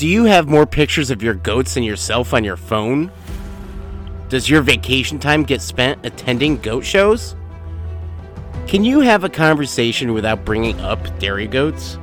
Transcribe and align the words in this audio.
Do 0.00 0.08
you 0.08 0.24
have 0.24 0.48
more 0.48 0.64
pictures 0.64 1.10
of 1.10 1.22
your 1.22 1.34
goats 1.34 1.74
than 1.74 1.82
yourself 1.82 2.32
on 2.32 2.42
your 2.42 2.56
phone? 2.56 3.12
Does 4.30 4.48
your 4.48 4.62
vacation 4.62 5.18
time 5.18 5.42
get 5.42 5.60
spent 5.60 6.06
attending 6.06 6.56
goat 6.56 6.86
shows? 6.86 7.36
Can 8.66 8.82
you 8.82 9.00
have 9.00 9.24
a 9.24 9.28
conversation 9.28 10.14
without 10.14 10.42
bringing 10.42 10.80
up 10.80 11.18
dairy 11.18 11.46
goats? 11.46 11.98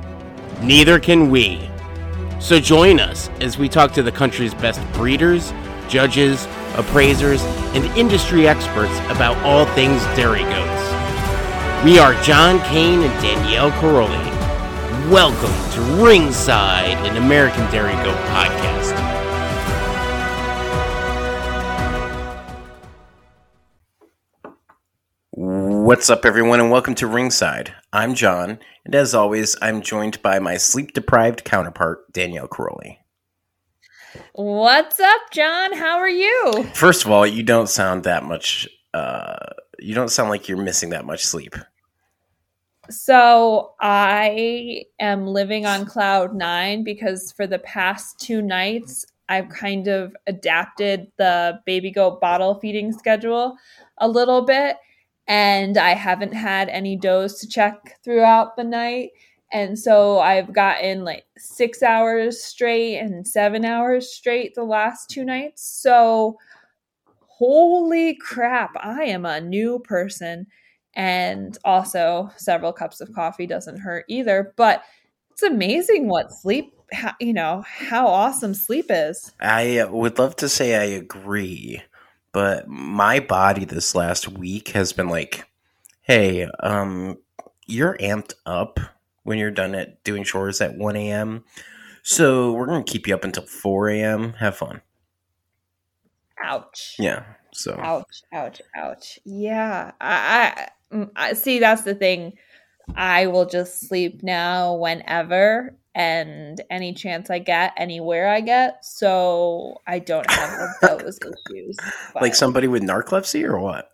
Neither 0.62 1.00
can 1.00 1.28
we. 1.28 1.68
So 2.38 2.60
join 2.60 3.00
us 3.00 3.30
as 3.40 3.58
we 3.58 3.68
talk 3.68 3.90
to 3.94 4.02
the 4.04 4.12
country's 4.12 4.54
best 4.54 4.80
breeders, 4.92 5.52
judges, 5.88 6.46
appraisers, 6.76 7.42
and 7.74 7.84
industry 7.98 8.46
experts 8.46 8.96
about 9.10 9.36
all 9.38 9.66
things 9.74 10.00
dairy 10.14 10.44
goats. 10.44 11.84
We 11.84 11.98
are 11.98 12.14
Jon 12.22 12.60
Kane 12.60 13.00
and 13.00 13.20
Danielle 13.20 13.72
Caroli. 13.80 14.37
Welcome 15.10 15.70
to 15.72 15.80
Ringside, 16.04 16.98
an 17.06 17.16
American 17.16 17.62
Dairy 17.70 17.94
Goat 18.04 18.18
podcast. 18.26 18.92
What's 25.30 26.10
up, 26.10 26.26
everyone, 26.26 26.60
and 26.60 26.70
welcome 26.70 26.94
to 26.96 27.06
Ringside. 27.06 27.72
I'm 27.90 28.14
Jon, 28.14 28.58
and 28.84 28.94
as 28.94 29.14
always, 29.14 29.56
I'm 29.62 29.80
joined 29.80 30.20
by 30.20 30.40
my 30.40 30.58
sleep 30.58 30.92
deprived 30.92 31.42
counterpart, 31.42 32.12
Danielle 32.12 32.46
Caroli. 32.46 32.98
What's 34.34 35.00
up, 35.00 35.20
Jon? 35.32 35.72
How 35.72 35.96
are 35.96 36.06
you? 36.06 36.64
First 36.74 37.06
of 37.06 37.10
all, 37.10 37.26
you 37.26 37.42
don't 37.42 37.70
sound 37.70 38.04
that 38.04 38.24
much, 38.24 38.68
uh, 38.92 39.38
you 39.78 39.94
don't 39.94 40.10
sound 40.10 40.28
like 40.28 40.50
you're 40.50 40.62
missing 40.62 40.90
that 40.90 41.06
much 41.06 41.24
sleep. 41.24 41.54
So, 42.90 43.74
I 43.80 44.84
am 44.98 45.26
living 45.26 45.66
on 45.66 45.84
cloud 45.84 46.34
nine 46.34 46.84
because 46.84 47.32
for 47.32 47.46
the 47.46 47.58
past 47.58 48.18
two 48.18 48.40
nights, 48.40 49.04
I've 49.28 49.50
kind 49.50 49.88
of 49.88 50.16
adapted 50.26 51.12
the 51.18 51.60
baby 51.66 51.90
goat 51.90 52.18
bottle 52.20 52.54
feeding 52.54 52.92
schedule 52.92 53.56
a 53.98 54.08
little 54.08 54.40
bit 54.42 54.76
and 55.26 55.76
I 55.76 55.90
haven't 55.90 56.32
had 56.32 56.70
any 56.70 56.96
does 56.96 57.38
to 57.40 57.46
check 57.48 57.98
throughout 58.02 58.56
the 58.56 58.64
night. 58.64 59.10
And 59.52 59.78
so 59.78 60.20
I've 60.20 60.54
gotten 60.54 61.04
like 61.04 61.24
six 61.36 61.82
hours 61.82 62.42
straight 62.42 62.96
and 62.98 63.28
seven 63.28 63.66
hours 63.66 64.10
straight 64.10 64.54
the 64.54 64.64
last 64.64 65.10
two 65.10 65.24
nights. 65.26 65.62
So, 65.62 66.38
holy 67.26 68.14
crap, 68.16 68.72
I 68.80 69.04
am 69.04 69.24
a 69.26 69.40
new 69.40 69.78
person. 69.80 70.46
And 70.94 71.56
also, 71.64 72.30
several 72.36 72.72
cups 72.72 73.00
of 73.00 73.12
coffee 73.12 73.46
doesn't 73.46 73.78
hurt 73.78 74.04
either. 74.08 74.52
But 74.56 74.82
it's 75.30 75.42
amazing 75.42 76.08
what 76.08 76.32
sleep, 76.32 76.74
you 77.20 77.32
know, 77.32 77.62
how 77.66 78.06
awesome 78.06 78.54
sleep 78.54 78.86
is. 78.88 79.32
I 79.40 79.84
would 79.84 80.18
love 80.18 80.36
to 80.36 80.48
say 80.48 80.74
I 80.74 80.96
agree 80.96 81.82
but 82.32 82.68
my 82.68 83.20
body 83.20 83.64
this 83.64 83.94
last 83.94 84.28
week 84.28 84.68
has 84.68 84.92
been 84.92 85.08
like, 85.08 85.46
hey, 86.02 86.48
um, 86.60 87.18
you're 87.66 87.96
amped 87.98 88.34
up 88.46 88.78
when 89.24 89.38
you're 89.38 89.50
done 89.50 89.74
at 89.74 90.02
doing 90.04 90.24
chores 90.24 90.60
at 90.60 90.76
1 90.76 90.96
a.m. 90.96 91.44
So 92.02 92.52
we're 92.52 92.66
going 92.66 92.84
to 92.84 92.90
keep 92.90 93.06
you 93.06 93.14
up 93.14 93.24
until 93.24 93.46
4 93.46 93.88
a.m. 93.90 94.34
Have 94.34 94.56
fun. 94.56 94.82
Ouch. 96.42 96.94
Yeah. 96.98 97.24
So 97.52 97.78
ouch, 97.78 98.22
ouch, 98.32 98.62
ouch. 98.76 99.18
Yeah. 99.24 99.92
I, 100.00 100.68
I, 100.92 100.94
mm, 100.94 101.10
I 101.16 101.32
see 101.32 101.58
that's 101.58 101.82
the 101.82 101.94
thing. 101.94 102.34
I 102.96 103.26
will 103.26 103.46
just 103.46 103.80
sleep 103.80 104.22
now 104.22 104.74
whenever 104.74 105.76
and 105.94 106.60
any 106.70 106.94
chance 106.94 107.28
I 107.28 107.40
get, 107.40 107.74
anywhere 107.76 108.28
I 108.28 108.40
get. 108.40 108.84
So 108.84 109.80
I 109.86 109.98
don't 109.98 110.30
have 110.30 110.68
those 110.82 111.18
issues. 111.18 111.76
But. 112.12 112.22
Like 112.22 112.34
somebody 112.34 112.68
with 112.68 112.82
narcolepsy 112.82 113.44
or 113.44 113.58
what? 113.58 113.90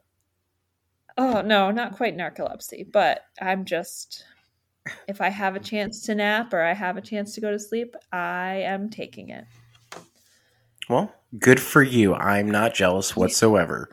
Oh, 1.16 1.42
no, 1.42 1.70
not 1.70 1.96
quite 1.96 2.16
narcolepsy, 2.16 2.90
but 2.90 3.22
I'm 3.40 3.64
just, 3.64 4.24
if 5.06 5.20
I 5.20 5.28
have 5.28 5.54
a 5.54 5.60
chance 5.60 6.02
to 6.06 6.14
nap 6.14 6.52
or 6.52 6.60
I 6.60 6.74
have 6.74 6.96
a 6.96 7.00
chance 7.00 7.34
to 7.34 7.40
go 7.40 7.50
to 7.50 7.58
sleep, 7.58 7.94
I 8.12 8.56
am 8.66 8.90
taking 8.90 9.30
it. 9.30 9.44
Well, 10.88 11.12
good 11.38 11.60
for 11.60 11.82
you. 11.82 12.14
I'm 12.14 12.50
not 12.50 12.74
jealous 12.74 13.16
whatsoever. 13.16 13.88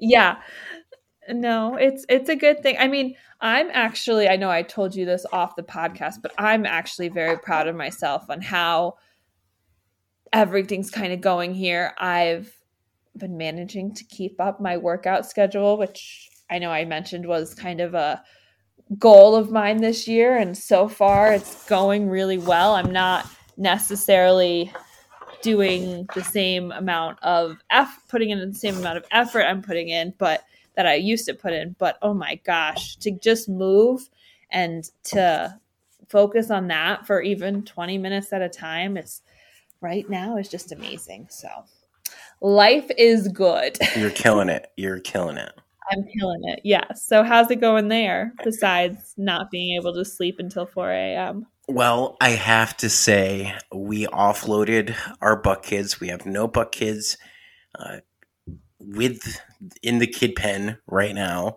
Yeah. 0.00 0.36
No, 1.28 1.74
it's 1.76 2.04
it's 2.08 2.28
a 2.28 2.36
good 2.36 2.62
thing. 2.62 2.76
I 2.78 2.86
mean, 2.86 3.16
I'm 3.40 3.68
actually, 3.72 4.28
I 4.28 4.36
know 4.36 4.50
I 4.50 4.62
told 4.62 4.94
you 4.94 5.04
this 5.04 5.26
off 5.32 5.56
the 5.56 5.62
podcast, 5.62 6.22
but 6.22 6.32
I'm 6.38 6.64
actually 6.64 7.08
very 7.08 7.38
proud 7.38 7.68
of 7.68 7.76
myself 7.76 8.24
on 8.30 8.40
how 8.40 8.94
everything's 10.32 10.90
kind 10.90 11.12
of 11.12 11.20
going 11.20 11.52
here. 11.52 11.92
I've 11.98 12.52
been 13.16 13.36
managing 13.36 13.94
to 13.94 14.04
keep 14.04 14.40
up 14.40 14.60
my 14.60 14.76
workout 14.76 15.26
schedule, 15.26 15.76
which 15.76 16.30
I 16.50 16.58
know 16.58 16.70
I 16.70 16.84
mentioned 16.84 17.26
was 17.26 17.54
kind 17.54 17.80
of 17.80 17.94
a 17.94 18.22
goal 18.98 19.34
of 19.34 19.50
mine 19.50 19.78
this 19.78 20.06
year. 20.06 20.36
And 20.36 20.56
so 20.56 20.88
far, 20.88 21.32
it's 21.32 21.66
going 21.66 22.08
really 22.08 22.38
well. 22.38 22.74
I'm 22.74 22.92
not 22.92 23.28
necessarily 23.56 24.72
doing 25.42 26.08
the 26.14 26.22
same 26.22 26.72
amount 26.72 27.22
of 27.22 27.58
F, 27.70 27.98
putting 28.08 28.30
in 28.30 28.38
the 28.38 28.54
same 28.54 28.76
amount 28.76 28.98
of 28.98 29.04
effort 29.10 29.42
I'm 29.42 29.62
putting 29.62 29.88
in, 29.88 30.14
but 30.18 30.44
that 30.76 30.86
I 30.86 30.94
used 30.94 31.26
to 31.26 31.34
put 31.34 31.52
in. 31.52 31.74
But 31.78 31.98
oh 32.02 32.14
my 32.14 32.36
gosh, 32.44 32.96
to 32.96 33.10
just 33.10 33.48
move 33.48 34.08
and 34.50 34.88
to 35.04 35.58
focus 36.08 36.50
on 36.50 36.68
that 36.68 37.06
for 37.06 37.20
even 37.20 37.64
20 37.64 37.98
minutes 37.98 38.32
at 38.32 38.42
a 38.42 38.48
time 38.48 38.96
is 38.96 39.22
right 39.80 40.08
now 40.08 40.36
is 40.36 40.48
just 40.48 40.72
amazing. 40.72 41.26
So 41.30 41.48
life 42.40 42.90
is 42.96 43.28
good. 43.28 43.78
You're 43.96 44.10
killing 44.10 44.48
it. 44.48 44.70
You're 44.76 45.00
killing 45.00 45.36
it. 45.36 45.52
I'm 45.90 46.04
killing 46.18 46.42
it. 46.44 46.60
Yes. 46.64 47.04
So 47.06 47.22
how's 47.22 47.50
it 47.50 47.60
going 47.60 47.88
there 47.88 48.32
besides 48.44 49.14
not 49.16 49.50
being 49.50 49.76
able 49.76 49.94
to 49.94 50.04
sleep 50.04 50.36
until 50.38 50.66
4 50.66 50.90
a.m.? 50.90 51.46
Well, 51.68 52.16
I 52.20 52.30
have 52.30 52.76
to 52.78 52.88
say, 52.88 53.54
we 53.74 54.06
offloaded 54.06 54.94
our 55.20 55.36
buck 55.36 55.64
kids. 55.64 56.00
We 56.00 56.08
have 56.08 56.24
no 56.24 56.46
buck 56.46 56.72
kids. 56.72 57.18
Uh, 57.76 57.98
with 58.86 59.40
in 59.82 59.98
the 59.98 60.06
kid 60.06 60.36
pen 60.36 60.78
right 60.86 61.14
now. 61.14 61.56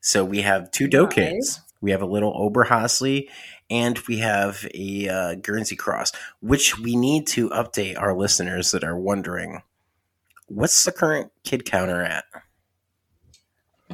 So 0.00 0.24
we 0.24 0.42
have 0.42 0.70
two 0.70 0.88
doe 0.88 1.06
kids. 1.06 1.60
We 1.80 1.90
have 1.90 2.02
a 2.02 2.06
little 2.06 2.32
Oberhasli 2.32 3.28
and 3.68 3.98
we 4.08 4.18
have 4.18 4.66
a 4.74 5.08
uh, 5.08 5.34
Guernsey 5.36 5.76
cross, 5.76 6.12
which 6.40 6.78
we 6.78 6.96
need 6.96 7.26
to 7.28 7.50
update 7.50 8.00
our 8.00 8.16
listeners 8.16 8.70
that 8.72 8.84
are 8.84 8.98
wondering 8.98 9.62
what's 10.46 10.84
the 10.84 10.92
current 10.92 11.30
kid 11.44 11.64
counter 11.64 12.02
at? 12.02 12.24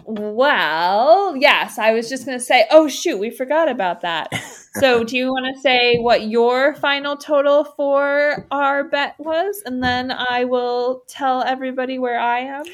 Well, 0.05 1.37
yes, 1.37 1.79
I 1.79 1.93
was 1.93 2.09
just 2.09 2.25
going 2.25 2.39
to 2.39 2.45
say, 2.45 2.67
oh, 2.71 2.89
shoot, 2.89 3.19
we 3.19 3.31
forgot 3.31 3.69
about 3.69 4.03
that. 4.03 4.31
so, 4.81 5.05
do 5.05 5.17
you 5.17 5.29
want 5.29 5.55
to 5.55 5.61
say 5.61 5.99
what 5.99 6.29
your 6.29 6.75
final 6.77 7.17
total 7.17 7.65
for 7.65 8.47
our 8.51 8.85
bet 8.85 9.15
was? 9.19 9.63
And 9.65 9.83
then 9.83 10.11
I 10.11 10.45
will 10.45 11.05
tell 11.09 11.43
everybody 11.43 11.99
where 11.99 12.19
I 12.19 12.41
am. 12.41 12.65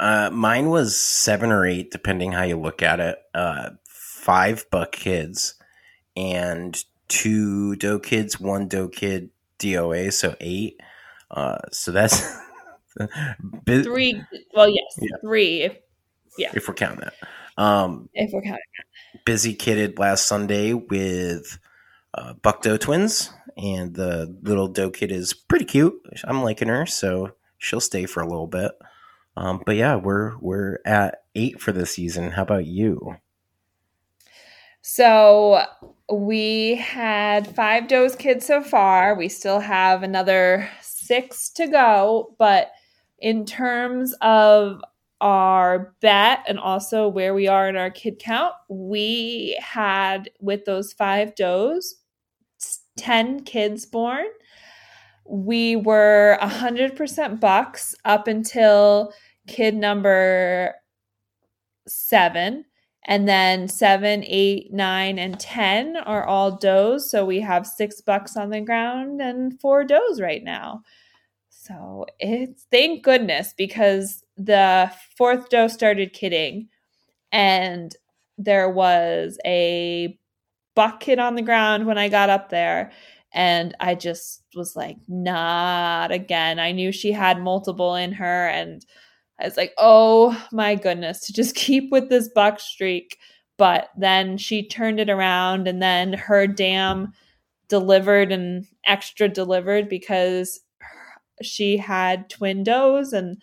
Uh, 0.00 0.30
mine 0.32 0.68
was 0.68 0.98
seven 0.98 1.52
or 1.52 1.64
eight, 1.64 1.90
depending 1.90 2.32
how 2.32 2.42
you 2.42 2.58
look 2.58 2.82
at 2.82 3.00
it. 3.00 3.18
Uh, 3.34 3.70
five 3.86 4.66
buck 4.70 4.92
kids 4.92 5.54
and 6.16 6.84
two 7.08 7.76
doe 7.76 7.98
kids, 7.98 8.40
one 8.40 8.68
doe 8.68 8.88
kid 8.88 9.30
DOA, 9.58 10.12
so 10.12 10.34
eight. 10.40 10.80
Uh, 11.30 11.58
so 11.70 11.92
that's 11.92 12.36
three. 13.66 14.22
Well, 14.54 14.68
yes, 14.68 14.98
yeah. 14.98 15.16
three. 15.22 15.62
If 15.62 15.76
yeah, 16.38 16.50
if 16.54 16.68
we're 16.68 16.74
counting 16.74 17.04
that. 17.04 17.14
Um, 17.62 18.08
if 18.14 18.32
we're 18.32 18.42
counting 18.42 18.58
that. 18.78 18.86
Busy 19.24 19.54
kidded 19.54 19.98
last 19.98 20.26
Sunday 20.26 20.72
with 20.72 21.58
uh, 22.14 22.34
Buck 22.34 22.62
Doe 22.62 22.76
twins, 22.76 23.32
and 23.56 23.94
the 23.94 24.36
little 24.42 24.68
doe 24.68 24.90
kid 24.90 25.12
is 25.12 25.32
pretty 25.34 25.64
cute. 25.64 25.94
I'm 26.24 26.42
liking 26.42 26.68
her, 26.68 26.86
so 26.86 27.32
she'll 27.58 27.80
stay 27.80 28.06
for 28.06 28.22
a 28.22 28.28
little 28.28 28.46
bit. 28.46 28.72
Um, 29.36 29.62
but 29.64 29.76
yeah, 29.76 29.96
we're 29.96 30.36
we're 30.38 30.78
at 30.84 31.24
eight 31.34 31.60
for 31.60 31.72
the 31.72 31.86
season. 31.86 32.30
How 32.32 32.42
about 32.42 32.66
you? 32.66 33.16
So 34.82 35.64
we 36.10 36.74
had 36.74 37.54
five 37.54 37.88
does 37.88 38.16
kids 38.16 38.44
so 38.46 38.62
far. 38.62 39.14
We 39.14 39.28
still 39.28 39.60
have 39.60 40.02
another 40.02 40.68
six 40.80 41.50
to 41.50 41.68
go, 41.68 42.34
but 42.38 42.72
in 43.18 43.46
terms 43.46 44.12
of 44.20 44.82
our 45.22 45.94
bet 46.00 46.40
and 46.48 46.58
also 46.58 47.06
where 47.08 47.32
we 47.32 47.46
are 47.46 47.68
in 47.68 47.76
our 47.76 47.90
kid 47.90 48.18
count, 48.18 48.54
we 48.68 49.56
had 49.62 50.28
with 50.40 50.64
those 50.64 50.92
five 50.92 51.34
does 51.36 51.94
10 52.96 53.44
kids 53.44 53.86
born. 53.86 54.26
We 55.24 55.76
were 55.76 56.38
100% 56.42 57.40
bucks 57.40 57.94
up 58.04 58.26
until 58.26 59.12
kid 59.46 59.74
number 59.76 60.74
seven. 61.86 62.64
And 63.04 63.28
then 63.28 63.66
seven, 63.66 64.22
eight, 64.26 64.72
nine, 64.72 65.18
and 65.18 65.38
10 65.38 65.96
are 65.96 66.24
all 66.24 66.56
does. 66.56 67.10
So 67.10 67.24
we 67.24 67.40
have 67.40 67.66
six 67.66 68.00
bucks 68.00 68.36
on 68.36 68.50
the 68.50 68.60
ground 68.60 69.20
and 69.20 69.58
four 69.60 69.84
does 69.84 70.20
right 70.20 70.42
now. 70.42 70.82
So 71.48 72.06
it's 72.20 72.66
thank 72.70 73.02
goodness 73.02 73.54
because 73.56 74.21
the 74.36 74.92
fourth 75.16 75.48
doe 75.48 75.68
started 75.68 76.12
kidding 76.12 76.68
and 77.32 77.94
there 78.38 78.68
was 78.68 79.38
a 79.44 80.18
bucket 80.74 81.18
on 81.18 81.34
the 81.34 81.42
ground 81.42 81.86
when 81.86 81.98
I 81.98 82.08
got 82.08 82.30
up 82.30 82.50
there. 82.50 82.92
And 83.34 83.74
I 83.80 83.94
just 83.94 84.42
was 84.54 84.76
like, 84.76 84.98
not 85.08 86.12
again. 86.12 86.58
I 86.58 86.72
knew 86.72 86.92
she 86.92 87.12
had 87.12 87.40
multiple 87.40 87.94
in 87.94 88.12
her. 88.12 88.48
And 88.48 88.84
I 89.40 89.44
was 89.44 89.56
like, 89.56 89.72
oh 89.78 90.40
my 90.52 90.74
goodness, 90.74 91.20
to 91.26 91.32
just 91.32 91.54
keep 91.56 91.90
with 91.90 92.08
this 92.08 92.28
buck 92.28 92.60
streak. 92.60 93.18
But 93.58 93.90
then 93.96 94.38
she 94.38 94.66
turned 94.66 94.98
it 94.98 95.10
around, 95.10 95.68
and 95.68 95.80
then 95.80 96.14
her 96.14 96.46
dam 96.46 97.12
delivered 97.68 98.32
and 98.32 98.66
extra 98.86 99.28
delivered 99.28 99.88
because 99.88 100.60
she 101.42 101.76
had 101.76 102.28
twin 102.28 102.64
does. 102.64 103.12
And 103.12 103.40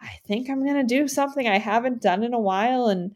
I 0.00 0.18
think 0.26 0.48
I'm 0.48 0.64
going 0.64 0.86
to 0.86 0.94
do 0.94 1.08
something 1.08 1.48
I 1.48 1.58
haven't 1.58 2.02
done 2.02 2.22
in 2.22 2.34
a 2.34 2.40
while 2.40 2.86
and 2.86 3.14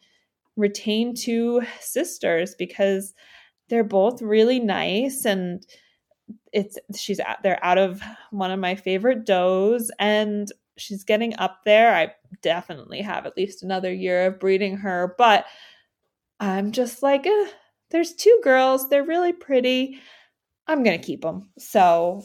retain 0.56 1.14
two 1.14 1.62
sisters 1.80 2.54
because 2.54 3.14
they're 3.68 3.84
both 3.84 4.20
really 4.22 4.60
nice 4.60 5.24
and 5.24 5.66
it's 6.52 6.78
she's 6.94 7.18
out 7.20 7.42
they're 7.42 7.62
out 7.64 7.78
of 7.78 8.00
one 8.30 8.50
of 8.50 8.60
my 8.60 8.74
favorite 8.74 9.24
does 9.26 9.90
and 9.98 10.52
she's 10.76 11.04
getting 11.04 11.36
up 11.38 11.64
there. 11.64 11.94
I 11.94 12.14
definitely 12.42 13.00
have 13.02 13.26
at 13.26 13.36
least 13.36 13.62
another 13.62 13.92
year 13.92 14.26
of 14.26 14.40
breeding 14.40 14.76
her, 14.78 15.14
but 15.18 15.46
I'm 16.40 16.72
just 16.72 17.02
like, 17.02 17.26
eh, 17.26 17.46
there's 17.90 18.14
two 18.14 18.40
girls. 18.42 18.88
They're 18.88 19.04
really 19.04 19.32
pretty. 19.32 20.00
I'm 20.66 20.82
going 20.82 20.98
to 20.98 21.04
keep 21.04 21.22
them. 21.22 21.50
So 21.58 22.24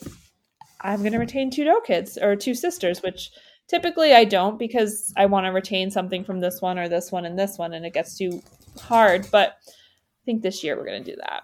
I'm 0.81 1.01
going 1.01 1.13
to 1.13 1.19
retain 1.19 1.51
two 1.51 1.65
doe 1.65 1.81
kids 1.81 2.17
or 2.17 2.35
two 2.35 2.55
sisters, 2.55 3.01
which 3.01 3.31
typically 3.69 4.13
I 4.13 4.25
don't 4.25 4.59
because 4.59 5.13
I 5.15 5.27
want 5.27 5.45
to 5.45 5.51
retain 5.51 5.91
something 5.91 6.23
from 6.23 6.39
this 6.41 6.61
one 6.61 6.77
or 6.77 6.89
this 6.89 7.11
one 7.11 7.25
and 7.25 7.37
this 7.37 7.57
one, 7.57 7.73
and 7.73 7.85
it 7.85 7.93
gets 7.93 8.17
too 8.17 8.41
hard. 8.81 9.27
But 9.31 9.57
I 9.67 10.25
think 10.25 10.41
this 10.41 10.63
year 10.63 10.75
we're 10.75 10.85
going 10.85 11.03
to 11.03 11.11
do 11.11 11.17
that. 11.17 11.43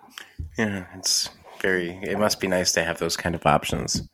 Yeah, 0.57 0.85
it's 0.95 1.29
very, 1.61 1.99
it 2.03 2.19
must 2.19 2.39
be 2.39 2.47
nice 2.47 2.71
to 2.73 2.83
have 2.83 2.99
those 2.99 3.15
kind 3.15 3.35
of 3.35 3.45
options. 3.45 4.07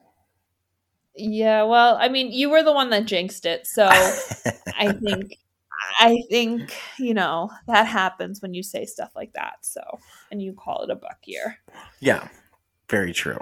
Yeah, 1.15 1.63
well, 1.63 1.97
I 1.99 2.07
mean, 2.07 2.31
you 2.31 2.49
were 2.49 2.63
the 2.63 2.71
one 2.71 2.89
that 2.91 3.05
jinxed 3.05 3.45
it, 3.45 3.67
so 3.67 3.87
I 3.87 4.93
think 5.03 5.37
I 5.99 6.23
think, 6.29 6.73
you 6.99 7.13
know, 7.13 7.49
that 7.67 7.87
happens 7.87 8.41
when 8.41 8.53
you 8.53 8.63
say 8.63 8.85
stuff 8.85 9.11
like 9.15 9.33
that. 9.33 9.55
So, 9.61 9.81
and 10.31 10.41
you 10.41 10.53
call 10.53 10.83
it 10.83 10.89
a 10.89 10.95
buck 10.95 11.19
year. 11.25 11.57
Yeah. 11.99 12.27
Very 12.89 13.13
true. 13.13 13.39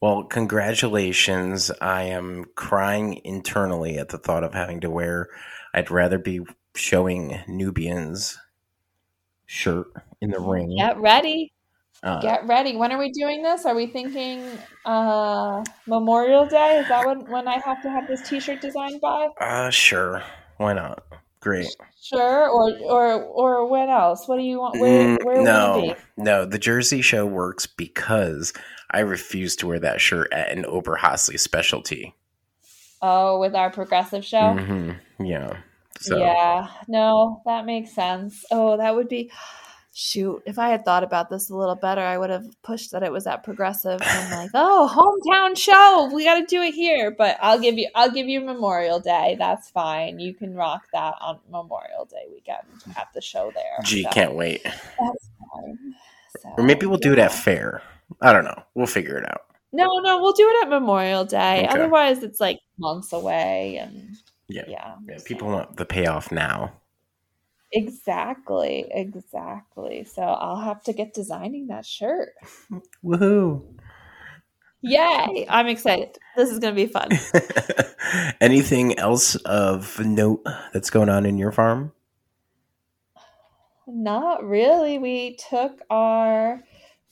Well, 0.00 0.24
congratulations. 0.24 1.70
I 1.80 2.04
am 2.04 2.46
crying 2.54 3.20
internally 3.24 3.98
at 3.98 4.08
the 4.08 4.18
thought 4.18 4.44
of 4.44 4.54
having 4.54 4.80
to 4.80 4.90
wear 4.90 5.28
I'd 5.72 5.90
rather 5.90 6.18
be 6.18 6.40
showing 6.74 7.40
Nubian's 7.46 8.38
shirt 9.46 9.86
in 10.20 10.30
the 10.30 10.40
ring. 10.40 10.76
Get 10.76 10.98
ready. 10.98 11.52
Uh, 12.02 12.20
Get 12.20 12.46
ready. 12.46 12.76
When 12.76 12.92
are 12.92 12.98
we 12.98 13.10
doing 13.12 13.42
this? 13.42 13.66
Are 13.66 13.74
we 13.74 13.86
thinking 13.86 14.44
uh, 14.86 15.62
Memorial 15.86 16.46
Day? 16.46 16.78
Is 16.78 16.88
that 16.88 17.06
when, 17.06 17.30
when 17.30 17.46
I 17.46 17.58
have 17.58 17.82
to 17.82 17.90
have 17.90 18.08
this 18.08 18.26
T-shirt 18.26 18.62
designed 18.62 19.00
by? 19.00 19.28
Uh, 19.40 19.70
sure. 19.70 20.22
Why 20.56 20.72
not? 20.72 21.04
Great. 21.40 21.68
Sure. 22.02 22.48
Or 22.48 22.76
or 22.84 23.22
or 23.22 23.66
when 23.66 23.88
else? 23.88 24.28
What 24.28 24.36
do 24.36 24.42
you 24.42 24.60
want? 24.60 24.78
Where, 24.78 25.18
mm, 25.18 25.24
where 25.24 25.42
no, 25.42 25.94
no. 26.18 26.44
The 26.44 26.58
Jersey 26.58 27.00
show 27.00 27.24
works 27.24 27.66
because 27.66 28.52
I 28.90 29.00
refuse 29.00 29.56
to 29.56 29.66
wear 29.66 29.78
that 29.80 30.00
shirt 30.00 30.32
at 30.32 30.50
an 30.50 30.64
Oberhasli 30.64 31.38
specialty. 31.38 32.14
Oh, 33.02 33.40
with 33.40 33.54
our 33.54 33.70
progressive 33.70 34.24
show. 34.24 34.38
Mm-hmm. 34.38 35.24
Yeah. 35.24 35.56
So. 36.00 36.18
Yeah. 36.18 36.68
No, 36.88 37.42
that 37.46 37.66
makes 37.66 37.94
sense. 37.94 38.44
Oh, 38.50 38.76
that 38.76 38.94
would 38.94 39.08
be 39.08 39.30
shoot, 39.92 40.42
if 40.46 40.58
I 40.58 40.68
had 40.68 40.84
thought 40.84 41.02
about 41.02 41.30
this 41.30 41.50
a 41.50 41.56
little 41.56 41.74
better, 41.74 42.00
I 42.00 42.16
would 42.16 42.30
have 42.30 42.46
pushed 42.62 42.92
that 42.92 43.02
it 43.02 43.12
was 43.12 43.26
at 43.26 43.42
Progressive. 43.42 44.00
And 44.02 44.30
like, 44.30 44.50
oh, 44.54 44.88
hometown 44.90 45.56
show, 45.56 46.10
we 46.12 46.24
got 46.24 46.40
to 46.40 46.46
do 46.46 46.62
it 46.62 46.74
here. 46.74 47.10
But 47.10 47.36
I'll 47.40 47.58
give 47.58 47.76
you, 47.76 47.88
I'll 47.94 48.10
give 48.10 48.28
you 48.28 48.40
Memorial 48.40 49.00
Day. 49.00 49.36
That's 49.38 49.70
fine. 49.70 50.18
You 50.18 50.34
can 50.34 50.54
rock 50.54 50.82
that 50.92 51.14
on 51.20 51.38
Memorial 51.50 52.06
Day 52.06 52.24
weekend 52.32 52.66
at 52.96 53.08
the 53.14 53.20
show 53.20 53.52
there. 53.54 53.78
Gee, 53.84 54.04
so, 54.04 54.10
can't 54.10 54.34
wait. 54.34 54.62
That's 54.64 55.30
fine. 55.52 55.94
So, 56.40 56.48
or 56.56 56.64
maybe 56.64 56.86
we'll 56.86 56.98
do 56.98 57.12
it 57.12 57.18
at 57.18 57.32
fair. 57.32 57.82
I 58.20 58.32
don't 58.32 58.44
know. 58.44 58.62
We'll 58.74 58.86
figure 58.86 59.16
it 59.16 59.28
out. 59.28 59.42
No, 59.72 59.86
no, 60.00 60.20
we'll 60.20 60.32
do 60.32 60.48
it 60.48 60.64
at 60.64 60.70
Memorial 60.70 61.24
Day. 61.24 61.64
Okay. 61.64 61.68
Otherwise, 61.68 62.22
it's 62.22 62.40
like 62.40 62.58
months 62.78 63.12
away, 63.12 63.76
and 63.76 64.16
yeah, 64.48 64.64
yeah. 64.66 64.94
yeah 65.08 65.18
people 65.24 65.48
want 65.48 65.76
the 65.76 65.84
payoff 65.84 66.32
now. 66.32 66.72
Exactly, 67.72 68.86
exactly. 68.90 70.04
So 70.04 70.22
I'll 70.22 70.60
have 70.60 70.82
to 70.84 70.92
get 70.92 71.14
designing 71.14 71.68
that 71.68 71.86
shirt. 71.86 72.30
Woohoo! 73.04 73.62
Yay! 74.82 75.46
I'm 75.48 75.68
excited. 75.68 76.18
This 76.36 76.50
is 76.50 76.58
going 76.58 76.74
to 76.74 76.86
be 76.86 76.90
fun. 76.90 77.10
Anything 78.40 78.98
else 78.98 79.36
of 79.36 80.00
note 80.00 80.44
that's 80.72 80.90
going 80.90 81.10
on 81.10 81.26
in 81.26 81.38
your 81.38 81.52
farm? 81.52 81.92
Not 83.86 84.42
really. 84.42 84.98
We 84.98 85.36
took 85.50 85.80
our 85.90 86.62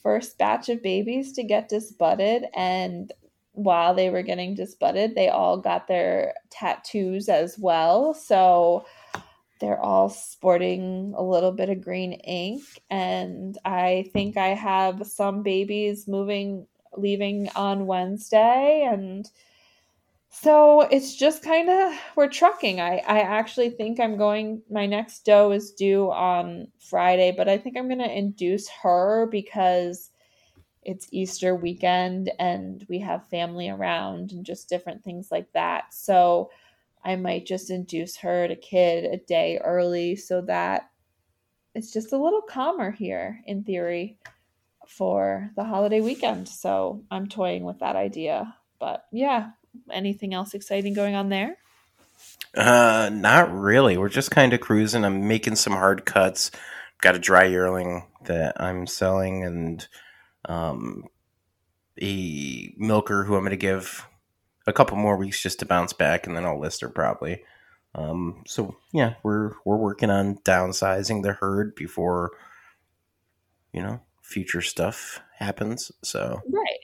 first 0.08 0.38
batch 0.38 0.70
of 0.70 0.82
babies 0.82 1.32
to 1.32 1.42
get 1.42 1.68
disbudded, 1.68 2.46
and 2.54 3.12
while 3.52 3.92
they 3.92 4.08
were 4.08 4.22
getting 4.22 4.54
disbudded, 4.54 5.14
they 5.14 5.28
all 5.28 5.58
got 5.58 5.86
their 5.86 6.32
tattoos 6.48 7.28
as 7.28 7.58
well. 7.58 8.14
So 8.14 8.86
they're 9.60 9.78
all 9.80 10.08
sporting 10.08 11.12
a 11.14 11.22
little 11.22 11.52
bit 11.52 11.68
of 11.68 11.82
green 11.82 12.12
ink 12.12 12.62
and 12.90 13.58
i 13.64 14.08
think 14.12 14.36
i 14.36 14.48
have 14.48 15.04
some 15.04 15.42
babies 15.42 16.06
moving 16.06 16.64
leaving 16.96 17.48
on 17.56 17.88
wednesday 17.88 18.88
and 18.88 19.28
so 20.30 20.82
it's 20.82 21.16
just 21.16 21.42
kind 21.42 21.70
of 21.70 21.92
we're 22.16 22.28
trucking 22.28 22.80
i 22.80 22.98
i 23.06 23.20
actually 23.20 23.70
think 23.70 23.98
i'm 23.98 24.16
going 24.16 24.62
my 24.70 24.86
next 24.86 25.24
doe 25.24 25.50
is 25.50 25.72
due 25.72 26.10
on 26.10 26.68
friday 26.78 27.32
but 27.36 27.48
i 27.48 27.56
think 27.56 27.76
i'm 27.76 27.88
going 27.88 27.98
to 27.98 28.18
induce 28.18 28.68
her 28.68 29.26
because 29.30 30.10
it's 30.82 31.08
easter 31.12 31.54
weekend 31.54 32.30
and 32.38 32.86
we 32.88 32.98
have 32.98 33.28
family 33.28 33.68
around 33.68 34.32
and 34.32 34.44
just 34.44 34.68
different 34.68 35.02
things 35.02 35.28
like 35.30 35.50
that 35.52 35.92
so 35.92 36.50
I 37.04 37.16
might 37.16 37.46
just 37.46 37.70
induce 37.70 38.16
her 38.18 38.48
to 38.48 38.56
kid 38.56 39.04
a 39.04 39.16
day 39.16 39.58
early 39.58 40.16
so 40.16 40.40
that 40.42 40.90
it's 41.74 41.92
just 41.92 42.12
a 42.12 42.18
little 42.18 42.42
calmer 42.42 42.90
here 42.90 43.40
in 43.46 43.64
theory 43.64 44.18
for 44.86 45.50
the 45.56 45.64
holiday 45.64 46.00
weekend. 46.00 46.48
So 46.48 47.04
I'm 47.10 47.26
toying 47.26 47.64
with 47.64 47.78
that 47.80 47.96
idea. 47.96 48.54
But 48.80 49.04
yeah, 49.12 49.50
anything 49.90 50.34
else 50.34 50.54
exciting 50.54 50.94
going 50.94 51.14
on 51.14 51.28
there? 51.28 51.56
Uh, 52.54 53.10
not 53.12 53.52
really. 53.52 53.96
We're 53.96 54.08
just 54.08 54.30
kind 54.30 54.52
of 54.52 54.60
cruising. 54.60 55.04
I'm 55.04 55.28
making 55.28 55.56
some 55.56 55.72
hard 55.72 56.04
cuts. 56.04 56.50
Got 57.00 57.14
a 57.14 57.20
dry 57.20 57.44
yearling 57.44 58.06
that 58.24 58.60
I'm 58.60 58.86
selling 58.86 59.44
and 59.44 59.86
um, 60.46 61.04
a 62.00 62.74
milker 62.76 63.24
who 63.24 63.34
I'm 63.34 63.42
going 63.42 63.50
to 63.50 63.56
give 63.56 64.06
a 64.66 64.72
couple 64.72 64.96
more 64.96 65.16
weeks 65.16 65.42
just 65.42 65.60
to 65.60 65.66
bounce 65.66 65.92
back, 65.92 66.26
and 66.26 66.36
then 66.36 66.44
I'll 66.44 66.60
list 66.60 66.80
her 66.80 66.88
probably. 66.88 67.42
Um, 67.94 68.42
so 68.46 68.76
yeah, 68.92 69.14
we're 69.22 69.52
we're 69.64 69.76
working 69.76 70.10
on 70.10 70.36
downsizing 70.38 71.22
the 71.22 71.32
herd 71.32 71.74
before 71.74 72.32
you 73.72 73.82
know 73.82 74.00
future 74.22 74.62
stuff 74.62 75.20
happens. 75.38 75.90
So 76.02 76.42
right, 76.50 76.78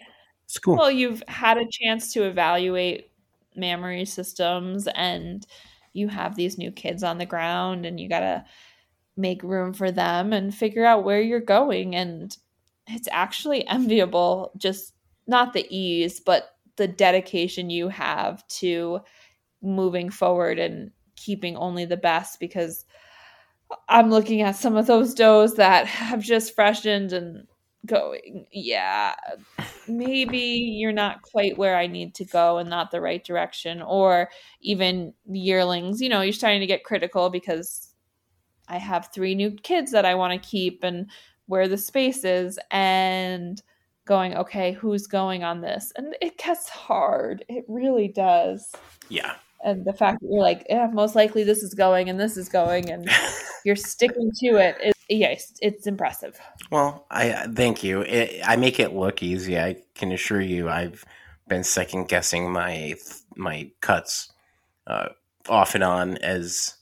it's 0.54 0.58
cool. 0.58 0.76
Well, 0.76 0.90
you've 0.90 1.22
had 1.28 1.58
a 1.58 1.66
chance 1.70 2.12
to 2.12 2.24
evaluate 2.24 3.10
mammary 3.56 4.04
systems, 4.04 4.88
and 4.94 5.46
you 5.92 6.08
have 6.08 6.36
these 6.36 6.58
new 6.58 6.70
kids 6.72 7.02
on 7.02 7.18
the 7.18 7.26
ground, 7.26 7.86
and 7.86 8.00
you 8.00 8.08
gotta 8.08 8.44
make 9.16 9.42
room 9.42 9.72
for 9.74 9.90
them 9.92 10.32
and 10.32 10.54
figure 10.54 10.84
out 10.84 11.04
where 11.04 11.20
you're 11.22 11.40
going. 11.40 11.94
And 11.96 12.36
it's 12.88 13.08
actually 13.12 13.66
enviable, 13.68 14.52
just 14.58 14.94
not 15.26 15.52
the 15.52 15.66
ease, 15.70 16.20
but 16.20 16.56
the 16.76 16.88
dedication 16.88 17.70
you 17.70 17.88
have 17.88 18.46
to 18.48 19.00
moving 19.62 20.10
forward 20.10 20.58
and 20.58 20.92
keeping 21.16 21.56
only 21.56 21.84
the 21.86 21.96
best 21.98 22.40
because 22.40 22.84
I'm 23.88 24.10
looking 24.10 24.42
at 24.42 24.56
some 24.56 24.76
of 24.76 24.86
those 24.86 25.14
does 25.14 25.54
that 25.56 25.86
have 25.86 26.20
just 26.22 26.54
freshened 26.54 27.12
and 27.12 27.46
going, 27.86 28.46
yeah, 28.52 29.14
maybe 29.88 30.38
you're 30.38 30.92
not 30.92 31.22
quite 31.22 31.58
where 31.58 31.76
I 31.76 31.86
need 31.86 32.14
to 32.16 32.24
go 32.24 32.58
and 32.58 32.68
not 32.68 32.90
the 32.90 33.00
right 33.00 33.24
direction. 33.24 33.82
Or 33.82 34.30
even 34.60 35.12
yearlings, 35.26 36.00
you 36.00 36.08
know, 36.08 36.20
you're 36.22 36.32
starting 36.32 36.60
to 36.60 36.66
get 36.66 36.84
critical 36.84 37.30
because 37.30 37.94
I 38.68 38.78
have 38.78 39.10
three 39.12 39.34
new 39.34 39.50
kids 39.50 39.92
that 39.92 40.04
I 40.04 40.14
want 40.14 40.40
to 40.40 40.48
keep 40.48 40.82
and 40.82 41.10
where 41.46 41.68
the 41.68 41.76
space 41.76 42.24
is 42.24 42.58
and 42.70 43.60
going, 44.06 44.34
okay, 44.34 44.72
who's 44.72 45.06
going 45.06 45.44
on 45.44 45.60
this? 45.60 45.92
And 45.96 46.14
it 46.20 46.38
gets 46.38 46.68
hard. 46.68 47.44
It 47.48 47.64
really 47.68 48.08
does. 48.08 48.72
Yeah. 49.08 49.34
And 49.64 49.84
the 49.84 49.94
fact 49.94 50.20
that 50.20 50.28
you're 50.30 50.42
like, 50.42 50.66
yeah, 50.68 50.88
most 50.92 51.14
likely 51.14 51.42
this 51.42 51.62
is 51.62 51.72
going 51.74 52.10
and 52.10 52.20
this 52.20 52.36
is 52.36 52.48
going 52.48 52.90
and 52.90 53.08
you're 53.64 53.76
sticking 53.76 54.30
to 54.40 54.56
it 54.56 54.76
is 54.82 54.93
yes, 55.08 55.52
it's 55.60 55.86
impressive. 55.86 56.38
Well, 56.70 57.06
I 57.10 57.46
thank 57.54 57.82
you. 57.82 58.02
It, 58.02 58.40
I 58.44 58.56
make 58.56 58.80
it 58.80 58.94
look 58.94 59.22
easy. 59.22 59.58
I 59.58 59.76
can 59.94 60.12
assure 60.12 60.40
you, 60.40 60.68
I've 60.68 61.04
been 61.48 61.64
second 61.64 62.08
guessing 62.08 62.50
my 62.50 62.94
my 63.36 63.70
cuts 63.80 64.32
uh, 64.86 65.08
off 65.48 65.74
and 65.74 65.84
on 65.84 66.16
as 66.18 66.74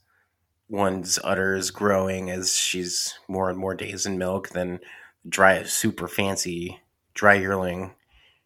one's 0.69 1.19
udder 1.23 1.55
is 1.55 1.71
growing 1.71 2.31
as 2.31 2.57
she's 2.57 3.19
more 3.29 3.50
and 3.50 3.59
more 3.59 3.75
days 3.75 4.07
in 4.07 4.19
milk 4.19 4.50
than 4.50 4.81
dry 5.29 5.62
super 5.64 6.09
fancy 6.09 6.81
dry 7.14 7.35
yearling 7.35 7.93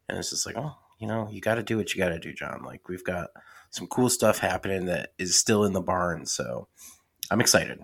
and 0.08 0.18
it's 0.18 0.30
just 0.30 0.46
like 0.46 0.56
oh 0.56 0.74
you 0.98 1.06
know 1.06 1.28
you 1.30 1.40
got 1.40 1.54
to 1.54 1.62
do 1.62 1.76
what 1.76 1.94
you 1.94 1.98
got 2.02 2.08
to 2.08 2.18
do 2.18 2.32
jon 2.32 2.62
like 2.64 2.88
we've 2.88 3.04
got 3.04 3.28
some 3.70 3.86
cool 3.86 4.08
stuff 4.08 4.38
happening 4.38 4.86
that 4.86 5.12
is 5.18 5.38
still 5.38 5.64
in 5.64 5.72
the 5.72 5.80
barn 5.80 6.26
so 6.26 6.66
i'm 7.30 7.40
excited 7.40 7.78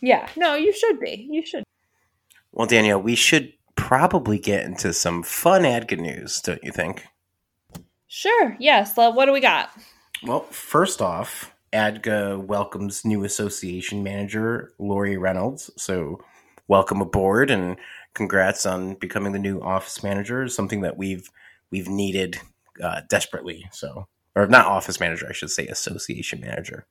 yeah 0.00 0.28
no 0.36 0.54
you 0.54 0.72
should 0.72 0.98
be 1.00 1.28
you 1.30 1.44
should 1.44 1.64
well 2.52 2.66
danielle 2.66 3.00
we 3.00 3.14
should 3.14 3.52
probably 3.74 4.38
get 4.38 4.64
into 4.64 4.92
some 4.92 5.22
fun 5.22 5.62
ADGA 5.62 5.98
news 5.98 6.40
don't 6.40 6.62
you 6.64 6.72
think 6.72 7.04
sure 8.06 8.56
yes 8.58 8.96
what 8.96 9.26
do 9.26 9.32
we 9.32 9.40
got 9.40 9.70
well 10.22 10.40
first 10.50 11.00
off 11.00 11.52
ADGA 11.72 12.38
welcomes 12.46 13.04
new 13.04 13.24
association 13.24 14.02
manager 14.02 14.72
Lori 14.78 15.16
Reynolds. 15.16 15.70
So, 15.76 16.20
welcome 16.66 17.00
aboard 17.00 17.50
and 17.50 17.76
congrats 18.14 18.64
on 18.64 18.94
becoming 18.94 19.32
the 19.32 19.38
new 19.38 19.60
office 19.60 20.02
manager. 20.02 20.48
Something 20.48 20.80
that 20.82 20.96
we've 20.96 21.28
we've 21.70 21.88
needed 21.88 22.38
uh, 22.82 23.02
desperately. 23.08 23.68
So, 23.72 24.08
or 24.34 24.46
not 24.46 24.66
office 24.66 25.00
manager, 25.00 25.26
I 25.28 25.32
should 25.32 25.50
say 25.50 25.66
association 25.66 26.40
manager. 26.40 26.86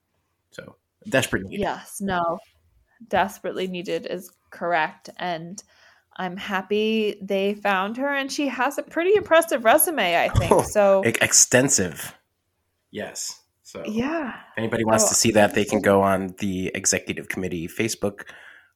So, 0.51 0.75
desperately 1.09 1.49
needed. 1.49 1.63
Yes, 1.63 1.99
no, 1.99 2.39
desperately 3.07 3.67
needed 3.67 4.05
is 4.05 4.31
correct, 4.49 5.09
and 5.17 5.61
I'm 6.15 6.37
happy 6.37 7.17
they 7.21 7.53
found 7.53 7.97
her, 7.97 8.13
and 8.13 8.31
she 8.31 8.47
has 8.47 8.77
a 8.77 8.83
pretty 8.83 9.15
impressive 9.15 9.63
resume. 9.63 10.17
I 10.17 10.29
think 10.29 10.51
oh, 10.51 10.63
so. 10.63 11.01
Extensive. 11.03 12.15
Yes. 12.91 13.41
So 13.63 13.83
yeah, 13.85 14.29
if 14.29 14.57
anybody 14.57 14.85
wants 14.85 15.05
oh, 15.05 15.09
to 15.09 15.15
see 15.15 15.31
that, 15.31 15.53
they 15.53 15.65
can 15.65 15.81
go 15.81 16.01
on 16.01 16.35
the 16.39 16.71
executive 16.73 17.27
committee 17.27 17.67
Facebook 17.67 18.23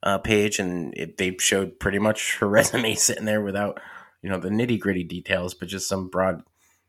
uh, 0.04 0.18
page, 0.18 0.60
and 0.60 0.94
it, 0.98 1.18
they 1.18 1.38
showed 1.40 1.80
pretty 1.80 1.98
much 1.98 2.38
her 2.40 2.48
resume 2.50 2.96
sitting 2.96 3.26
there 3.26 3.42
without 3.42 3.80
you 4.22 4.30
know 4.30 4.38
the 4.38 4.50
nitty 4.50 4.80
gritty 4.80 5.06
details, 5.06 5.54
but 5.54 5.70
just 5.70 5.88
some 5.88 6.10
broad 6.10 6.44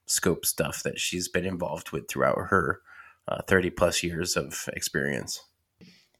scope 0.06 0.44
stuff 0.44 0.82
that 0.82 0.98
she's 0.98 1.28
been 1.28 1.46
involved 1.46 1.92
with 1.92 2.08
throughout 2.08 2.48
her 2.48 2.80
uh, 3.28 3.40
30 3.46 3.70
plus 3.70 4.02
years 4.02 4.36
of 4.36 4.68
experience. 4.72 5.40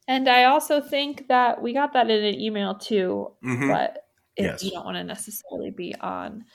And 0.07 0.27
I 0.27 0.45
also 0.45 0.81
think 0.81 1.27
that 1.29 1.61
we 1.61 1.73
got 1.73 1.93
that 1.93 2.09
in 2.09 2.23
an 2.23 2.39
email 2.39 2.75
too, 2.75 3.31
mm-hmm. 3.43 3.69
but 3.69 4.05
if 4.35 4.45
yes. 4.45 4.63
you 4.63 4.71
don't 4.71 4.85
want 4.85 4.97
to 4.97 5.03
necessarily 5.03 5.71
be 5.71 5.95
on 5.95 6.45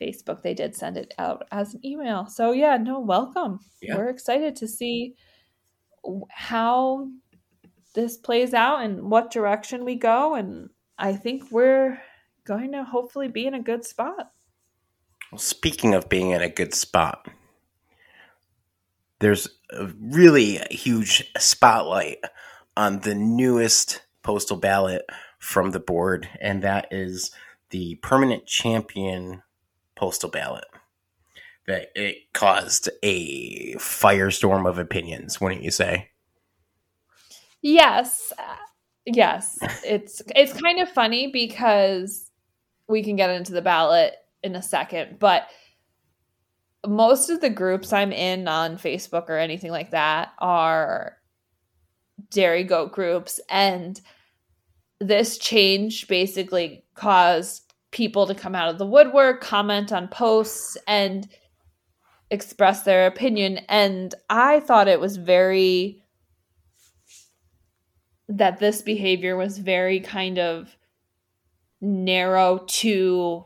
Facebook, 0.00 0.42
they 0.42 0.54
did 0.54 0.74
send 0.74 0.96
it 0.96 1.14
out 1.18 1.46
as 1.52 1.74
an 1.74 1.86
email. 1.86 2.26
So 2.26 2.52
yeah, 2.52 2.76
no, 2.76 3.00
welcome. 3.00 3.60
Yeah. 3.80 3.96
We're 3.96 4.08
excited 4.08 4.56
to 4.56 4.68
see 4.68 5.14
how 6.30 7.08
this 7.94 8.16
plays 8.16 8.54
out 8.54 8.84
and 8.84 9.10
what 9.10 9.30
direction 9.30 9.84
we 9.84 9.96
go 9.96 10.34
and 10.34 10.70
I 10.98 11.14
think 11.14 11.50
we're 11.50 12.00
going 12.46 12.72
to 12.72 12.84
hopefully 12.84 13.28
be 13.28 13.46
in 13.46 13.54
a 13.54 13.62
good 13.62 13.84
spot. 13.84 14.32
Well, 15.30 15.38
speaking 15.38 15.94
of 15.94 16.08
being 16.08 16.30
in 16.30 16.40
a 16.40 16.48
good 16.48 16.72
spot, 16.74 17.28
there's 19.18 19.48
a 19.70 19.86
really 20.00 20.60
huge 20.70 21.30
spotlight 21.38 22.18
on 22.76 23.00
the 23.00 23.14
newest 23.14 24.02
postal 24.22 24.56
ballot 24.56 25.04
from 25.38 25.70
the 25.70 25.80
board, 25.80 26.28
and 26.40 26.62
that 26.62 26.88
is 26.90 27.30
the 27.70 27.96
permanent 27.96 28.46
champion 28.46 29.42
postal 29.94 30.30
ballot 30.30 30.64
that 31.66 31.88
it 31.94 32.32
caused 32.32 32.88
a 33.02 33.74
firestorm 33.74 34.68
of 34.68 34.78
opinions, 34.78 35.40
wouldn't 35.40 35.62
you 35.62 35.70
say? 35.70 36.10
Yes. 37.60 38.32
Yes. 39.04 39.58
It's 39.84 40.22
it's 40.34 40.60
kind 40.60 40.80
of 40.80 40.88
funny 40.88 41.30
because 41.32 42.30
we 42.88 43.02
can 43.02 43.16
get 43.16 43.30
into 43.30 43.52
the 43.52 43.62
ballot 43.62 44.14
in 44.42 44.54
a 44.54 44.62
second, 44.62 45.18
but 45.18 45.48
most 46.86 47.30
of 47.30 47.40
the 47.40 47.50
groups 47.50 47.92
I'm 47.92 48.12
in 48.12 48.46
on 48.46 48.76
Facebook 48.76 49.28
or 49.28 49.38
anything 49.38 49.72
like 49.72 49.90
that 49.90 50.32
are 50.38 51.16
dairy 52.30 52.64
goat 52.64 52.92
groups 52.92 53.40
and 53.48 54.00
this 55.00 55.38
change 55.38 56.08
basically 56.08 56.84
caused 56.94 57.74
people 57.90 58.26
to 58.26 58.34
come 58.34 58.54
out 58.54 58.68
of 58.68 58.78
the 58.78 58.86
woodwork, 58.86 59.40
comment 59.40 59.92
on 59.92 60.08
posts, 60.08 60.76
and 60.86 61.28
express 62.30 62.82
their 62.82 63.06
opinion. 63.06 63.58
And 63.68 64.14
I 64.28 64.60
thought 64.60 64.88
it 64.88 65.00
was 65.00 65.16
very, 65.16 66.02
that 68.28 68.58
this 68.58 68.82
behavior 68.82 69.36
was 69.36 69.58
very 69.58 70.00
kind 70.00 70.38
of 70.38 70.76
narrow 71.80 72.64
to 72.66 73.44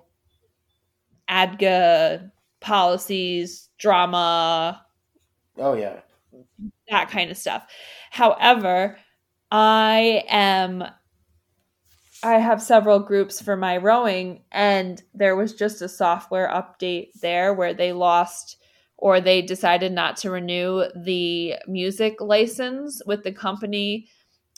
ADGA 1.28 2.30
policies, 2.60 3.68
drama. 3.78 4.84
Oh, 5.58 5.75
yeah. 5.75 6.00
That 6.88 7.10
kind 7.10 7.30
of 7.30 7.37
stuff. 7.37 7.66
However, 8.11 8.99
I 9.50 10.25
am 10.29 10.85
I 12.23 12.35
have 12.35 12.61
several 12.61 13.00
groups 13.00 13.40
for 13.40 13.57
my 13.57 13.79
rowing, 13.79 14.43
and 14.52 15.02
there 15.14 15.37
was 15.37 15.55
just 15.55 15.81
a 15.81 15.88
software 15.88 16.49
update 16.49 17.12
there 17.23 17.55
where 17.55 17.73
they 17.73 17.93
lost 17.93 18.59
or 18.99 19.21
they 19.21 19.40
decided 19.40 19.93
not 19.93 20.19
to 20.19 20.31
renew 20.31 20.85
the 20.95 21.55
music 21.67 22.21
license 22.21 23.00
with 23.07 23.23
the 23.23 23.33
company 23.33 24.07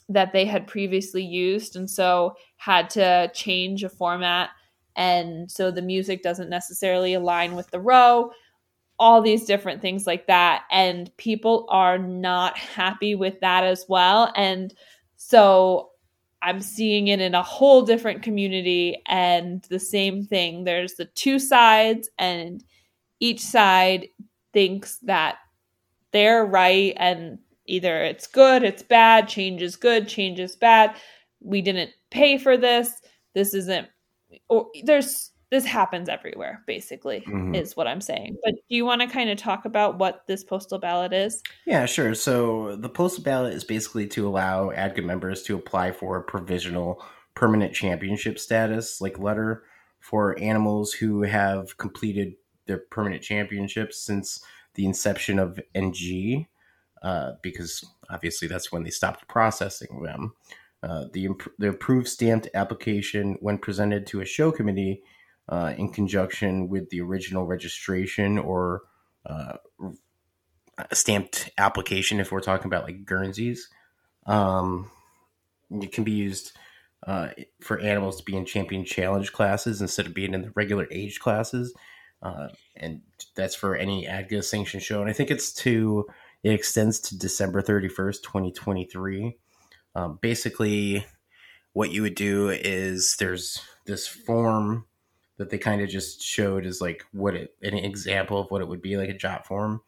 that 0.08 0.32
they 0.32 0.44
had 0.44 0.66
previously 0.66 1.22
used, 1.24 1.76
and 1.76 1.88
so 1.88 2.34
had 2.56 2.90
to 2.90 3.30
change 3.34 3.84
a 3.84 3.88
format. 3.88 4.50
And 4.96 5.48
so 5.50 5.70
the 5.70 5.82
music 5.82 6.22
doesn't 6.24 6.50
necessarily 6.50 7.14
align 7.14 7.54
with 7.54 7.70
the 7.70 7.80
row, 7.80 8.32
all 9.02 9.20
these 9.20 9.44
different 9.44 9.82
things 9.82 10.06
like 10.06 10.28
that. 10.28 10.62
And 10.70 11.10
people 11.16 11.66
are 11.68 11.98
not 11.98 12.56
happy 12.56 13.16
with 13.16 13.40
that 13.40 13.64
as 13.64 13.84
well. 13.88 14.32
And 14.36 14.72
so 15.16 15.90
I'm 16.40 16.60
seeing 16.60 17.08
it 17.08 17.20
in 17.20 17.34
a 17.34 17.42
whole 17.42 17.82
different 17.82 18.22
community 18.22 19.02
and 19.06 19.60
the 19.70 19.80
same 19.80 20.24
thing. 20.24 20.62
There's 20.62 20.94
the 20.94 21.06
two 21.06 21.40
sides, 21.40 22.08
and 22.16 22.62
each 23.18 23.40
side 23.40 24.06
thinks 24.52 24.98
that 24.98 25.38
they're 26.12 26.44
right, 26.44 26.94
and 26.96 27.38
either 27.66 28.04
it's 28.04 28.28
good, 28.28 28.62
it's 28.62 28.84
bad, 28.84 29.28
change 29.28 29.62
is 29.62 29.74
good, 29.74 30.06
change 30.06 30.38
is 30.38 30.54
bad. 30.54 30.94
We 31.40 31.60
didn't 31.60 31.90
pay 32.10 32.38
for 32.38 32.56
this. 32.56 32.92
This 33.34 33.52
isn't, 33.52 33.88
or 34.48 34.68
there's 34.84 35.31
this 35.52 35.66
happens 35.66 36.08
everywhere 36.08 36.64
basically 36.66 37.20
mm-hmm. 37.20 37.54
is 37.54 37.76
what 37.76 37.86
i'm 37.86 38.00
saying. 38.00 38.36
But 38.42 38.54
do 38.54 38.74
you 38.74 38.86
want 38.86 39.02
to 39.02 39.06
kind 39.06 39.28
of 39.28 39.36
talk 39.36 39.66
about 39.66 39.98
what 39.98 40.22
this 40.26 40.42
postal 40.42 40.78
ballot 40.78 41.12
is? 41.12 41.42
Yeah 41.66 41.84
sure. 41.84 42.14
So 42.14 42.74
the 42.74 42.88
postal 42.88 43.22
ballot 43.22 43.52
is 43.52 43.62
basically 43.62 44.06
to 44.08 44.26
allow 44.26 44.70
adga 44.70 45.04
members 45.04 45.42
to 45.44 45.54
apply 45.54 45.92
for 45.92 46.16
a 46.16 46.22
provisional 46.24 47.04
permanent 47.34 47.74
championship 47.74 48.38
status 48.38 49.00
like 49.00 49.18
letter 49.18 49.64
for 50.00 50.38
animals 50.40 50.94
who 50.94 51.22
have 51.22 51.76
completed 51.76 52.32
their 52.66 52.78
permanent 52.78 53.22
championships 53.22 54.02
since 54.02 54.42
the 54.74 54.86
inception 54.86 55.38
of 55.38 55.60
ng 55.74 56.46
uh, 57.02 57.32
because 57.42 57.84
obviously 58.08 58.48
that's 58.48 58.72
when 58.72 58.84
they 58.84 58.90
stopped 58.90 59.28
processing 59.28 60.02
them. 60.02 60.32
Uh, 60.82 61.04
the, 61.12 61.26
imp- 61.26 61.52
the 61.58 61.68
approved 61.68 62.08
stamped 62.08 62.48
application 62.54 63.36
when 63.40 63.58
presented 63.58 64.06
to 64.06 64.20
a 64.20 64.24
show 64.24 64.50
committee 64.50 65.02
uh, 65.48 65.74
in 65.76 65.92
conjunction 65.92 66.68
with 66.68 66.90
the 66.90 67.00
original 67.00 67.44
registration 67.44 68.38
or 68.38 68.82
uh, 69.26 69.56
stamped 70.92 71.50
application 71.58 72.20
if 72.20 72.32
we're 72.32 72.40
talking 72.40 72.66
about 72.66 72.84
like 72.84 73.04
Guernseys. 73.04 73.68
Um, 74.26 74.90
it 75.70 75.92
can 75.92 76.04
be 76.04 76.12
used 76.12 76.52
uh, 77.06 77.30
for 77.60 77.80
animals 77.80 78.16
to 78.16 78.24
be 78.24 78.36
in 78.36 78.46
champion 78.46 78.84
challenge 78.84 79.32
classes 79.32 79.80
instead 79.80 80.06
of 80.06 80.14
being 80.14 80.34
in 80.34 80.42
the 80.42 80.52
regular 80.54 80.86
age 80.90 81.18
classes. 81.20 81.74
Uh, 82.22 82.48
and 82.76 83.00
that's 83.34 83.56
for 83.56 83.74
any 83.74 84.06
ADGA 84.06 84.44
sanctioned 84.44 84.82
show. 84.82 85.00
And 85.00 85.10
I 85.10 85.12
think 85.12 85.30
it's 85.30 85.52
to, 85.54 86.06
it 86.44 86.52
extends 86.52 87.00
to 87.00 87.18
December 87.18 87.62
31st, 87.62 88.22
2023. 88.22 89.36
Um, 89.94 90.18
basically, 90.22 91.04
what 91.72 91.90
you 91.90 92.02
would 92.02 92.14
do 92.14 92.50
is 92.50 93.16
there's 93.18 93.60
this 93.86 94.06
form 94.06 94.86
that 95.42 95.50
they 95.50 95.58
kind 95.58 95.82
of 95.82 95.88
just 95.88 96.22
showed 96.22 96.64
as 96.64 96.80
like 96.80 97.04
what 97.10 97.34
it 97.34 97.56
an 97.62 97.74
example 97.74 98.38
of 98.38 98.50
what 98.50 98.62
it 98.62 98.68
would 98.68 98.80
be 98.80 98.96
like 98.96 99.08
a 99.08 99.14
job 99.14 99.44
form, 99.44 99.82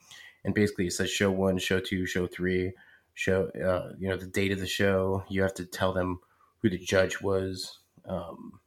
and 0.44 0.52
basically 0.52 0.88
it 0.88 0.92
says 0.92 1.10
show 1.10 1.30
one, 1.30 1.58
show 1.58 1.78
two, 1.78 2.06
show 2.06 2.26
three, 2.26 2.72
show 3.14 3.46
uh, 3.50 3.94
you 3.98 4.08
know 4.08 4.16
the 4.16 4.26
date 4.26 4.50
of 4.50 4.58
the 4.58 4.66
show. 4.66 5.22
You 5.28 5.42
have 5.42 5.54
to 5.54 5.64
tell 5.64 5.92
them 5.92 6.18
who 6.60 6.68
the 6.68 6.78
judge 6.78 7.20
was. 7.22 7.78
Um, 8.06 8.58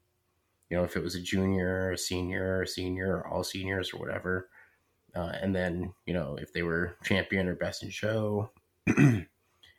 you 0.70 0.78
know 0.78 0.86
if 0.86 0.96
it 0.96 1.04
was 1.04 1.16
a 1.16 1.22
junior, 1.22 1.92
a 1.92 1.98
senior, 1.98 2.62
a 2.62 2.68
senior, 2.68 3.18
or 3.18 3.28
all 3.28 3.44
seniors 3.44 3.94
or 3.94 4.00
whatever. 4.00 4.50
Uh, 5.14 5.34
and 5.42 5.54
then 5.54 5.94
you 6.06 6.14
know 6.14 6.38
if 6.40 6.54
they 6.54 6.64
were 6.64 6.96
champion 7.04 7.50
or 7.50 7.56
best 7.56 7.84
in 7.84 7.90
show, 7.90 8.50
and 8.98 9.26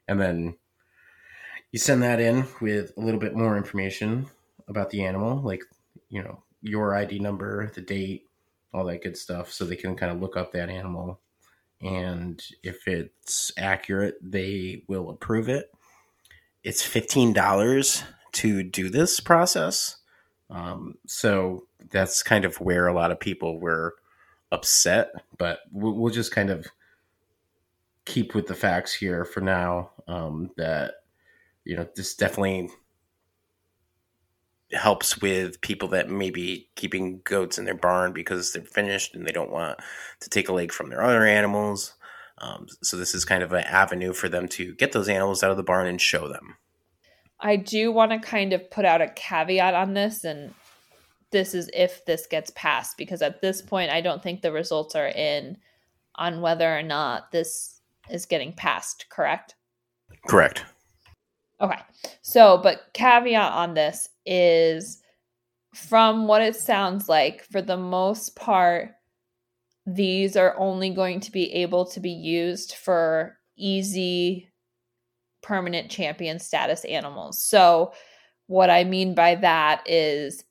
then 0.07 0.57
you 1.73 1.79
send 1.79 2.03
that 2.03 2.21
in 2.21 2.47
with 2.61 2.93
a 2.99 3.01
little 3.01 3.21
bit 3.21 3.35
more 3.35 3.57
information 3.57 4.27
about 4.69 4.91
the 4.91 5.05
animal, 5.05 5.41
like 5.41 5.63
you 6.11 6.23
know 6.23 6.43
your 6.63 6.95
ID 6.95 7.19
number, 7.19 7.71
the 7.75 7.81
date, 7.81 8.29
all 8.73 8.85
that 8.85 9.03
good 9.03 9.17
stuff, 9.17 9.53
so 9.53 9.65
they 9.65 9.77
can 9.77 9.97
kind 9.97 10.13
of 10.13 10.21
look 10.21 10.37
up 10.37 10.53
that 10.53 10.69
animal. 10.69 11.21
And 11.81 12.43
if 12.63 12.89
it's 12.89 13.53
accurate, 13.57 14.17
they 14.21 14.83
will 14.89 15.11
approve 15.11 15.49
it. 15.49 15.71
It's 16.65 16.83
fifteen 16.83 17.33
dollars 17.33 18.03
to 18.33 18.63
do 18.63 18.89
this 18.89 19.21
process. 19.21 19.97
Um, 20.51 20.97
so 21.07 21.67
that's 21.91 22.23
kind 22.23 22.45
of 22.45 22.61
where 22.61 22.87
a 22.87 22.95
lot 22.95 23.11
of 23.11 23.21
people 23.21 23.61
were 23.61 23.95
upset, 24.51 25.13
but 25.37 25.61
we'll, 25.71 25.95
we'll 25.95 26.13
just 26.13 26.33
kind 26.33 26.51
of 26.51 26.67
keep 28.07 28.35
with 28.35 28.47
the 28.47 28.55
facts 28.55 28.95
here 28.95 29.25
for 29.25 29.41
now. 29.41 29.91
Um, 30.09 30.51
that 30.57 30.95
you 31.65 31.77
know, 31.77 31.87
this 31.95 32.15
definitely 32.15 32.71
helps 34.73 35.21
with 35.21 35.61
people 35.61 35.89
that 35.89 36.11
may 36.11 36.31
be 36.31 36.69
keeping 36.75 37.21
goats 37.25 37.59
in 37.59 37.65
their 37.65 37.75
barn 37.75 38.13
because 38.13 38.53
they're 38.53 38.63
finished 38.63 39.15
and 39.15 39.27
they 39.27 39.33
don't 39.33 39.51
want 39.51 39.79
to 40.21 40.29
take 40.29 40.49
a 40.49 40.53
leg 40.53 40.73
from 40.73 40.91
their 40.91 41.03
other 41.03 41.25
animals. 41.25 41.95
Um, 42.39 42.67
so 42.83 42.97
this 42.97 43.15
is 43.15 43.25
kind 43.25 43.43
of 43.43 43.53
an 43.53 43.65
avenue 43.65 44.13
for 44.13 44.29
them 44.29 44.47
to 44.49 44.75
get 44.75 44.93
those 44.93 45.09
animals 45.09 45.43
out 45.43 45.51
of 45.51 45.57
the 45.57 45.63
barn 45.63 45.87
and 45.87 46.01
show 46.01 46.29
them. 46.29 46.57
I 47.41 47.57
do 47.57 47.93
want 47.93 48.11
to 48.13 48.19
kind 48.19 48.53
of 48.53 48.71
put 48.71 48.85
out 48.85 49.01
a 49.01 49.09
caveat 49.09 49.75
on 49.75 49.95
this, 49.95 50.25
and 50.25 50.55
this 51.31 51.55
is 51.55 51.71
if 51.73 52.05
this 52.05 52.27
gets 52.27 52.51
passed, 52.55 52.97
because 52.97 53.23
at 53.23 53.41
this 53.41 53.63
point, 53.63 53.91
I 53.91 54.01
don't 54.01 54.23
think 54.23 54.43
the 54.43 54.53
results 54.53 54.95
are 54.95 55.09
in 55.09 55.57
on 56.17 56.41
whether 56.41 56.77
or 56.77 56.83
not 56.83 57.31
this 57.31 57.81
is 58.11 58.27
getting 58.27 58.53
passed, 58.53 59.07
correct? 59.09 59.55
Correct. 60.29 60.65
Okay. 61.61 61.79
So, 62.23 62.59
but 62.59 62.91
caveat 62.93 63.53
on 63.53 63.75
this 63.75 64.09
is 64.29 65.03
from 65.75 66.27
what 66.27 66.43
it 66.43 66.55
sounds 66.55 67.09
like, 67.09 67.43
for 67.45 67.63
the 67.63 67.77
most 67.77 68.37
part, 68.37 68.91
these 69.87 70.37
are 70.37 70.57
only 70.59 70.91
going 70.91 71.21
to 71.21 71.33
be 71.33 71.53
able 71.55 71.87
to 71.87 72.01
be 72.01 72.11
used 72.11 72.75
for 72.75 73.39
easy 73.57 74.51
permanent 75.43 75.91
champion 75.91 76.39
status 76.39 76.85
animals. 76.85 77.43
So, 77.43 77.93
what 78.47 78.71
I 78.71 78.85
mean 78.85 79.15
by 79.15 79.35
that 79.37 79.83
is 79.87 80.45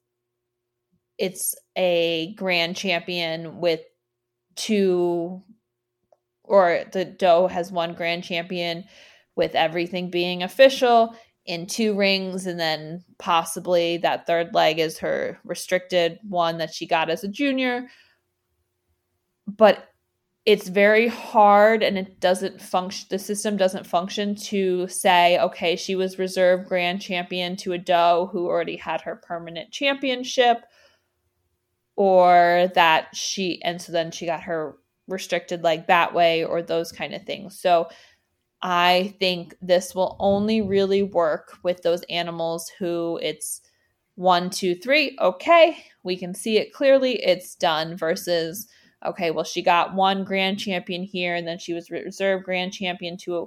it's 1.18 1.56
a 1.76 2.34
grand 2.36 2.76
champion 2.76 3.60
with 3.60 3.82
two, 4.56 5.44
or 6.44 6.84
the 6.92 7.06
doe 7.06 7.48
has 7.48 7.72
one 7.72 7.94
grand 7.94 8.24
champion 8.24 8.86
with 9.36 9.56
everything 9.56 10.10
being 10.10 10.42
official 10.42 11.16
in 11.48 11.66
two 11.66 11.96
rings 11.96 12.46
and 12.46 12.60
then 12.60 13.04
possibly 13.18 13.98
that 13.98 14.28
third 14.28 14.54
leg 14.54 14.80
is 14.80 15.00
her 15.00 15.40
restricted 15.44 16.20
one 16.28 16.58
that 16.58 16.74
she 16.74 16.86
got 16.86 17.10
as 17.10 17.24
a 17.24 17.28
junior. 17.28 17.88
But 19.48 19.88
it's 20.46 20.70
very 20.70 21.08
hard 21.08 21.84
and 21.84 21.98
it 21.98 22.20
doesn't 22.20 22.62
function 22.62 23.08
the 23.10 23.20
system 23.20 23.58
doesn't 23.58 23.86
function 23.86 24.34
to 24.34 24.88
say 24.88 25.38
okay 25.40 25.76
she 25.76 25.94
was 25.94 26.18
reserve 26.18 26.66
grand 26.66 27.02
champion 27.02 27.58
to 27.58 27.74
a 27.74 27.78
doe 27.78 28.30
who 28.32 28.48
already 28.48 28.78
had 28.78 29.02
her 29.02 29.18
permanent 29.18 29.72
championship 29.72 30.60
or 31.98 32.72
that 32.76 33.14
she 33.14 33.62
and 33.64 33.82
so 33.82 33.92
then 33.92 34.10
she 34.10 34.26
got 34.26 34.42
her 34.44 34.78
restricted 35.08 35.64
leg 35.64 35.88
that 35.88 36.14
way 36.14 36.44
or 36.44 36.62
those 36.62 36.92
kind 36.92 37.14
of 37.14 37.24
things. 37.24 37.60
So 37.60 37.90
I 38.62 39.16
think 39.20 39.56
this 39.62 39.94
will 39.94 40.16
only 40.20 40.62
really 40.62 41.04
work 41.04 41.58
with 41.64 41.84
those 41.84 42.04
animals 42.10 42.72
who 42.80 43.20
it's 43.22 43.62
one, 44.16 44.50
two, 44.50 44.74
three, 44.74 45.16
okay, 45.22 45.78
we 46.02 46.18
can 46.18 46.34
see 46.34 46.58
it 46.58 46.74
clearly, 46.74 47.24
it's 47.24 47.54
done, 47.54 47.96
versus, 47.96 48.68
okay, 49.06 49.30
well, 49.30 49.44
she 49.44 49.62
got 49.62 49.94
one 49.94 50.24
grand 50.24 50.58
champion 50.58 51.04
here, 51.04 51.36
and 51.36 51.48
then 51.48 51.60
she 51.60 51.74
was 51.74 51.92
reserve 51.92 52.44
grand 52.44 52.74
champion 52.74 53.16
to 53.16 53.38
a, 53.38 53.46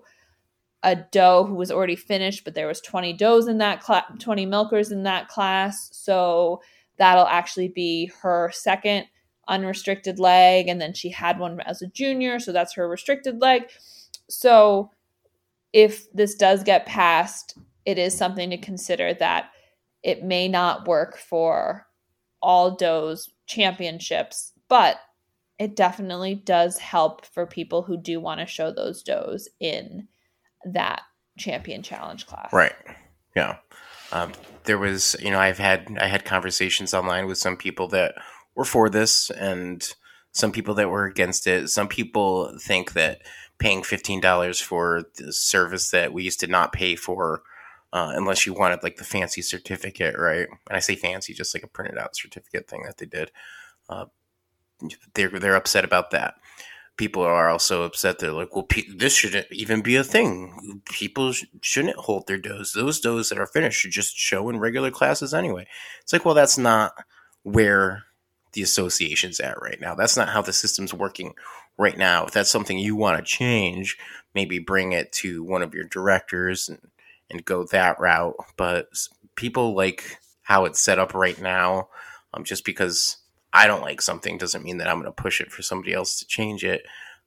a 0.93 0.97
doe 1.11 1.45
who 1.45 1.55
was 1.55 1.73
already 1.73 1.97
finished, 1.97 2.45
but 2.45 2.55
there 2.55 2.69
was 2.69 2.81
20 2.81 3.13
does 3.15 3.49
in 3.49 3.59
that 3.59 3.83
class, 3.83 4.05
20 4.21 4.47
milkers 4.47 4.93
in 4.93 5.03
that 5.03 5.27
class, 5.27 5.91
so 5.93 6.63
that'll 6.99 7.27
actually 7.27 7.69
be 7.69 8.09
her 8.23 8.53
second 8.55 9.07
unrestricted 9.49 10.21
leg, 10.21 10.69
and 10.69 10.81
then 10.81 10.95
she 10.95 11.11
had 11.11 11.41
one 11.41 11.61
as 11.63 11.83
a 11.83 11.89
junior, 11.89 12.39
so 12.39 12.53
that's 12.53 12.75
her 12.75 12.89
restricted 12.89 13.41
leg. 13.41 13.65
So 14.29 14.93
if 15.73 16.11
this 16.13 16.35
does 16.35 16.63
get 16.65 16.87
passed, 16.87 17.57
it 17.85 17.99
is 17.99 18.17
something 18.17 18.51
to 18.51 18.59
consider 18.59 19.15
that 19.15 19.51
it 20.03 20.25
may 20.25 20.49
not 20.49 20.87
work 20.87 21.17
for 21.17 21.87
all 22.43 22.77
does 22.77 23.31
championships, 23.47 24.53
but 24.69 24.97
it 25.59 25.77
definitely 25.77 26.35
does 26.35 26.79
help 26.79 27.27
for 27.27 27.47
people 27.47 27.83
who 27.83 28.01
do 28.01 28.19
want 28.19 28.41
to 28.41 28.47
show 28.47 28.73
those 28.73 29.03
does 29.03 29.49
in 29.61 30.09
that 30.65 31.03
champion 31.39 31.83
challenge 31.83 32.27
class. 32.27 32.53
Right. 32.53 32.75
Yeah. 33.37 33.57
Um, 34.13 34.33
there 34.65 34.79
was, 34.79 35.17
you 35.21 35.31
know, 35.31 35.39
I've 35.39 35.59
had 35.59 35.97
I 36.01 36.07
had 36.07 36.25
conversations 36.25 36.95
online 36.95 37.27
with 37.27 37.39
some 37.39 37.57
people 37.57 37.89
that 37.89 38.15
were 38.55 38.65
for 38.65 38.89
this 38.89 39.31
and 39.31 39.87
some 40.33 40.53
people 40.53 40.75
that 40.75 40.91
were 40.91 41.05
against 41.05 41.47
it. 41.47 41.69
Some 41.69 41.89
people 41.89 42.57
think 42.59 42.93
that 42.95 43.23
paying 43.61 43.85
fifteen 43.85 44.21
dollars 44.21 44.61
for 44.61 45.05
the 45.17 45.33
service 45.33 45.91
that 45.91 46.13
we 46.13 46.25
used 46.25 46.41
to 46.41 46.49
not 46.49 46.73
pay 46.73 46.97
for 46.97 47.43
uh, 47.93 48.13
unless 48.15 48.47
you 48.47 48.55
wanted 48.55 48.83
like 48.83 48.97
the 48.97 49.05
fancy 49.05 49.43
certificate, 49.43 50.17
right? 50.19 50.49
And 50.49 50.77
I 50.77 50.81
say 50.81 50.97
fancy, 50.97 51.35
just 51.35 51.55
like 51.55 51.63
a 51.63 51.69
printed 51.69 51.99
out 51.99 52.17
certificate 52.17 52.69
thing 52.69 52.83
that 52.85 52.99
they 52.99 53.07
did. 53.07 53.31
Uh, 53.89 54.07
they're 55.15 55.29
they're 55.29 55.55
upset 55.57 55.85
about 55.85 56.11
that. 56.11 56.35
People 56.97 57.23
are 57.23 57.49
also 57.49 57.85
upset. 57.85 58.19
They're 58.19 58.33
like, 58.33 58.55
well, 58.55 58.65
pe- 58.65 58.89
this 58.95 59.15
shouldn't 59.15 59.47
even 59.51 59.81
be 59.81 59.97
a 59.97 60.05
thing. 60.05 60.83
People 60.91 61.33
sh- 61.33 61.45
shouldn't 61.63 61.97
hold 61.97 62.27
their 62.27 62.39
does. 62.39 62.73
Those 62.73 63.01
does 63.01 63.29
that 63.29 63.39
are 63.39 63.47
finished 63.47 63.81
should 63.81 63.91
just 63.91 64.17
show 64.17 64.49
in 64.51 64.59
regular 64.59 64.91
classes 64.91 65.33
anyway. 65.33 65.67
It's 66.03 66.13
like, 66.13 66.25
well, 66.25 66.35
that's 66.35 66.59
not 66.59 66.93
where 67.43 68.05
the 68.53 68.63
association's 68.63 69.41
at 69.41 69.61
right 69.63 69.81
now. 69.81 69.95
That's 69.95 70.17
not 70.17 70.29
how 70.29 70.43
the 70.43 70.53
system's 70.53 70.93
working 70.93 71.35
right 71.81 71.97
now. 71.97 72.27
If 72.27 72.33
that's 72.33 72.53
something 72.53 72.79
you 72.79 72.95
want 72.95 73.19
to 73.19 73.25
change, 73.25 73.97
maybe 74.35 74.59
bring 74.59 74.93
it 74.93 75.11
to 75.13 75.43
one 75.43 75.63
of 75.63 75.75
your 75.75 75.85
directors 75.85 76.69
and, 76.69 76.79
and 77.31 77.45
go 77.45 77.65
that 77.65 77.99
route. 77.99 78.37
But 78.57 78.89
people 79.35 79.75
like 79.75 80.19
how 80.43 80.67
it's 80.67 80.81
set 80.81 80.99
up 80.99 81.15
right 81.15 81.41
now. 81.41 81.89
Um, 82.35 82.45
just 82.45 82.65
because 82.65 83.17
I 83.53 83.67
don't 83.67 83.81
like 83.81 84.03
something 84.03 84.39
doesn't 84.39 84.63
mean 84.63 84.79
that 84.79 84.89
I'm 84.89 85.01
going 85.01 85.07
to 85.07 85.23
push 85.23 85.41
it 85.41 85.51
for 85.51 85.63
somebody 85.63 85.93
else 85.93 86.19
to 86.19 86.27
change 86.27 86.65
it, 86.65 86.83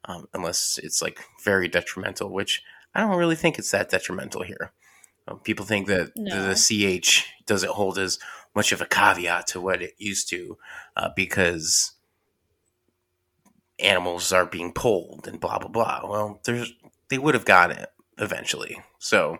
um, 0.05 0.29
unless 0.33 0.79
it's 0.81 1.01
like 1.01 1.19
very 1.43 1.67
detrimental, 1.67 2.29
which 2.29 2.63
I 2.93 3.01
don't 3.01 3.17
really 3.17 3.35
think 3.35 3.57
it's 3.57 3.71
that 3.71 3.89
detrimental 3.89 4.43
here. 4.43 4.71
Um, 5.27 5.39
people 5.39 5.65
think 5.65 5.87
that 5.87 6.11
no. 6.15 6.47
the, 6.47 6.53
the, 6.53 6.99
CH 6.99 7.25
doesn't 7.45 7.71
hold 7.71 7.97
as 7.97 8.19
much 8.55 8.71
of 8.71 8.81
a 8.81 8.85
caveat 8.85 9.47
to 9.47 9.61
what 9.61 9.81
it 9.81 9.95
used 9.97 10.29
to 10.29 10.57
uh, 10.95 11.09
because 11.15 11.93
animals 13.79 14.31
are 14.31 14.45
being 14.45 14.71
pulled 14.71 15.27
and 15.27 15.39
blah 15.39 15.59
blah 15.59 15.69
blah. 15.69 16.01
Well, 16.03 16.39
there's 16.45 16.73
they 17.09 17.17
would 17.17 17.33
have 17.33 17.45
got 17.45 17.71
it 17.71 17.89
eventually. 18.17 18.77
So 18.99 19.39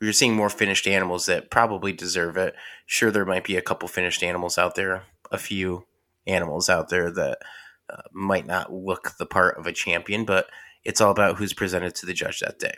you're 0.00 0.12
seeing 0.12 0.34
more 0.34 0.48
finished 0.48 0.86
animals 0.86 1.26
that 1.26 1.50
probably 1.50 1.92
deserve 1.92 2.36
it. 2.36 2.54
Sure, 2.86 3.10
there 3.10 3.26
might 3.26 3.44
be 3.44 3.56
a 3.56 3.62
couple 3.62 3.88
finished 3.88 4.22
animals 4.22 4.58
out 4.58 4.74
there, 4.74 5.02
a 5.30 5.38
few 5.38 5.86
animals 6.26 6.68
out 6.68 6.88
there 6.88 7.10
that 7.10 7.38
uh, 7.90 8.02
might 8.12 8.46
not 8.46 8.72
look 8.72 9.16
the 9.18 9.26
part 9.26 9.58
of 9.58 9.66
a 9.66 9.72
champion, 9.72 10.24
but 10.24 10.46
it's 10.84 11.00
all 11.00 11.10
about 11.10 11.36
who's 11.36 11.52
presented 11.52 11.94
to 11.94 12.06
the 12.06 12.14
judge 12.14 12.40
that 12.40 12.58
day. 12.58 12.74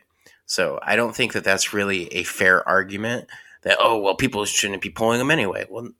So 0.46 0.80
I 0.82 0.96
don't 0.96 1.14
think 1.14 1.32
that 1.32 1.44
that's 1.44 1.72
really 1.72 2.08
a 2.08 2.24
fair 2.24 2.66
argument 2.68 3.28
that 3.62 3.78
oh 3.80 3.98
well 3.98 4.16
people 4.16 4.44
shouldn't 4.44 4.82
be 4.82 4.90
pulling 4.90 5.18
them 5.18 5.30
anyway. 5.30 5.66
Well, 5.70 5.90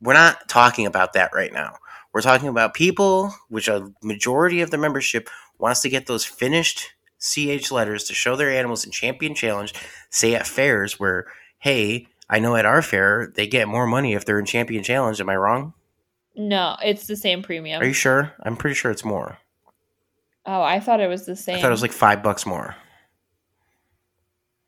we're 0.00 0.14
not 0.14 0.48
talking 0.48 0.86
about 0.86 1.12
that 1.14 1.32
right 1.32 1.52
now. 1.52 1.76
We're 2.14 2.22
talking 2.22 2.48
about 2.48 2.74
people, 2.74 3.34
which 3.48 3.66
a 3.66 3.92
majority 4.00 4.60
of 4.60 4.70
the 4.70 4.78
membership 4.78 5.28
wants 5.58 5.80
to 5.80 5.88
get 5.88 6.06
those 6.06 6.24
finished 6.24 6.92
CH 7.18 7.72
letters 7.72 8.04
to 8.04 8.14
show 8.14 8.36
their 8.36 8.50
animals 8.50 8.84
in 8.84 8.92
Champion 8.92 9.34
Challenge, 9.34 9.74
say 10.10 10.36
at 10.36 10.46
fairs 10.46 11.00
where, 11.00 11.26
hey, 11.58 12.06
I 12.30 12.38
know 12.38 12.54
at 12.54 12.66
our 12.66 12.82
fair 12.82 13.32
they 13.34 13.48
get 13.48 13.66
more 13.66 13.86
money 13.86 14.14
if 14.14 14.24
they're 14.24 14.38
in 14.38 14.46
Champion 14.46 14.84
Challenge. 14.84 15.20
Am 15.20 15.28
I 15.28 15.34
wrong? 15.34 15.74
No, 16.36 16.76
it's 16.84 17.08
the 17.08 17.16
same 17.16 17.42
premium. 17.42 17.82
Are 17.82 17.86
you 17.86 17.92
sure? 17.92 18.32
I'm 18.44 18.56
pretty 18.56 18.74
sure 18.74 18.92
it's 18.92 19.04
more. 19.04 19.38
Oh, 20.46 20.62
I 20.62 20.78
thought 20.78 21.00
it 21.00 21.08
was 21.08 21.26
the 21.26 21.34
same. 21.34 21.56
I 21.56 21.60
thought 21.62 21.68
it 21.68 21.72
was 21.72 21.82
like 21.82 21.92
five 21.92 22.22
bucks 22.22 22.46
more. 22.46 22.76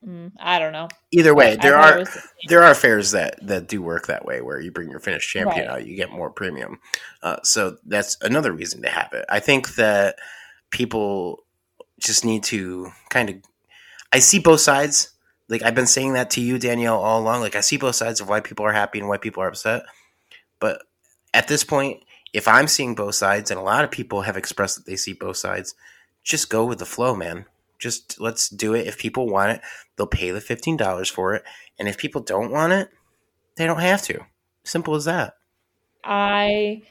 Mm, 0.06 0.32
I 0.38 0.60
don't 0.60 0.72
know. 0.72 0.88
Either 1.10 1.34
way, 1.34 1.56
there 1.56 1.76
are 1.76 2.04
the 2.04 2.22
there 2.48 2.62
are 2.62 2.74
fairs 2.74 3.10
that 3.10 3.44
that 3.44 3.66
do 3.66 3.82
work 3.82 4.06
that 4.06 4.24
way, 4.24 4.40
where 4.40 4.60
you 4.60 4.70
bring 4.70 4.88
your 4.88 5.00
finished 5.00 5.28
champion 5.28 5.66
right. 5.66 5.78
out, 5.78 5.86
you 5.86 5.96
get 5.96 6.12
more 6.12 6.30
premium. 6.30 6.78
Uh, 7.22 7.38
so 7.42 7.76
that's 7.84 8.16
another 8.22 8.52
reason 8.52 8.82
to 8.82 8.88
have 8.88 9.12
it. 9.12 9.24
I 9.28 9.40
think 9.40 9.74
that 9.74 10.16
people 10.70 11.44
just 11.98 12.24
need 12.24 12.44
to 12.44 12.92
kind 13.08 13.30
of. 13.30 13.36
I 14.12 14.20
see 14.20 14.38
both 14.38 14.60
sides. 14.60 15.10
Like 15.48 15.62
I've 15.62 15.74
been 15.74 15.86
saying 15.88 16.12
that 16.12 16.30
to 16.30 16.40
you, 16.40 16.58
Danielle, 16.58 17.00
all 17.00 17.20
along. 17.20 17.40
Like 17.40 17.56
I 17.56 17.60
see 17.60 17.76
both 17.76 17.96
sides 17.96 18.20
of 18.20 18.28
why 18.28 18.38
people 18.40 18.64
are 18.64 18.72
happy 18.72 19.00
and 19.00 19.08
why 19.08 19.16
people 19.16 19.42
are 19.42 19.48
upset. 19.48 19.82
But 20.60 20.82
at 21.34 21.48
this 21.48 21.64
point, 21.64 22.04
if 22.32 22.46
I'm 22.46 22.68
seeing 22.68 22.94
both 22.94 23.16
sides, 23.16 23.50
and 23.50 23.58
a 23.58 23.62
lot 23.62 23.82
of 23.82 23.90
people 23.90 24.22
have 24.22 24.36
expressed 24.36 24.76
that 24.76 24.86
they 24.86 24.96
see 24.96 25.12
both 25.14 25.36
sides, 25.36 25.74
just 26.22 26.48
go 26.48 26.64
with 26.64 26.78
the 26.78 26.86
flow, 26.86 27.16
man. 27.16 27.46
Just 27.78 28.20
let's 28.20 28.48
do 28.48 28.74
it. 28.74 28.86
If 28.86 28.98
people 28.98 29.28
want 29.28 29.52
it, 29.52 29.60
they'll 29.96 30.06
pay 30.06 30.30
the 30.30 30.40
fifteen 30.40 30.76
dollars 30.76 31.08
for 31.08 31.34
it, 31.34 31.42
and 31.78 31.88
if 31.88 31.98
people 31.98 32.20
don't 32.20 32.50
want 32.50 32.72
it, 32.72 32.88
they 33.56 33.66
don't 33.66 33.80
have 33.80 34.02
to. 34.02 34.20
Simple 34.64 34.94
as 34.94 35.04
that. 35.04 35.34
I 36.04 36.82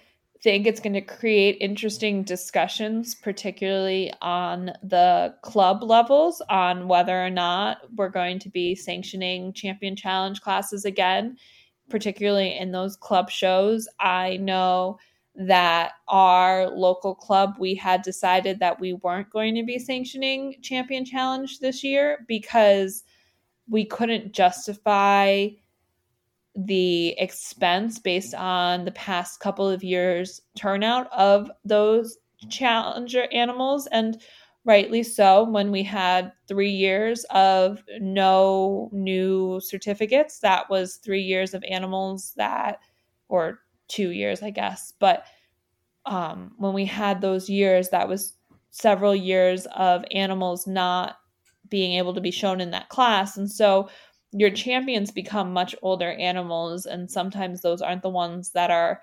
think 0.41 0.68
it's 0.68 0.80
going 0.80 0.94
to 0.94 1.02
create 1.02 1.58
interesting 1.60 2.24
discussions, 2.24 3.15
particularly 3.15 4.13
on 4.22 4.72
the 4.84 5.34
club 5.41 5.82
levels, 5.82 6.41
on 6.50 6.88
whether 6.88 7.26
or 7.26 7.30
not 7.30 7.80
we're 7.96 8.10
going 8.10 8.39
to 8.39 8.50
be 8.50 8.76
sanctioning 8.76 9.54
champion 9.54 9.96
challenge 9.96 10.41
classes 10.41 10.86
again, 10.86 11.38
particularly 11.89 12.56
in 12.56 12.72
those 12.72 12.96
club 12.96 13.30
shows. 13.30 13.88
I 14.00 14.38
know 14.38 15.00
that 15.38 15.93
our 16.08 16.69
local 16.69 17.13
club, 17.13 17.56
we 17.60 17.76
had 17.76 18.02
decided 18.02 18.60
that 18.60 18.80
we 18.80 18.93
weren't 18.93 19.30
going 19.30 19.56
to 19.56 19.63
be 19.63 19.78
sanctioning 19.78 20.56
champion 20.62 21.04
challenge 21.04 21.60
this 21.60 21.84
year 21.84 22.26
because 22.28 23.04
we 23.67 23.84
couldn't 23.86 24.32
justify 24.32 25.48
the 26.56 27.10
expense 27.19 28.00
based 28.00 28.34
on 28.34 28.86
the 28.86 28.91
past 28.91 29.41
couple 29.41 29.67
of 29.67 29.84
years 29.84 30.41
turnout 30.56 31.12
of 31.12 31.52
those 31.65 32.17
challenger 32.50 33.28
animals. 33.34 33.88
And 33.88 34.21
rightly 34.63 35.04
so 35.04 35.43
when 35.43 35.69
we 35.69 35.84
had 35.84 36.32
3 36.48 36.69
years 36.69 37.26
of 37.32 37.84
no 38.00 38.89
new 38.93 39.60
certificates 39.60 40.39
that 40.39 40.69
was 40.69 40.95
3 40.98 41.21
years 41.21 41.54
of 41.54 41.63
animals 41.67 42.34
that 42.38 42.80
or 43.28 43.60
2 43.88 44.10
years 44.10 44.41
I 44.41 44.50
guess. 44.50 44.93
But 45.00 45.26
um 46.06 46.54
when 46.58 46.74
we 46.74 46.86
had 46.86 47.21
those 47.21 47.50
years 47.50 47.89
that 47.89 48.08
was 48.08 48.34
several 48.71 49.15
years 49.15 49.67
of 49.76 50.04
animals 50.12 50.67
not 50.67 51.17
being 51.69 51.93
able 51.93 52.13
to 52.13 52.21
be 52.21 52.32
shown 52.32 52.62
in 52.62 52.71
that 52.71 52.89
class. 52.89 53.38
And 53.38 53.50
so 53.50 53.89
your 54.32 54.50
champions 54.52 55.12
become 55.12 55.54
much 55.54 55.76
older 55.82 56.12
animals 56.12 56.86
and 56.86 57.10
sometimes 57.10 57.62
those 57.62 57.82
aren't 57.82 58.02
the 58.02 58.10
ones 58.10 58.52
that 58.52 58.69
are 58.69 59.02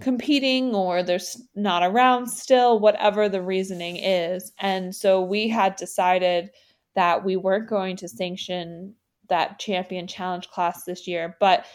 competing 0.00 0.74
or 0.74 1.02
they're 1.02 1.18
not 1.54 1.82
around 1.82 2.28
still 2.28 2.78
whatever 2.78 3.28
the 3.28 3.42
reasoning 3.42 3.96
is. 3.96 4.52
And 4.58 4.94
so 4.94 5.22
we 5.22 5.48
had 5.48 5.76
decided 5.76 6.50
that 6.94 7.24
we 7.24 7.36
weren't 7.36 7.68
going 7.68 7.96
to 7.96 8.08
sanction 8.08 8.94
that 9.28 9.58
champion 9.58 10.06
challenge 10.06 10.48
class 10.48 10.84
this 10.84 11.06
year 11.06 11.36
but 11.38 11.66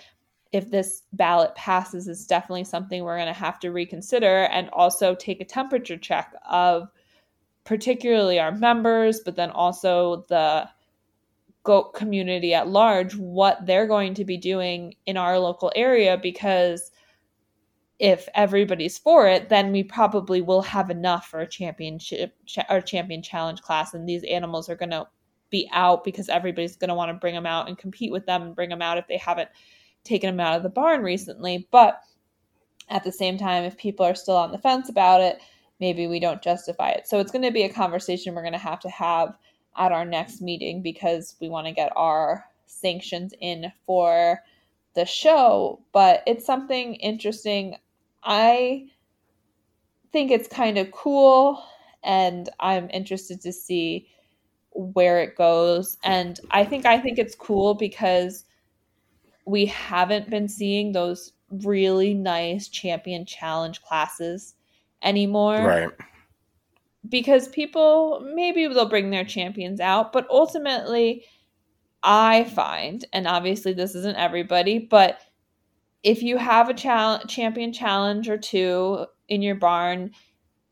if 0.53 0.69
this 0.69 1.01
ballot 1.11 1.53
passes 1.55 2.07
it's 2.07 2.25
definitely 2.25 2.63
something 2.63 3.03
we're 3.03 3.17
going 3.17 3.27
to 3.27 3.33
have 3.33 3.59
to 3.59 3.71
reconsider 3.71 4.43
and 4.43 4.69
also 4.69 5.15
take 5.15 5.41
a 5.41 5.45
temperature 5.45 5.97
check 5.97 6.33
of 6.49 6.87
particularly 7.65 8.39
our 8.39 8.51
members 8.51 9.19
but 9.25 9.35
then 9.35 9.49
also 9.49 10.23
the 10.29 10.69
goat 11.63 11.93
community 11.93 12.53
at 12.53 12.67
large 12.67 13.15
what 13.15 13.65
they're 13.65 13.87
going 13.87 14.13
to 14.13 14.23
be 14.23 14.37
doing 14.37 14.93
in 15.05 15.17
our 15.17 15.39
local 15.39 15.71
area 15.75 16.17
because 16.21 16.91
if 17.99 18.27
everybody's 18.35 18.97
for 18.97 19.27
it 19.27 19.49
then 19.49 19.71
we 19.71 19.83
probably 19.83 20.41
will 20.41 20.61
have 20.61 20.89
enough 20.89 21.27
for 21.27 21.39
a 21.39 21.47
championship 21.47 22.35
or 22.69 22.79
champion 22.79 23.23
challenge 23.23 23.61
class 23.61 23.93
and 23.93 24.07
these 24.07 24.23
animals 24.25 24.69
are 24.69 24.75
going 24.75 24.89
to 24.89 25.07
be 25.49 25.69
out 25.71 26.03
because 26.03 26.29
everybody's 26.29 26.75
going 26.75 26.89
to 26.89 26.95
want 26.95 27.09
to 27.09 27.13
bring 27.13 27.35
them 27.35 27.45
out 27.45 27.67
and 27.67 27.77
compete 27.77 28.11
with 28.11 28.25
them 28.25 28.41
and 28.41 28.55
bring 28.55 28.69
them 28.69 28.81
out 28.81 28.97
if 28.97 29.07
they 29.07 29.17
haven't 29.17 29.49
taken 30.03 30.35
them 30.35 30.45
out 30.45 30.55
of 30.55 30.63
the 30.63 30.69
barn 30.69 31.01
recently 31.01 31.67
but 31.71 32.01
at 32.89 33.03
the 33.03 33.11
same 33.11 33.37
time 33.37 33.63
if 33.63 33.77
people 33.77 34.05
are 34.05 34.15
still 34.15 34.37
on 34.37 34.51
the 34.51 34.57
fence 34.57 34.89
about 34.89 35.21
it 35.21 35.39
maybe 35.79 36.07
we 36.07 36.19
don't 36.19 36.41
justify 36.41 36.89
it 36.89 37.07
so 37.07 37.19
it's 37.19 37.31
going 37.31 37.43
to 37.43 37.51
be 37.51 37.63
a 37.63 37.73
conversation 37.73 38.35
we're 38.35 38.41
going 38.41 38.53
to 38.53 38.59
have 38.59 38.79
to 38.79 38.89
have 38.89 39.35
at 39.77 39.91
our 39.91 40.05
next 40.05 40.41
meeting 40.41 40.81
because 40.81 41.35
we 41.41 41.49
want 41.49 41.67
to 41.67 41.73
get 41.73 41.91
our 41.95 42.45
sanctions 42.65 43.33
in 43.39 43.71
for 43.85 44.41
the 44.95 45.05
show. 45.05 45.81
But 45.91 46.23
it's 46.27 46.45
something 46.45 46.95
interesting. 46.95 47.77
I 48.23 48.87
think 50.11 50.31
it's 50.31 50.47
kind 50.47 50.77
of 50.77 50.91
cool 50.91 51.63
and 52.03 52.49
I'm 52.59 52.89
interested 52.91 53.41
to 53.41 53.53
see 53.53 54.07
where 54.71 55.21
it 55.21 55.35
goes. 55.35 55.97
And 56.03 56.39
I 56.51 56.65
think 56.65 56.85
I 56.85 56.99
think 56.99 57.17
it's 57.17 57.35
cool 57.35 57.73
because 57.73 58.45
we 59.45 59.65
haven't 59.65 60.29
been 60.29 60.47
seeing 60.47 60.91
those 60.91 61.33
really 61.49 62.13
nice 62.13 62.67
champion 62.67 63.25
challenge 63.25 63.81
classes 63.81 64.55
anymore. 65.01 65.57
Right 65.57 65.91
because 67.09 67.47
people 67.49 68.25
maybe 68.33 68.67
they'll 68.67 68.87
bring 68.87 69.09
their 69.09 69.25
champions 69.25 69.79
out, 69.79 70.13
but 70.13 70.27
ultimately, 70.29 71.25
I 72.01 72.45
find, 72.45 73.05
and 73.13 73.27
obviously 73.27 73.73
this 73.73 73.95
isn't 73.95 74.17
everybody, 74.17 74.79
but 74.79 75.19
if 76.03 76.21
you 76.21 76.37
have 76.37 76.69
a 76.69 76.73
challenge, 76.73 77.29
champion 77.31 77.71
challenge 77.71 78.29
or 78.29 78.37
two 78.37 79.05
in 79.29 79.41
your 79.41 79.55
barn, 79.55 80.11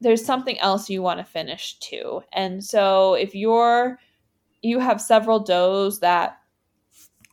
there's 0.02 0.26
something 0.26 0.60
else 0.60 0.90
you 0.90 1.02
want 1.02 1.20
to 1.20 1.24
finish 1.24 1.80
too. 1.80 2.22
And 2.34 2.64
so 2.64 3.14
if 3.14 3.36
you're 3.36 4.00
you 4.62 4.78
have 4.80 5.02
several 5.02 5.40
does 5.40 6.00
that 6.02 6.38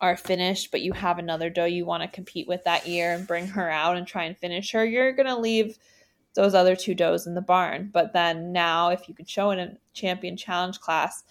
are 0.01 0.17
finished, 0.17 0.71
but 0.71 0.81
you 0.81 0.93
have 0.93 1.19
another 1.19 1.51
doe 1.51 1.65
you 1.65 1.85
want 1.85 2.03
to 2.03 2.09
compete 2.09 2.47
with 2.47 2.65
that 2.65 2.87
year 2.87 3.13
and 3.13 3.27
bring 3.27 3.47
her 3.49 3.69
out 3.71 3.97
and 3.97 4.07
try 4.07 4.25
and 4.25 4.39
finish 4.39 4.71
her, 4.73 4.85
you're 4.85 5.13
going 5.13 5.27
to 5.27 5.39
leave 5.39 5.79
those 6.35 6.55
other 6.55 6.77
two 6.77 6.95
does 6.95 7.27
in 7.27 7.35
the 7.35 7.41
barn. 7.41 7.91
But 7.93 8.13
then 8.13 8.53
now, 8.53 8.91
if 8.91 9.09
you 9.09 9.15
could 9.15 9.29
show 9.29 9.51
in 9.51 9.59
a 9.59 9.77
champion 9.93 10.37
challenge 10.37 10.79
class, 10.81 11.25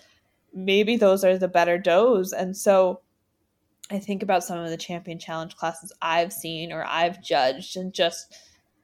maybe 0.54 0.98
those 0.98 1.24
are 1.24 1.38
the 1.38 1.48
better 1.48 1.78
does. 1.78 2.34
And 2.34 2.56
so 2.58 3.02
I 3.90 4.00
think 4.00 4.22
about 4.22 4.44
some 4.44 4.60
of 4.60 4.70
the 4.70 4.78
champion 4.78 5.18
challenge 5.18 5.56
classes 5.56 5.94
I've 6.02 6.34
seen 6.34 6.74
or 6.74 6.84
I've 6.86 7.24
judged 7.24 7.78
and 7.78 7.94
just 7.94 8.36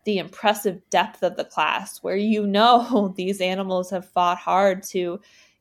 the 0.05 0.17
impressive 0.17 0.81
depth 0.89 1.23
of 1.23 1.35
the 1.35 1.45
class 1.45 1.99
where 2.01 2.15
you 2.15 2.45
know 2.45 3.13
these 3.17 3.41
animals 3.41 3.89
have 3.89 4.09
fought 4.09 4.37
hard 4.37 4.83
to 4.83 5.19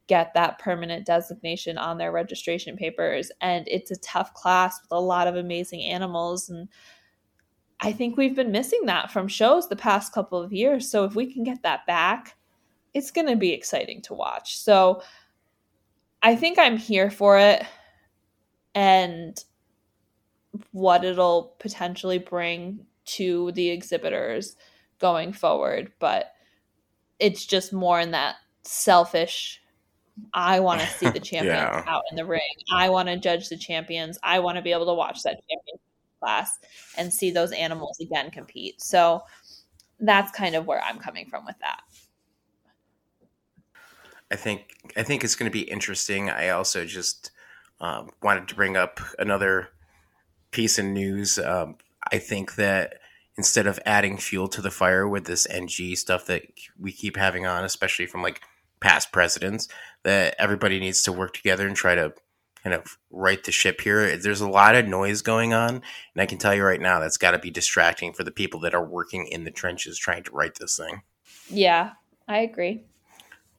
get 0.09 0.35
that 0.35 0.59
permanent 0.59 1.07
designation 1.07 1.79
on 1.79 1.97
their 1.99 2.13
registration 2.13 2.77
papers 2.77 3.31
and 3.41 3.67
it's 3.69 3.91
a 3.91 3.99
tough 3.99 4.35
class 4.35 4.81
with 4.83 4.91
a 4.93 5.01
lot 5.01 5.27
of 5.27 5.37
amazing 5.37 5.83
animals 5.83 6.51
and 6.51 6.69
I 7.85 7.91
think 7.91 8.17
we've 8.17 8.37
been 8.37 8.53
missing 8.53 8.87
that 8.87 9.11
from 9.11 9.27
shows 9.27 9.69
the 9.69 9.75
past 9.75 10.13
couple 10.13 10.41
of 10.41 10.53
years. 10.53 10.89
So 10.89 11.05
if 11.05 11.17
we 11.17 11.33
can 11.33 11.43
get 11.43 11.65
that 11.65 11.85
back, 11.85 12.37
it's 12.95 13.11
going 13.11 13.27
to 13.27 13.35
be 13.35 13.53
exciting 13.53 14.03
to 14.03 14.15
watch. 14.15 14.57
So 14.57 15.03
I 16.23 16.37
think 16.37 16.61
I'm 16.61 16.77
here 16.77 17.11
for 17.11 17.39
it 17.39 17.65
and 18.75 19.37
what 20.71 21.05
it'll 21.05 21.57
potentially 21.59 22.19
bring 22.19 22.87
to 23.05 23.51
the 23.53 23.71
exhibitors 23.71 24.57
going 25.01 25.33
forward. 25.33 25.93
But 25.99 26.33
it's 27.19 27.45
just 27.45 27.73
more 27.73 27.99
in 27.99 28.13
that 28.13 28.37
selfish 28.63 29.61
I 30.33 30.61
want 30.61 30.81
to 30.81 30.87
see 30.87 31.09
the 31.09 31.21
champions 31.21 31.59
yeah. 31.59 31.85
out 31.87 32.03
in 32.11 32.17
the 32.17 32.25
ring. 32.25 32.41
I 32.73 32.91
want 32.91 33.09
to 33.09 33.17
judge 33.17 33.49
the 33.49 33.57
champions. 33.57 34.19
I 34.23 34.41
want 34.41 34.57
to 34.57 34.63
be 34.63 34.73
able 34.73 34.87
to 34.87 34.95
watch 34.95 35.23
that 35.23 35.41
champion 35.49 35.79
class 36.21 36.59
and 36.97 37.13
see 37.13 37.31
those 37.31 37.53
animals 37.53 37.99
again 38.01 38.31
compete. 38.31 38.81
So 38.81 39.23
that's 40.01 40.31
kind 40.33 40.55
of 40.55 40.67
where 40.67 40.83
I'm 40.83 40.99
coming 40.99 41.29
from 41.29 41.45
with 41.45 41.57
that. 41.61 41.81
I 44.31 44.37
think 44.37 44.93
I 44.97 45.03
think 45.03 45.25
it's 45.25 45.35
going 45.35 45.51
to 45.51 45.53
be 45.53 45.71
interesting. 45.71 46.31
I 46.31 46.51
also 46.51 46.87
just 46.87 47.31
um, 47.81 48.11
wanted 48.23 48.49
to 48.49 48.55
bring 48.55 48.77
up 48.77 49.01
another 49.19 49.69
piece 50.53 50.79
of 50.79 50.87
news. 50.87 51.39
Um, 51.39 51.77
I 52.11 52.19
think 52.19 52.55
that 52.55 52.95
instead 53.37 53.67
of 53.67 53.79
adding 53.85 54.17
fuel 54.17 54.49
to 54.49 54.63
the 54.63 54.71
fire 54.71 55.07
with 55.07 55.25
this 55.25 55.47
NG 55.49 55.97
stuff 55.97 56.27
that 56.27 56.43
we 56.79 56.93
keep 56.93 57.17
having 57.17 57.47
on, 57.47 57.65
especially 57.65 58.07
from 58.07 58.23
like 58.23 58.41
past 58.81 59.13
presidents, 59.13 59.69
that 60.05 60.35
everybody 60.39 60.81
needs 60.81 61.03
to 61.05 61.13
work 61.13 61.35
together 61.35 61.67
and 61.67 61.77
try 61.77 61.95
to 61.95 62.13
kind 62.63 62.75
of 62.75 62.99
right 63.11 63.43
the 63.45 63.53
ship 63.53 63.81
here. 63.81 64.17
There's 64.17 64.41
a 64.41 64.49
lot 64.49 64.75
of 64.75 64.87
noise 64.87 65.23
going 65.23 65.53
on, 65.53 65.71
and 65.77 66.23
I 66.23 66.27
can 66.27 66.39
tell 66.39 66.55
you 66.55 66.63
right 66.63 66.81
now 66.81 67.01
that's 67.01 67.17
got 67.17 67.33
to 67.33 67.39
be 67.39 67.51
distracting 67.51 68.13
for 68.13 68.25
the 68.25 68.31
people 68.31 68.61
that 68.61 68.75
are 68.75 68.85
working 68.85 69.27
in 69.27 69.45
the 69.45 69.51
trenches 69.51 69.99
trying 69.99 70.23
to 70.25 70.33
write 70.33 70.57
this 70.59 70.77
thing. 70.77 71.03
Yeah, 71.49 71.93
I 72.29 72.39
agree. 72.39 72.85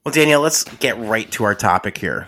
Well, 0.06 0.14
Danielle, 0.14 0.42
let's 0.42 0.64
get 0.64 0.98
right 0.98 1.30
to 1.32 1.44
our 1.44 1.56
topic 1.56 1.98
here. 1.98 2.28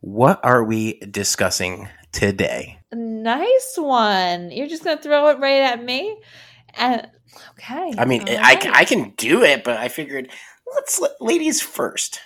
What 0.00 0.40
are 0.44 0.64
we 0.64 0.98
discussing 1.00 1.88
today? 2.12 2.80
Nice 2.92 3.74
one. 3.76 4.50
You're 4.50 4.66
just 4.66 4.82
going 4.82 4.96
to 4.96 5.02
throw 5.02 5.28
it 5.28 5.38
right 5.38 5.60
at 5.60 5.84
me? 5.84 6.18
And 6.74 7.06
okay. 7.50 7.92
I 7.96 8.04
mean, 8.04 8.24
I, 8.28 8.72
I 8.72 8.84
can 8.84 9.10
do 9.16 9.42
it, 9.42 9.62
but 9.62 9.76
I 9.76 9.88
figured 9.88 10.30
let's 10.74 11.00
ladies 11.20 11.60
first. 11.60 12.20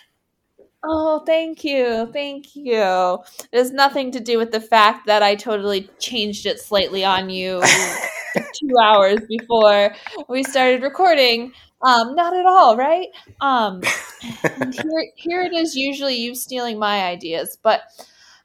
Oh, 0.86 1.20
thank 1.24 1.64
you. 1.64 2.10
Thank 2.12 2.54
you. 2.54 3.18
It 3.52 3.56
has 3.58 3.72
nothing 3.72 4.10
to 4.12 4.20
do 4.20 4.36
with 4.38 4.52
the 4.52 4.60
fact 4.60 5.06
that 5.06 5.22
I 5.22 5.34
totally 5.34 5.88
changed 5.98 6.44
it 6.46 6.60
slightly 6.60 7.04
on 7.04 7.30
you 7.30 7.62
two 8.54 8.74
hours 8.82 9.20
before 9.26 9.94
we 10.28 10.42
started 10.42 10.82
recording. 10.82 11.52
Um, 11.82 12.14
not 12.14 12.34
at 12.34 12.44
all, 12.46 12.76
right? 12.76 13.08
Um, 13.40 13.82
here, 14.42 15.06
here 15.16 15.42
it 15.42 15.54
is. 15.54 15.74
Usually, 15.74 16.16
you 16.16 16.34
stealing 16.34 16.78
my 16.78 17.04
ideas, 17.04 17.58
but 17.62 17.82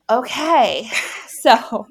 okay. 0.10 0.90
So 1.42 1.88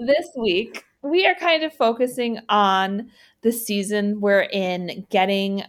this 0.00 0.28
week 0.36 0.84
we 1.02 1.26
are 1.26 1.34
kind 1.34 1.62
of 1.62 1.74
focusing 1.74 2.38
on 2.48 3.10
the 3.42 3.52
season 3.52 4.20
we're 4.20 4.48
in, 4.52 5.06
getting 5.10 5.64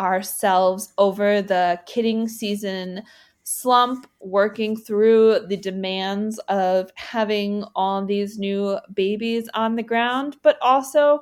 ourselves 0.00 0.92
over 0.98 1.42
the 1.42 1.78
kidding 1.86 2.26
season 2.26 3.02
slump, 3.42 4.08
working 4.20 4.76
through 4.76 5.40
the 5.48 5.56
demands 5.56 6.38
of 6.48 6.90
having 6.94 7.64
all 7.74 8.04
these 8.04 8.38
new 8.38 8.78
babies 8.94 9.48
on 9.54 9.76
the 9.76 9.82
ground, 9.82 10.36
but 10.42 10.56
also 10.62 11.20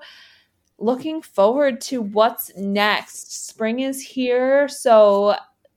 looking 0.79 1.23
forward 1.23 1.81
to 1.81 2.03
what's 2.03 2.55
next. 2.57 3.47
Spring 3.49 3.81
is 3.81 4.01
here, 4.01 4.69
so 4.69 5.35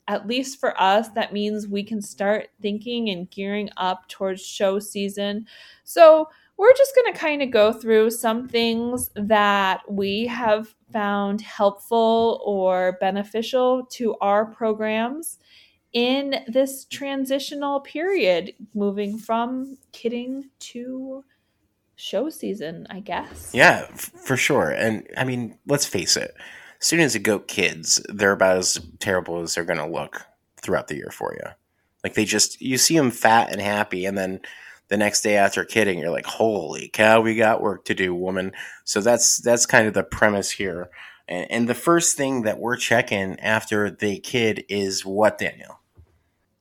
at 0.07 0.27
least 0.27 0.59
for 0.59 0.79
us, 0.81 1.09
that 1.09 1.31
means 1.31 1.67
we 1.67 1.83
can 1.83 2.01
start 2.01 2.49
thinking 2.61 3.09
and 3.09 3.29
gearing 3.31 3.69
up 3.77 4.07
towards 4.09 4.45
show 4.45 4.77
season. 4.77 5.47
So, 5.85 6.27
we're 6.61 6.73
just 6.77 6.93
going 6.93 7.11
to 7.11 7.19
kind 7.19 7.41
of 7.41 7.49
go 7.49 7.73
through 7.73 8.11
some 8.11 8.47
things 8.47 9.09
that 9.15 9.81
we 9.89 10.27
have 10.27 10.75
found 10.93 11.41
helpful 11.41 12.39
or 12.45 12.99
beneficial 13.01 13.87
to 13.87 14.15
our 14.21 14.45
programs 14.45 15.39
in 15.91 16.35
this 16.47 16.85
transitional 16.85 17.79
period, 17.79 18.53
moving 18.75 19.17
from 19.17 19.75
kidding 19.91 20.51
to 20.59 21.25
show 21.95 22.29
season, 22.29 22.85
I 22.91 22.99
guess. 22.99 23.49
Yeah, 23.55 23.87
for 23.95 24.37
sure. 24.37 24.69
And 24.69 25.07
I 25.17 25.23
mean, 25.23 25.57
let's 25.65 25.87
face 25.87 26.15
it, 26.15 26.35
students 26.77 27.13
that 27.15 27.23
go 27.23 27.39
kids, 27.39 27.99
they're 28.07 28.33
about 28.33 28.57
as 28.57 28.79
terrible 28.99 29.41
as 29.41 29.55
they're 29.55 29.63
going 29.65 29.79
to 29.79 29.87
look 29.87 30.27
throughout 30.57 30.89
the 30.89 30.97
year 30.97 31.09
for 31.11 31.33
you. 31.33 31.49
Like 32.03 32.13
they 32.13 32.25
just, 32.25 32.61
you 32.61 32.77
see 32.77 32.95
them 32.95 33.09
fat 33.09 33.51
and 33.51 33.59
happy, 33.59 34.05
and 34.05 34.15
then 34.15 34.41
the 34.91 34.97
next 34.97 35.21
day 35.21 35.37
after 35.37 35.63
kidding, 35.63 35.99
you're 35.99 36.11
like, 36.11 36.25
holy 36.25 36.89
cow, 36.89 37.21
we 37.21 37.33
got 37.33 37.61
work 37.61 37.85
to 37.85 37.95
do, 37.95 38.13
woman. 38.13 38.51
So 38.83 38.99
that's 38.99 39.37
that's 39.37 39.65
kind 39.65 39.87
of 39.87 39.93
the 39.93 40.03
premise 40.03 40.51
here. 40.51 40.89
And, 41.29 41.49
and 41.49 41.69
the 41.69 41.73
first 41.73 42.17
thing 42.17 42.41
that 42.41 42.59
we're 42.59 42.75
checking 42.75 43.39
after 43.39 43.89
the 43.89 44.19
kid 44.19 44.65
is 44.67 45.05
what, 45.05 45.37
Danielle? 45.37 45.79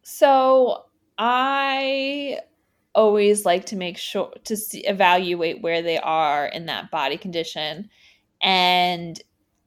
So 0.04 0.84
I 1.18 2.38
always 2.94 3.44
like 3.44 3.66
to 3.66 3.76
make 3.76 3.98
sure 3.98 4.32
to 4.44 4.56
see, 4.56 4.86
evaluate 4.86 5.60
where 5.60 5.82
they 5.82 5.98
are 5.98 6.46
in 6.46 6.66
that 6.66 6.92
body 6.92 7.18
condition 7.18 7.90
and 8.40 9.20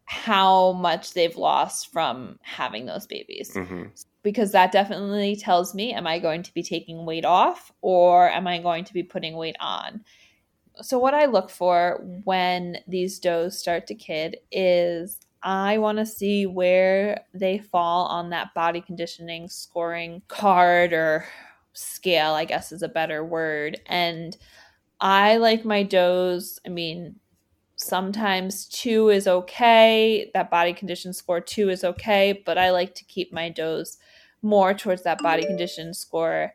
how 0.06 0.72
much 0.72 1.14
they've 1.14 1.36
lost 1.36 1.92
from 1.92 2.40
having 2.44 2.86
those 2.86 3.08
babies. 3.08 3.52
Mm-hmm 3.54 3.90
because 4.24 4.52
that 4.54 4.72
definitely 4.72 5.36
tells 5.36 5.76
me 5.76 5.94
am 5.94 6.08
I 6.08 6.20
going 6.20 6.44
to 6.44 6.54
be 6.54 6.64
taking 6.64 7.06
weight 7.06 7.26
off 7.26 7.72
or 7.82 8.30
am 8.30 8.48
I 8.48 8.60
going 8.60 8.86
to 8.86 8.94
be 8.94 9.04
putting 9.04 9.36
weight 9.36 9.58
on? 9.60 10.04
So, 10.82 10.98
what 10.98 11.14
I 11.14 11.26
look 11.26 11.50
for 11.50 12.04
when 12.24 12.78
these 12.88 13.20
does 13.20 13.60
start 13.60 13.86
to 13.88 13.96
kid 13.96 14.38
is 14.52 15.20
I 15.44 15.78
want 15.78 15.98
to 15.98 16.06
see 16.06 16.46
where 16.46 17.26
they 17.34 17.60
fall 17.60 18.06
on 18.08 18.30
that 18.30 18.54
body 18.54 18.82
conditioning 18.82 19.50
scoring 19.50 20.22
card 20.30 20.94
or 20.94 21.28
scale, 21.74 22.34
I 22.34 22.46
guess 22.46 22.72
is 22.72 22.82
a 22.82 22.88
better 22.88 23.24
word. 23.24 23.80
And 23.86 24.36
I 25.02 25.38
like 25.38 25.66
my 25.66 25.84
does, 25.84 26.60
I 26.66 26.70
mean, 26.70 27.18
sometimes 27.76 28.68
two 28.68 29.10
is 29.10 29.28
okay. 29.28 30.32
That 30.34 30.50
body 30.50 30.74
condition 30.74 31.12
score 31.12 31.42
two 31.42 31.70
is 31.70 31.84
okay, 31.84 32.42
but 32.46 32.58
I 32.58 32.72
like 32.72 32.96
to 32.96 33.04
keep 33.04 33.34
my 33.34 33.50
does 33.50 33.98
more 34.44 34.74
towards 34.74 35.02
that 35.04 35.20
body 35.20 35.46
condition 35.46 35.94
score 35.94 36.54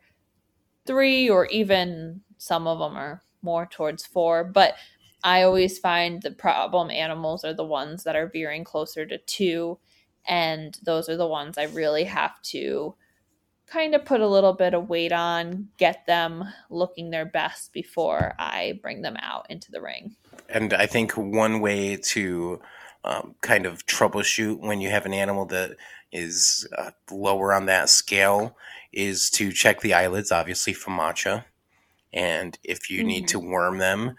three, 0.85 1.29
or 1.29 1.47
even 1.47 2.21
some 2.37 2.67
of 2.67 2.79
them 2.79 2.95
are 2.95 3.21
more 3.41 3.65
towards 3.65 4.05
four. 4.05 4.43
But 4.43 4.75
I 5.23 5.43
always 5.43 5.77
find 5.77 6.21
the 6.21 6.31
problem 6.31 6.89
animals 6.89 7.43
are 7.43 7.53
the 7.53 7.65
ones 7.65 8.03
that 8.03 8.15
are 8.15 8.29
veering 8.31 8.63
closer 8.63 9.05
to 9.05 9.17
two. 9.17 9.77
And 10.25 10.77
those 10.83 11.09
are 11.09 11.17
the 11.17 11.27
ones 11.27 11.57
I 11.57 11.63
really 11.63 12.05
have 12.05 12.41
to 12.43 12.95
kind 13.67 13.93
of 13.93 14.05
put 14.05 14.21
a 14.21 14.27
little 14.27 14.53
bit 14.53 14.73
of 14.73 14.89
weight 14.89 15.11
on, 15.11 15.69
get 15.77 16.05
them 16.07 16.43
looking 16.69 17.09
their 17.09 17.25
best 17.25 17.71
before 17.73 18.33
I 18.39 18.79
bring 18.81 19.01
them 19.01 19.17
out 19.21 19.45
into 19.49 19.71
the 19.71 19.81
ring. 19.81 20.15
And 20.47 20.73
I 20.73 20.87
think 20.87 21.11
one 21.13 21.59
way 21.59 21.97
to 21.97 22.59
um, 23.03 23.35
kind 23.41 23.65
of 23.65 23.85
troubleshoot 23.85 24.59
when 24.59 24.81
you 24.81 24.89
have 24.89 25.05
an 25.05 25.13
animal 25.13 25.45
that 25.47 25.77
is 26.11 26.67
uh, 26.77 26.91
lower 27.11 27.53
on 27.53 27.65
that 27.67 27.89
scale 27.89 28.57
is 28.91 29.29
to 29.29 29.51
check 29.51 29.81
the 29.81 29.93
eyelids, 29.93 30.31
obviously 30.31 30.73
FAMACHA. 30.73 31.45
And 32.11 32.57
if 32.63 32.89
you 32.89 32.99
mm-hmm. 32.99 33.07
need 33.07 33.27
to 33.29 33.39
worm 33.39 33.77
them, 33.77 34.15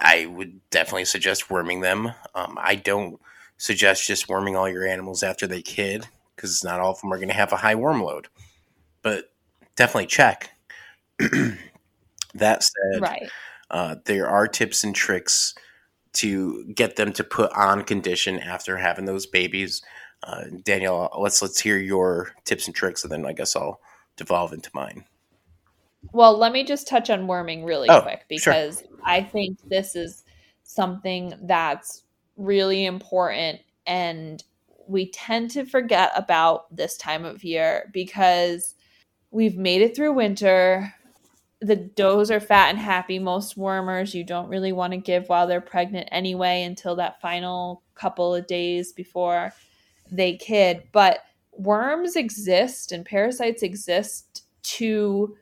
I 0.00 0.26
would 0.26 0.60
definitely 0.70 1.04
suggest 1.04 1.50
worming 1.50 1.80
them. 1.80 2.12
Um, 2.34 2.58
I 2.60 2.74
don't 2.76 3.20
suggest 3.58 4.06
just 4.06 4.28
worming 4.28 4.56
all 4.56 4.68
your 4.68 4.86
animals 4.86 5.22
after 5.22 5.46
they 5.46 5.62
kid 5.62 6.06
because 6.34 6.62
not 6.64 6.80
all 6.80 6.92
of 6.92 7.00
them 7.00 7.12
are 7.12 7.16
going 7.18 7.28
to 7.28 7.34
have 7.34 7.52
a 7.52 7.56
high 7.56 7.74
worm 7.74 8.02
load. 8.02 8.28
But 9.02 9.30
definitely 9.76 10.06
check. 10.06 10.50
that 12.34 12.62
said, 12.62 13.00
right. 13.00 13.28
uh, 13.70 13.96
there 14.04 14.28
are 14.28 14.46
tips 14.46 14.84
and 14.84 14.94
tricks 14.94 15.54
to 16.14 16.64
get 16.74 16.96
them 16.96 17.12
to 17.12 17.24
put 17.24 17.52
on 17.52 17.82
condition 17.82 18.38
after 18.38 18.78
having 18.78 19.04
those 19.04 19.26
babies. 19.26 19.82
Uh, 20.22 20.44
Danielle, 20.64 21.10
let's 21.18 21.40
let's 21.42 21.60
hear 21.60 21.78
your 21.78 22.32
tips 22.44 22.66
and 22.66 22.74
tricks, 22.74 23.04
and 23.04 23.12
then 23.12 23.26
I 23.26 23.32
guess 23.32 23.54
I'll 23.54 23.80
devolve 24.16 24.52
into 24.52 24.70
mine. 24.74 25.04
Well, 26.12 26.36
let 26.36 26.52
me 26.52 26.64
just 26.64 26.88
touch 26.88 27.10
on 27.10 27.26
worming 27.26 27.64
really 27.64 27.88
oh, 27.88 28.00
quick 28.00 28.24
because 28.28 28.80
sure. 28.80 28.98
I 29.04 29.22
think 29.22 29.58
this 29.68 29.96
is 29.96 30.24
something 30.62 31.34
that's 31.42 32.04
really 32.36 32.86
important 32.86 33.60
and 33.86 34.42
we 34.88 35.10
tend 35.10 35.50
to 35.50 35.64
forget 35.64 36.12
about 36.14 36.74
this 36.74 36.96
time 36.96 37.24
of 37.24 37.42
year 37.42 37.90
because 37.92 38.74
we've 39.30 39.56
made 39.56 39.82
it 39.82 39.96
through 39.96 40.12
winter 40.12 40.92
the 41.60 41.76
does 41.76 42.30
are 42.30 42.40
fat 42.40 42.68
and 42.68 42.78
happy. 42.78 43.18
Most 43.18 43.56
wormers 43.56 44.14
you 44.14 44.24
don't 44.24 44.48
really 44.48 44.72
want 44.72 44.92
to 44.92 44.98
give 44.98 45.28
while 45.28 45.46
they're 45.46 45.60
pregnant 45.60 46.08
anyway 46.12 46.62
until 46.62 46.96
that 46.96 47.20
final 47.20 47.82
couple 47.94 48.34
of 48.34 48.46
days 48.46 48.92
before 48.92 49.52
they 50.10 50.36
kid. 50.36 50.84
But 50.92 51.20
worms 51.52 52.16
exist 52.16 52.92
and 52.92 53.04
parasites 53.04 53.62
exist 53.62 54.44
to 54.62 55.36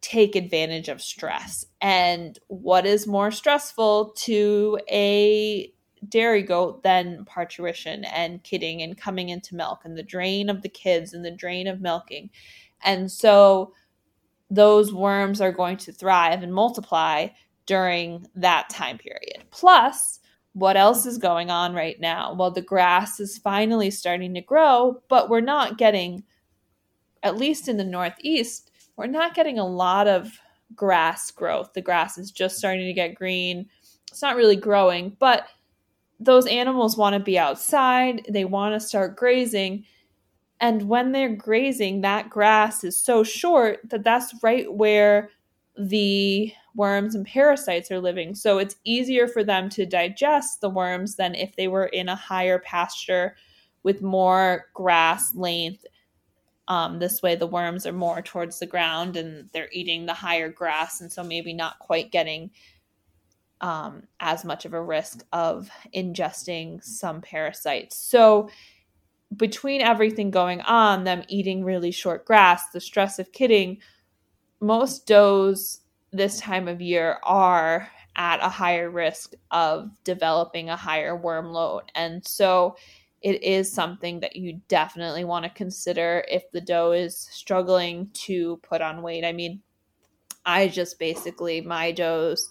take 0.00 0.36
advantage 0.36 0.88
of 0.88 1.02
stress. 1.02 1.66
And 1.80 2.38
what 2.46 2.86
is 2.86 3.06
more 3.06 3.30
stressful 3.30 4.12
to 4.16 4.78
a 4.88 5.72
dairy 6.08 6.42
goat 6.42 6.84
than 6.84 7.24
parturition 7.24 8.04
and 8.04 8.42
kidding 8.44 8.82
and 8.82 8.96
coming 8.96 9.28
into 9.28 9.56
milk 9.56 9.80
and 9.84 9.96
the 9.96 10.02
drain 10.02 10.48
of 10.48 10.62
the 10.62 10.68
kids 10.68 11.12
and 11.12 11.24
the 11.24 11.30
drain 11.30 11.66
of 11.66 11.80
milking? 11.80 12.30
And 12.82 13.10
so 13.10 13.74
those 14.50 14.92
worms 14.92 15.40
are 15.40 15.52
going 15.52 15.76
to 15.78 15.92
thrive 15.92 16.42
and 16.42 16.54
multiply 16.54 17.28
during 17.66 18.26
that 18.34 18.70
time 18.70 18.98
period. 18.98 19.44
Plus, 19.50 20.17
what 20.58 20.76
else 20.76 21.06
is 21.06 21.18
going 21.18 21.50
on 21.50 21.72
right 21.72 22.00
now? 22.00 22.34
Well, 22.34 22.50
the 22.50 22.62
grass 22.62 23.20
is 23.20 23.38
finally 23.38 23.90
starting 23.90 24.34
to 24.34 24.40
grow, 24.40 25.00
but 25.08 25.30
we're 25.30 25.40
not 25.40 25.78
getting, 25.78 26.24
at 27.22 27.36
least 27.36 27.68
in 27.68 27.76
the 27.76 27.84
Northeast, 27.84 28.72
we're 28.96 29.06
not 29.06 29.34
getting 29.34 29.60
a 29.60 29.66
lot 29.66 30.08
of 30.08 30.36
grass 30.74 31.30
growth. 31.30 31.72
The 31.74 31.80
grass 31.80 32.18
is 32.18 32.32
just 32.32 32.58
starting 32.58 32.86
to 32.86 32.92
get 32.92 33.14
green. 33.14 33.68
It's 34.10 34.22
not 34.22 34.36
really 34.36 34.56
growing, 34.56 35.16
but 35.20 35.46
those 36.18 36.46
animals 36.46 36.96
want 36.96 37.14
to 37.14 37.20
be 37.20 37.38
outside, 37.38 38.26
they 38.28 38.44
want 38.44 38.74
to 38.74 38.84
start 38.84 39.16
grazing. 39.16 39.84
And 40.60 40.88
when 40.88 41.12
they're 41.12 41.36
grazing, 41.36 42.00
that 42.00 42.30
grass 42.30 42.82
is 42.82 42.96
so 42.96 43.22
short 43.22 43.78
that 43.84 44.02
that's 44.02 44.34
right 44.42 44.72
where 44.72 45.30
the 45.78 46.52
worms 46.74 47.14
and 47.14 47.26
parasites 47.26 47.90
are 47.90 48.00
living. 48.00 48.34
So 48.34 48.58
it's 48.58 48.76
easier 48.84 49.28
for 49.28 49.44
them 49.44 49.68
to 49.70 49.86
digest 49.86 50.60
the 50.60 50.70
worms 50.70 51.16
than 51.16 51.34
if 51.34 51.54
they 51.56 51.68
were 51.68 51.86
in 51.86 52.08
a 52.08 52.16
higher 52.16 52.58
pasture 52.58 53.36
with 53.82 54.02
more 54.02 54.66
grass 54.74 55.34
length. 55.34 55.84
Um, 56.66 56.98
this 56.98 57.22
way, 57.22 57.34
the 57.34 57.46
worms 57.46 57.86
are 57.86 57.92
more 57.92 58.20
towards 58.20 58.58
the 58.58 58.66
ground 58.66 59.16
and 59.16 59.48
they're 59.52 59.70
eating 59.72 60.04
the 60.04 60.14
higher 60.14 60.50
grass, 60.50 61.00
and 61.00 61.10
so 61.10 61.22
maybe 61.24 61.54
not 61.54 61.78
quite 61.78 62.12
getting 62.12 62.50
um, 63.60 64.02
as 64.20 64.44
much 64.44 64.64
of 64.64 64.74
a 64.74 64.82
risk 64.82 65.24
of 65.32 65.70
ingesting 65.94 66.84
some 66.84 67.22
parasites. 67.22 67.96
So, 67.96 68.50
between 69.36 69.80
everything 69.80 70.30
going 70.30 70.60
on, 70.62 71.04
them 71.04 71.22
eating 71.28 71.64
really 71.64 71.90
short 71.90 72.24
grass, 72.24 72.70
the 72.70 72.80
stress 72.80 73.18
of 73.18 73.32
kidding, 73.32 73.78
most 74.60 75.06
does 75.06 75.80
this 76.12 76.40
time 76.40 76.68
of 76.68 76.80
year 76.80 77.18
are 77.22 77.88
at 78.16 78.42
a 78.42 78.48
higher 78.48 78.90
risk 78.90 79.34
of 79.50 79.90
developing 80.04 80.68
a 80.68 80.76
higher 80.76 81.16
worm 81.16 81.52
load. 81.52 81.84
And 81.94 82.26
so 82.26 82.76
it 83.22 83.42
is 83.42 83.72
something 83.72 84.20
that 84.20 84.36
you 84.36 84.60
definitely 84.68 85.24
want 85.24 85.44
to 85.44 85.50
consider 85.50 86.24
if 86.28 86.50
the 86.50 86.60
doe 86.60 86.92
is 86.92 87.16
struggling 87.30 88.10
to 88.14 88.56
put 88.58 88.80
on 88.80 89.02
weight. 89.02 89.24
I 89.24 89.32
mean, 89.32 89.60
I 90.44 90.68
just 90.68 90.98
basically, 90.98 91.60
my 91.60 91.92
does 91.92 92.50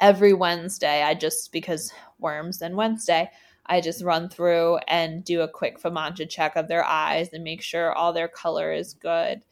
every 0.00 0.32
Wednesday, 0.32 1.02
I 1.02 1.14
just, 1.14 1.52
because 1.52 1.92
worms 2.18 2.62
and 2.62 2.76
Wednesday, 2.76 3.30
I 3.66 3.80
just 3.80 4.02
run 4.02 4.28
through 4.28 4.78
and 4.88 5.24
do 5.24 5.42
a 5.42 5.48
quick 5.48 5.80
FAMACHA 5.80 6.28
check 6.28 6.56
of 6.56 6.68
their 6.68 6.84
eyes 6.84 7.30
and 7.32 7.44
make 7.44 7.62
sure 7.62 7.92
all 7.92 8.12
their 8.12 8.28
color 8.28 8.72
is 8.72 8.94
good 8.94 9.42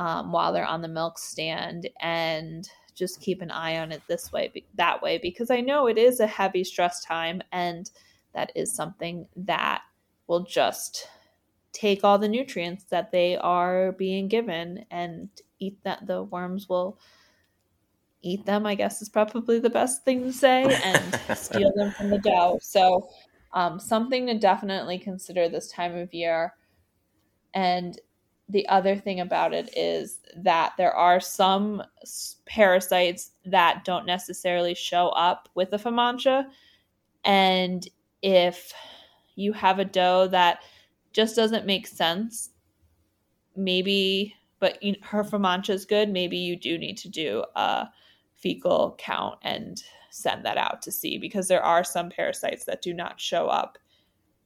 um, 0.00 0.32
while 0.32 0.52
they're 0.52 0.66
on 0.66 0.82
the 0.82 0.88
milk 0.88 1.16
stand 1.18 1.88
and 2.00 2.68
just 2.94 3.20
keep 3.20 3.40
an 3.40 3.50
eye 3.50 3.78
on 3.78 3.92
it 3.92 4.02
this 4.08 4.32
way, 4.32 4.64
that 4.74 5.00
way, 5.00 5.18
because 5.18 5.50
I 5.50 5.60
know 5.60 5.86
it 5.86 5.96
is 5.96 6.18
a 6.18 6.26
heavy 6.26 6.64
stress 6.64 7.04
time 7.04 7.40
and 7.52 7.88
that 8.34 8.50
is 8.54 8.74
something 8.74 9.26
that 9.36 9.82
will 10.26 10.44
just 10.44 11.06
take 11.72 12.02
all 12.02 12.18
the 12.18 12.28
nutrients 12.28 12.84
that 12.84 13.12
they 13.12 13.36
are 13.36 13.92
being 13.92 14.26
given 14.26 14.84
and 14.90 15.28
eat 15.60 15.78
that 15.84 16.06
the 16.06 16.24
worms 16.24 16.68
will 16.68 16.98
eat 18.22 18.44
them 18.44 18.66
i 18.66 18.74
guess 18.74 19.00
is 19.00 19.08
probably 19.08 19.58
the 19.58 19.70
best 19.70 20.04
thing 20.04 20.22
to 20.24 20.32
say 20.32 20.64
and 20.84 21.20
steal 21.38 21.72
them 21.74 21.90
from 21.92 22.10
the 22.10 22.18
doe 22.18 22.58
so 22.60 23.08
um, 23.52 23.80
something 23.80 24.26
to 24.26 24.38
definitely 24.38 24.98
consider 24.98 25.48
this 25.48 25.68
time 25.68 25.96
of 25.96 26.14
year. 26.14 26.54
And 27.52 27.98
the 28.50 28.66
other 28.68 28.96
thing 28.96 29.20
about 29.20 29.54
it 29.54 29.70
is 29.76 30.18
that 30.36 30.72
there 30.76 30.92
are 30.92 31.20
some 31.20 31.82
parasites 32.46 33.30
that 33.44 33.84
don't 33.84 34.06
necessarily 34.06 34.74
show 34.74 35.08
up 35.10 35.48
with 35.54 35.70
the 35.70 35.76
FAMACHA. 35.76 36.46
And 37.24 37.88
if 38.22 38.72
you 39.36 39.52
have 39.52 39.78
a 39.78 39.84
doe 39.84 40.26
that 40.28 40.62
just 41.12 41.36
doesn't 41.36 41.66
make 41.66 41.86
sense, 41.86 42.50
maybe, 43.56 44.34
but 44.58 44.82
you, 44.82 44.96
her 45.02 45.22
FAMACHA 45.22 45.70
is 45.70 45.84
good, 45.84 46.08
maybe 46.08 46.36
you 46.36 46.56
do 46.56 46.76
need 46.76 46.98
to 46.98 47.08
do 47.08 47.44
a 47.54 47.88
fecal 48.34 48.96
count 48.98 49.38
and 49.42 49.82
send 50.10 50.44
that 50.44 50.56
out 50.56 50.82
to 50.82 50.90
see 50.90 51.18
because 51.18 51.46
there 51.46 51.62
are 51.62 51.84
some 51.84 52.10
parasites 52.10 52.64
that 52.64 52.82
do 52.82 52.92
not 52.92 53.20
show 53.20 53.46
up 53.46 53.78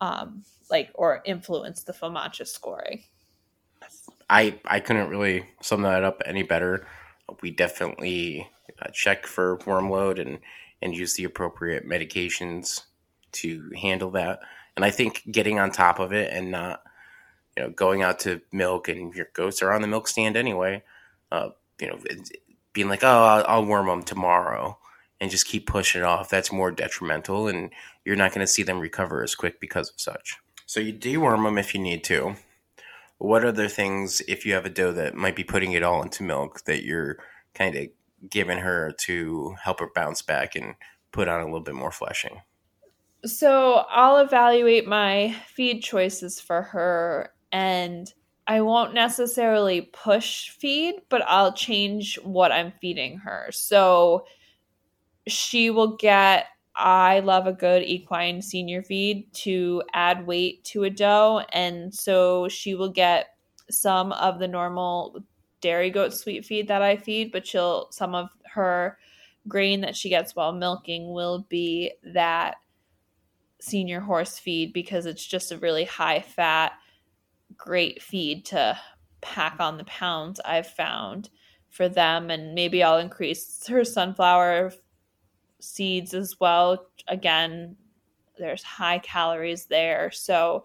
um, 0.03 0.45
like 0.71 0.91
or 0.95 1.23
influence 1.25 1.85
the 1.85 1.93
FAMACHA 1.93 2.47
scoring. 2.47 3.03
I 4.29 4.59
I 4.65 4.81
couldn't 4.81 5.09
really 5.09 5.47
sum 5.61 5.83
that 5.83 6.05
up 6.05 6.23
any 6.27 6.43
better. 6.43 6.87
We 7.43 7.51
definitely 7.51 8.49
uh, 8.81 8.91
check 8.93 9.27
for 9.27 9.59
worm 9.67 9.91
load 9.91 10.19
and 10.19 10.39
and 10.83 10.95
use 10.95 11.15
the 11.15 11.25
appropriate 11.25 11.89
medications 11.89 12.83
to 13.33 13.71
handle 13.81 14.11
that. 14.13 14.41
And 14.77 14.85
I 14.85 14.91
think 14.91 15.23
getting 15.31 15.59
on 15.59 15.71
top 15.71 15.99
of 15.99 16.13
it 16.13 16.33
and 16.33 16.51
not 16.51 16.83
you 17.57 17.63
know 17.63 17.71
going 17.71 18.03
out 18.03 18.19
to 18.21 18.41
milk 18.53 18.89
and 18.89 19.15
your 19.15 19.29
goats 19.35 19.63
are 19.63 19.73
on 19.73 19.83
the 19.83 19.89
milk 19.89 20.09
stand 20.09 20.37
anyway. 20.37 20.83
Uh, 21.33 21.51
you 21.81 21.89
know, 21.89 21.99
being 22.73 22.89
like, 22.89 23.03
oh, 23.03 23.25
I'll, 23.25 23.45
I'll 23.49 23.65
worm 23.65 23.87
them 23.87 24.03
tomorrow 24.03 24.79
and 25.21 25.31
just 25.31 25.47
keep 25.47 25.67
pushing 25.67 26.03
it 26.03 26.05
off. 26.05 26.29
That's 26.29 26.53
more 26.53 26.71
detrimental, 26.71 27.49
and 27.49 27.71
you're 28.05 28.17
not 28.17 28.33
going 28.33 28.47
to 28.47 28.53
see 28.53 28.63
them 28.63 28.79
recover 28.79 29.23
as 29.23 29.35
quick 29.35 29.59
because 29.61 29.91
of 29.91 30.01
such. 30.01 30.37
So 30.67 30.81
you 30.81 30.93
deworm 30.93 31.45
them 31.45 31.59
if 31.59 31.75
you 31.75 31.81
need 31.81 32.05
to 32.05 32.37
what 33.19 33.45
other 33.45 33.69
things, 33.69 34.21
if 34.29 34.45
you 34.45 34.55
have 34.55 34.67
a 34.67 34.71
doe 34.71 34.93
that 34.93 35.15
might 35.15 35.37
be 35.37 35.45
putting 35.45 35.73
it 35.73 35.83
all 35.83 36.03
into 36.03 36.23
milk, 36.23 36.65
that 36.65 36.85
you're 36.85 37.19
kind 37.55 37.77
of 37.77 37.87
giving 38.29 38.59
her 38.59 38.93
to 39.01 39.55
help 39.63 39.81
her 39.81 39.91
bounce 39.95 40.23
back 40.23 40.57
and 40.57 40.75
put 41.13 41.29
on 41.29 41.41
a 41.41 41.45
little 41.45 41.61
bit 41.61 41.75
more 41.75 41.93
fleshing? 41.93 42.41
So 43.25 43.85
I'll 43.89 44.19
evaluate 44.19 44.87
my 44.87 45.35
feed 45.47 45.81
choices 45.81 46.41
for 46.41 46.63
her 46.63 47.31
and 47.53 48.13
I 48.47 48.61
won't 48.61 48.93
necessarily 48.93 49.81
push 49.81 50.51
feed, 50.51 50.97
but 51.09 51.23
I'll 51.27 51.55
change 51.55 52.19
what 52.23 52.53
I'm 52.53 52.73
feeding 52.81 53.19
her. 53.19 53.49
So 53.53 54.27
she 55.27 55.71
will 55.71 55.97
get 55.97 56.47
I 56.77 57.21
love 57.21 57.47
a 57.47 57.53
good 57.53 57.83
equine 57.83 58.43
senior 58.43 58.83
feed 58.83 59.33
to 59.35 59.83
add 59.93 60.27
weight 60.27 60.65
to 60.65 60.85
a 60.85 60.91
doe. 60.91 61.43
And 61.53 61.95
so 61.95 62.49
she 62.49 62.75
will 62.75 62.91
get 62.91 63.29
some 63.71 64.13
of 64.13 64.39
the 64.39 64.49
normal 64.49 65.25
dairy 65.61 65.91
goat 65.91 66.13
sweet 66.13 66.45
feed 66.45 66.69
that 66.69 66.83
I 66.83 66.97
feed, 66.97 67.33
but 67.33 67.47
she'll, 67.47 67.89
some 67.91 68.15
of 68.15 68.29
her 68.53 68.99
grain 69.47 69.83
that 69.83 69.97
she 69.97 70.09
gets 70.09 70.35
while 70.35 70.53
milking 70.53 71.13
will 71.13 71.47
be 71.49 71.93
that 72.03 72.57
senior 73.61 74.01
horse 74.01 74.39
feed 74.39 74.73
because 74.73 75.07
it's 75.07 75.25
just 75.25 75.53
a 75.53 75.59
really 75.59 75.85
high 75.85 76.21
fat, 76.21 76.73
great 77.57 78.03
feed 78.03 78.45
to 78.47 78.79
pack 79.21 79.57
on 79.59 79.79
the 79.79 79.85
pounds 79.85 80.41
I've 80.45 80.67
found 80.67 81.31
for 81.71 81.89
them. 81.89 82.31
And 82.31 82.55
maybe 82.55 82.83
I'll 82.83 82.99
increase 82.99 83.67
her 83.69 83.85
sunflower 83.85 84.73
seeds 85.65 86.15
as 86.15 86.39
well. 86.41 86.87
Again, 87.09 87.77
there's 88.39 88.63
high 88.63 88.99
calories 88.99 89.67
there. 89.67 90.11
So 90.11 90.65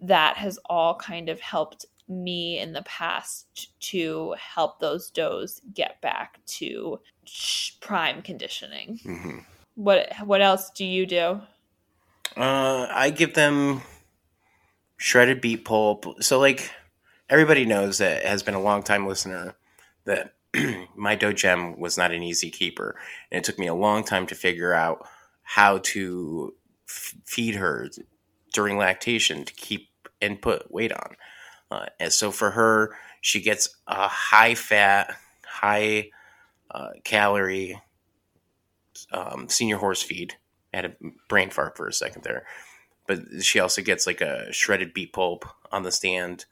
that 0.00 0.36
has 0.36 0.58
all 0.66 0.96
kind 0.96 1.28
of 1.28 1.40
helped 1.40 1.86
me 2.08 2.58
in 2.58 2.72
the 2.72 2.82
past 2.82 3.78
to 3.80 4.34
help 4.38 4.80
those 4.80 5.10
does 5.10 5.60
get 5.72 6.00
back 6.00 6.40
to 6.46 7.00
prime 7.80 8.22
conditioning. 8.22 9.00
Mm-hmm. 9.04 9.38
What 9.74 10.12
what 10.24 10.42
else 10.42 10.70
do 10.70 10.84
you 10.84 11.06
do? 11.06 11.40
Uh, 12.36 12.86
I 12.90 13.10
give 13.10 13.34
them 13.34 13.82
shredded 14.96 15.40
beet 15.40 15.64
pulp. 15.64 16.22
So 16.22 16.38
like 16.38 16.70
everybody 17.28 17.64
knows 17.64 17.98
that 17.98 18.24
has 18.24 18.42
been 18.42 18.54
a 18.54 18.60
long 18.60 18.82
time 18.82 19.06
listener 19.06 19.54
that 20.04 20.34
my 20.96 21.16
Gem 21.16 21.78
was 21.78 21.96
not 21.96 22.12
an 22.12 22.22
easy 22.22 22.50
keeper, 22.50 22.96
and 23.30 23.38
it 23.38 23.44
took 23.44 23.58
me 23.58 23.66
a 23.66 23.74
long 23.74 24.04
time 24.04 24.26
to 24.26 24.34
figure 24.34 24.72
out 24.72 25.06
how 25.42 25.78
to 25.78 26.54
f- 26.88 27.14
feed 27.24 27.54
her 27.56 27.88
during 28.52 28.76
lactation 28.76 29.44
to 29.44 29.52
keep 29.54 29.88
and 30.20 30.40
put 30.40 30.70
weight 30.72 30.92
on. 30.92 31.16
Uh, 31.70 31.86
and 31.98 32.12
so 32.12 32.30
for 32.30 32.50
her, 32.50 32.94
she 33.20 33.40
gets 33.40 33.76
a 33.86 34.08
high 34.08 34.54
fat, 34.54 35.16
high 35.44 36.10
uh, 36.70 36.90
calorie 37.04 37.80
um, 39.12 39.48
senior 39.48 39.78
horse 39.78 40.02
feed. 40.02 40.34
I 40.72 40.78
had 40.78 40.84
a 40.86 40.94
brain 41.28 41.50
fart 41.50 41.76
for 41.76 41.86
a 41.86 41.92
second 41.92 42.24
there, 42.24 42.44
but 43.06 43.20
she 43.40 43.58
also 43.60 43.82
gets 43.82 44.06
like 44.06 44.20
a 44.20 44.52
shredded 44.52 44.94
beet 44.94 45.12
pulp 45.12 45.46
on 45.70 45.82
the 45.82 45.92
stand. 45.92 46.46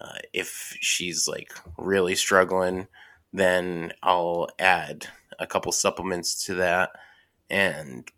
Uh, 0.00 0.18
if 0.32 0.76
she's 0.80 1.28
like 1.28 1.52
really 1.78 2.14
struggling, 2.14 2.88
then 3.32 3.92
I'll 4.02 4.48
add 4.58 5.08
a 5.38 5.46
couple 5.46 5.72
supplements 5.72 6.44
to 6.46 6.54
that 6.54 6.90
and 7.48 8.08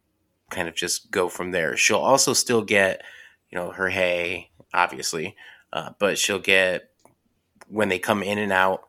kind 0.50 0.68
of 0.68 0.74
just 0.74 1.10
go 1.10 1.28
from 1.28 1.50
there. 1.50 1.76
She'll 1.76 1.98
also 1.98 2.32
still 2.32 2.62
get, 2.62 3.02
you 3.50 3.58
know, 3.58 3.70
her 3.70 3.88
hay, 3.88 4.50
obviously, 4.72 5.36
uh, 5.72 5.90
but 5.98 6.18
she'll 6.18 6.38
get 6.38 6.90
when 7.68 7.88
they 7.88 7.98
come 7.98 8.22
in 8.22 8.38
and 8.38 8.52
out 8.52 8.84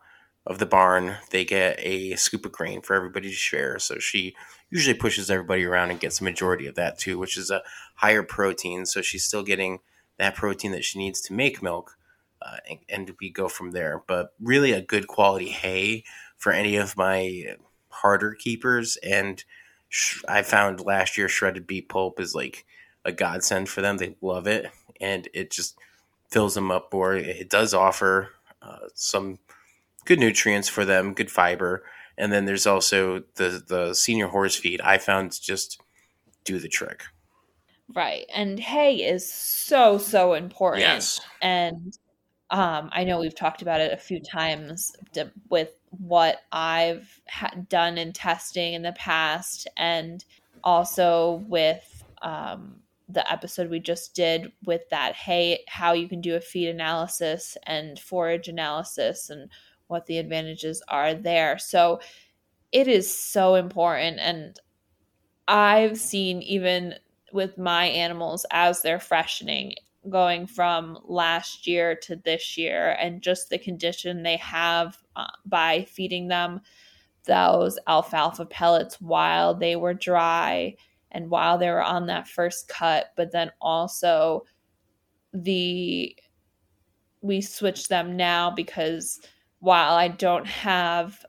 of 0.46 0.58
the 0.58 0.66
barn, 0.66 1.16
they 1.30 1.44
get 1.44 1.78
a 1.80 2.14
scoop 2.14 2.46
of 2.46 2.52
grain 2.52 2.80
for 2.80 2.94
everybody 2.94 3.28
to 3.28 3.34
share. 3.34 3.78
So 3.78 3.98
she 3.98 4.36
usually 4.70 4.94
pushes 4.94 5.30
everybody 5.30 5.64
around 5.64 5.90
and 5.90 6.00
gets 6.00 6.18
the 6.18 6.24
majority 6.24 6.66
of 6.66 6.76
that 6.76 6.98
too, 6.98 7.18
which 7.18 7.36
is 7.36 7.50
a 7.50 7.62
higher 7.96 8.22
protein. 8.22 8.86
So 8.86 9.02
she's 9.02 9.24
still 9.24 9.42
getting 9.42 9.80
that 10.18 10.36
protein 10.36 10.72
that 10.72 10.84
she 10.84 10.98
needs 10.98 11.20
to 11.22 11.34
make 11.34 11.62
milk, 11.62 11.96
uh, 12.46 12.56
and, 12.68 12.78
and, 12.88 13.16
we 13.20 13.30
go 13.30 13.48
from 13.48 13.72
there. 13.72 14.02
But 14.06 14.34
really, 14.40 14.72
a 14.72 14.80
good 14.80 15.06
quality 15.06 15.48
hay 15.48 16.04
for 16.36 16.52
any 16.52 16.76
of 16.76 16.96
my 16.96 17.56
harder 17.88 18.34
keepers, 18.34 18.96
and 19.02 19.42
sh- 19.88 20.22
I 20.28 20.42
found 20.42 20.80
last 20.80 21.16
year 21.18 21.28
shredded 21.28 21.66
beet 21.66 21.88
pulp 21.88 22.20
is 22.20 22.34
like 22.34 22.64
a 23.04 23.12
godsend 23.12 23.68
for 23.68 23.80
them. 23.80 23.96
They 23.96 24.16
love 24.20 24.46
it, 24.46 24.70
and 25.00 25.28
it 25.34 25.50
just 25.50 25.76
fills 26.30 26.54
them 26.54 26.70
up 26.70 26.92
more. 26.92 27.14
It 27.14 27.50
does 27.50 27.74
offer 27.74 28.30
uh, 28.62 28.88
some 28.94 29.38
good 30.04 30.20
nutrients 30.20 30.68
for 30.68 30.84
them, 30.84 31.14
good 31.14 31.30
fiber, 31.30 31.84
and 32.18 32.32
then 32.32 32.44
there's 32.44 32.66
also 32.66 33.22
the 33.36 33.62
the 33.66 33.94
senior 33.94 34.28
horse 34.28 34.56
feed. 34.56 34.80
I 34.80 34.98
found 34.98 35.40
just 35.40 35.80
do 36.44 36.58
the 36.58 36.68
trick. 36.68 37.04
Right, 37.94 38.26
and 38.34 38.58
hay 38.58 38.96
is 38.96 39.30
so 39.30 39.98
so 39.98 40.34
important. 40.34 40.80
Yes, 40.80 41.20
and 41.40 41.96
um, 42.50 42.90
I 42.92 43.04
know 43.04 43.20
we've 43.20 43.34
talked 43.34 43.62
about 43.62 43.80
it 43.80 43.92
a 43.92 43.96
few 43.96 44.20
times 44.20 44.92
with 45.48 45.70
what 45.90 46.42
I've 46.52 47.20
done 47.68 47.98
in 47.98 48.12
testing 48.12 48.74
in 48.74 48.82
the 48.82 48.92
past, 48.92 49.68
and 49.76 50.24
also 50.62 51.44
with 51.48 52.04
um, 52.22 52.76
the 53.08 53.30
episode 53.30 53.70
we 53.70 53.80
just 53.80 54.14
did 54.14 54.52
with 54.64 54.88
that 54.90 55.14
hey, 55.14 55.64
how 55.68 55.92
you 55.92 56.08
can 56.08 56.20
do 56.20 56.36
a 56.36 56.40
feed 56.40 56.68
analysis 56.68 57.56
and 57.64 57.98
forage 57.98 58.48
analysis, 58.48 59.30
and 59.30 59.50
what 59.88 60.06
the 60.06 60.18
advantages 60.18 60.82
are 60.88 61.14
there. 61.14 61.58
So 61.58 62.00
it 62.72 62.88
is 62.88 63.12
so 63.12 63.54
important. 63.54 64.18
And 64.20 64.58
I've 65.48 65.98
seen 65.98 66.42
even 66.42 66.94
with 67.32 67.58
my 67.58 67.86
animals 67.86 68.46
as 68.50 68.82
they're 68.82 69.00
freshening, 69.00 69.74
going 70.10 70.46
from 70.46 70.98
last 71.04 71.66
year 71.66 71.94
to 72.02 72.16
this 72.16 72.56
year, 72.56 72.96
and 73.00 73.22
just 73.22 73.48
the 73.48 73.58
condition 73.58 74.22
they 74.22 74.36
have 74.36 74.96
uh, 75.16 75.26
by 75.44 75.84
feeding 75.84 76.28
them 76.28 76.60
those 77.24 77.78
alfalfa 77.88 78.46
pellets 78.46 79.00
while 79.00 79.54
they 79.54 79.76
were 79.76 79.94
dry 79.94 80.76
and 81.10 81.30
while 81.30 81.58
they 81.58 81.70
were 81.70 81.82
on 81.82 82.06
that 82.06 82.28
first 82.28 82.68
cut, 82.68 83.06
but 83.16 83.32
then 83.32 83.50
also 83.60 84.44
the 85.32 86.16
we 87.22 87.40
switch 87.40 87.88
them 87.88 88.16
now 88.16 88.50
because 88.50 89.20
while 89.58 89.94
I 89.94 90.08
don't 90.08 90.46
have 90.46 91.24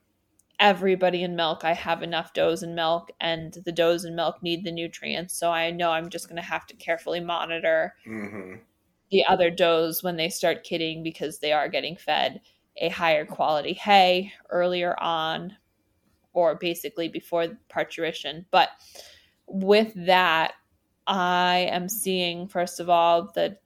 everybody 0.60 1.24
in 1.24 1.36
milk, 1.36 1.64
I 1.64 1.74
have 1.74 2.02
enough 2.04 2.34
does 2.34 2.64
in 2.64 2.76
milk, 2.76 3.12
and 3.20 3.54
the 3.66 3.72
does 3.72 4.06
in 4.06 4.16
milk 4.16 4.42
need 4.42 4.64
the 4.64 4.72
nutrients. 4.72 5.38
So 5.38 5.52
I 5.52 5.72
know 5.72 5.92
I'm 5.92 6.10
just 6.10 6.28
going 6.28 6.42
to 6.42 6.48
have 6.48 6.66
to 6.68 6.76
carefully 6.76 7.20
monitor 7.20 7.96
mm-hmm. 8.06 8.56
the 9.12 9.26
other 9.26 9.50
does 9.50 10.04
when 10.04 10.18
they 10.18 10.30
start 10.30 10.64
kidding 10.64 11.04
because 11.04 11.40
they 11.40 11.52
are 11.52 11.70
getting 11.70 11.96
fed 11.96 12.42
a 12.78 12.90
higher 12.90 13.26
quality 13.26 13.74
hay 13.74 14.32
earlier 14.50 14.96
on 15.00 15.54
or 16.34 16.56
basically 16.56 17.08
before 17.08 17.58
parturition. 17.70 18.46
But 18.52 18.70
with 19.48 19.94
that, 19.96 20.54
I 21.08 21.68
am 21.72 21.90
seeing, 21.90 22.48
first 22.48 22.80
of 22.80 22.90
all, 22.90 23.32
the 23.34 23.58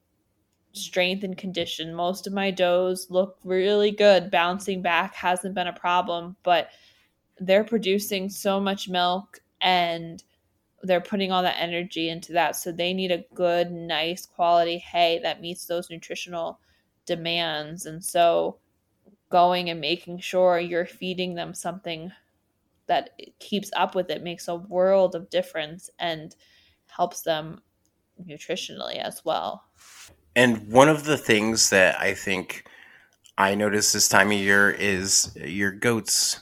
strength 0.74 1.24
and 1.24 1.38
condition. 1.38 1.94
Most 1.94 2.28
of 2.28 2.34
my 2.34 2.52
does 2.52 3.08
look 3.10 3.38
really 3.44 3.92
good. 3.92 4.32
Bouncing 4.32 4.82
back 4.82 5.14
hasn't 5.16 5.56
been 5.56 5.68
a 5.68 5.74
problem, 5.74 6.36
but 6.44 6.70
they're 7.40 7.64
producing 7.64 8.30
so 8.30 8.60
much 8.60 8.88
milk 8.88 9.40
and 9.62 10.24
they're 10.84 11.02
putting 11.02 11.32
all 11.32 11.44
that 11.44 11.60
energy 11.60 12.10
into 12.10 12.34
that. 12.34 12.56
So 12.56 12.72
they 12.72 12.94
need 12.94 13.12
a 13.12 13.26
good, 13.34 13.72
nice 13.72 14.26
quality 14.26 14.78
hay 14.78 15.20
that 15.24 15.42
meets 15.42 15.66
those 15.66 15.90
nutritional 15.90 16.60
demands. 17.06 17.86
And 17.86 18.04
so 18.04 18.58
going 19.30 19.70
and 19.70 19.80
making 19.80 20.20
sure 20.20 20.60
you're 20.60 20.86
feeding 20.86 21.36
them 21.36 21.54
something 21.54 22.12
that 22.88 23.12
keeps 23.40 23.72
up 23.76 23.96
with 23.96 24.10
it 24.10 24.24
makes 24.24 24.48
a 24.48 24.56
world 24.56 25.16
of 25.16 25.30
difference 25.30 25.90
and 26.00 26.36
helps 26.88 27.22
them 27.22 27.62
nutritionally 28.28 28.98
as 28.98 29.24
well. 29.24 29.64
And 30.36 30.72
one 30.72 30.88
of 30.88 31.04
the 31.04 31.18
things 31.18 31.70
that 31.72 32.00
I 32.00 32.14
think 32.14 32.66
I 33.38 33.56
notice 33.56 33.92
this 33.92 34.08
time 34.08 34.28
of 34.28 34.38
year 34.38 34.70
is 34.70 35.36
your 35.36 35.72
goat's 35.72 36.42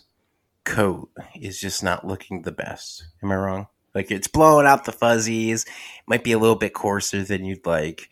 coat 0.64 1.10
is 1.40 1.60
just 1.60 1.84
not 1.84 2.06
looking 2.06 2.42
the 2.42 2.52
best. 2.52 3.06
Am 3.24 3.32
I 3.32 3.36
wrong? 3.36 3.68
Like 3.96 4.12
it's 4.12 4.28
blowing 4.28 4.68
out 4.68 4.86
the 4.86 4.92
fuzzies, 4.92 5.66
might 6.08 6.24
be 6.24 6.32
a 6.32 6.40
little 6.40 6.56
bit 6.56 6.74
coarser 6.74 7.24
than 7.24 7.46
you'd 7.46 7.66
like. 7.66 8.10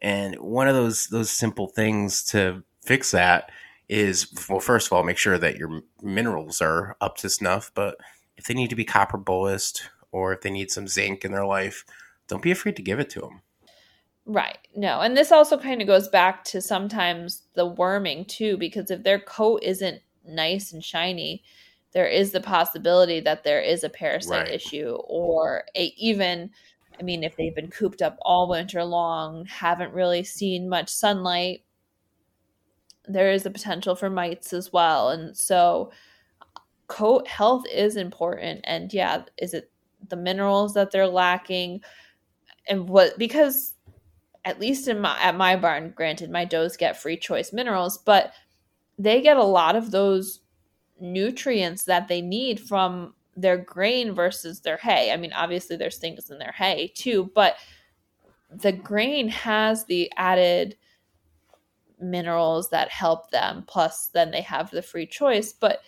And 0.00 0.36
one 0.36 0.68
of 0.68 0.74
those 0.74 1.08
those 1.08 1.30
simple 1.30 1.66
things 1.66 2.22
to 2.26 2.62
fix 2.82 3.10
that 3.10 3.50
is 3.88 4.32
well, 4.48 4.60
first 4.60 4.86
of 4.86 4.92
all, 4.92 5.04
make 5.04 5.18
sure 5.18 5.38
that 5.38 5.56
your 5.56 5.82
minerals 6.02 6.62
are 6.62 6.96
up 7.00 7.16
to 7.18 7.28
snuff. 7.28 7.70
But 7.74 7.96
if 8.36 8.44
they 8.44 8.54
need 8.54 8.70
to 8.70 8.76
be 8.76 8.84
copper 8.84 9.18
bolused 9.18 9.82
or 10.10 10.32
if 10.32 10.40
they 10.40 10.50
need 10.50 10.70
some 10.70 10.88
zinc 10.88 11.24
in 11.24 11.32
their 11.32 11.46
life, 11.46 11.84
don't 12.28 12.42
be 12.42 12.50
afraid 12.50 12.76
to 12.76 12.82
give 12.82 12.98
it 13.00 13.10
to 13.10 13.20
them. 13.20 13.42
Right. 14.28 14.58
No. 14.76 15.00
And 15.00 15.16
this 15.16 15.32
also 15.32 15.56
kind 15.56 15.80
of 15.80 15.86
goes 15.86 16.06
back 16.06 16.44
to 16.44 16.60
sometimes 16.60 17.44
the 17.54 17.64
worming 17.64 18.26
too, 18.26 18.58
because 18.58 18.90
if 18.90 19.02
their 19.02 19.18
coat 19.18 19.62
isn't 19.62 20.02
nice 20.26 20.70
and 20.70 20.84
shiny, 20.84 21.42
there 21.92 22.06
is 22.06 22.32
the 22.32 22.40
possibility 22.42 23.20
that 23.20 23.42
there 23.42 23.62
is 23.62 23.82
a 23.82 23.88
parasite 23.88 24.48
right. 24.48 24.54
issue 24.54 24.98
or 25.06 25.64
a, 25.74 25.94
even 25.96 26.50
I 27.00 27.02
mean 27.02 27.24
if 27.24 27.36
they've 27.36 27.54
been 27.54 27.70
cooped 27.70 28.02
up 28.02 28.18
all 28.20 28.50
winter 28.50 28.84
long, 28.84 29.46
haven't 29.46 29.94
really 29.94 30.22
seen 30.24 30.68
much 30.68 30.90
sunlight, 30.90 31.64
there 33.06 33.32
is 33.32 33.46
a 33.46 33.50
potential 33.50 33.96
for 33.96 34.10
mites 34.10 34.52
as 34.52 34.70
well. 34.74 35.08
And 35.08 35.34
so 35.34 35.90
coat 36.86 37.26
health 37.26 37.64
is 37.72 37.96
important 37.96 38.60
and 38.64 38.92
yeah, 38.92 39.22
is 39.38 39.54
it 39.54 39.70
the 40.06 40.16
minerals 40.16 40.74
that 40.74 40.90
they're 40.90 41.06
lacking 41.06 41.80
and 42.68 42.90
what 42.90 43.18
because 43.18 43.72
at 44.48 44.58
least 44.58 44.88
in 44.88 44.98
my 44.98 45.18
at 45.20 45.36
my 45.36 45.56
barn, 45.56 45.92
granted 45.94 46.30
my 46.30 46.46
does 46.46 46.76
get 46.78 46.96
free 46.96 47.18
choice 47.18 47.52
minerals, 47.52 47.98
but 47.98 48.32
they 48.98 49.20
get 49.20 49.36
a 49.36 49.44
lot 49.44 49.76
of 49.76 49.90
those 49.90 50.40
nutrients 50.98 51.84
that 51.84 52.08
they 52.08 52.22
need 52.22 52.58
from 52.58 53.14
their 53.36 53.58
grain 53.58 54.14
versus 54.14 54.60
their 54.60 54.78
hay. 54.78 55.12
I 55.12 55.18
mean, 55.18 55.34
obviously 55.34 55.76
there's 55.76 55.98
things 55.98 56.30
in 56.30 56.38
their 56.38 56.54
hay 56.56 56.90
too, 56.94 57.30
but 57.34 57.56
the 58.50 58.72
grain 58.72 59.28
has 59.28 59.84
the 59.84 60.10
added 60.16 60.76
minerals 62.00 62.70
that 62.70 62.88
help 62.88 63.30
them 63.30 63.64
plus 63.66 64.08
then 64.14 64.30
they 64.30 64.40
have 64.40 64.70
the 64.70 64.82
free 64.82 65.06
choice, 65.06 65.52
but 65.52 65.82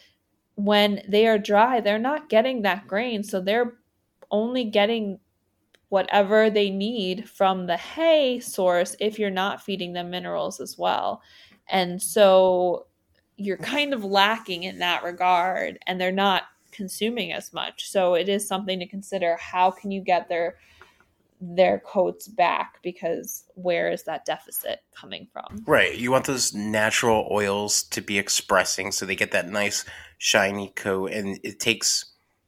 when 0.56 1.02
they 1.08 1.26
are 1.26 1.38
dry, 1.38 1.80
they're 1.80 1.98
not 1.98 2.28
getting 2.28 2.60
that 2.60 2.86
grain, 2.86 3.24
so 3.24 3.40
they're 3.40 3.78
only 4.30 4.64
getting 4.64 5.18
whatever 5.90 6.48
they 6.48 6.70
need 6.70 7.28
from 7.28 7.66
the 7.66 7.76
hay 7.76 8.40
source 8.40 8.96
if 9.00 9.18
you're 9.18 9.28
not 9.28 9.62
feeding 9.62 9.92
them 9.92 10.08
minerals 10.08 10.60
as 10.60 10.78
well. 10.78 11.20
And 11.68 12.00
so 12.00 12.86
you're 13.36 13.56
kind 13.56 13.92
of 13.92 14.04
lacking 14.04 14.62
in 14.62 14.78
that 14.78 15.02
regard 15.02 15.78
and 15.86 16.00
they're 16.00 16.12
not 16.12 16.44
consuming 16.70 17.32
as 17.32 17.52
much. 17.52 17.90
So 17.90 18.14
it 18.14 18.28
is 18.28 18.46
something 18.46 18.78
to 18.78 18.86
consider 18.86 19.36
how 19.36 19.70
can 19.70 19.90
you 19.90 20.00
get 20.00 20.28
their 20.28 20.56
their 21.42 21.78
coats 21.80 22.28
back 22.28 22.78
because 22.82 23.44
where 23.54 23.90
is 23.90 24.02
that 24.02 24.26
deficit 24.26 24.80
coming 24.94 25.26
from? 25.32 25.64
Right. 25.66 25.96
You 25.96 26.10
want 26.10 26.26
those 26.26 26.52
natural 26.52 27.26
oils 27.30 27.82
to 27.84 28.02
be 28.02 28.18
expressing 28.18 28.92
so 28.92 29.06
they 29.06 29.16
get 29.16 29.32
that 29.32 29.48
nice 29.48 29.86
shiny 30.18 30.68
coat 30.76 31.12
and 31.12 31.40
it 31.42 31.58
takes 31.58 32.04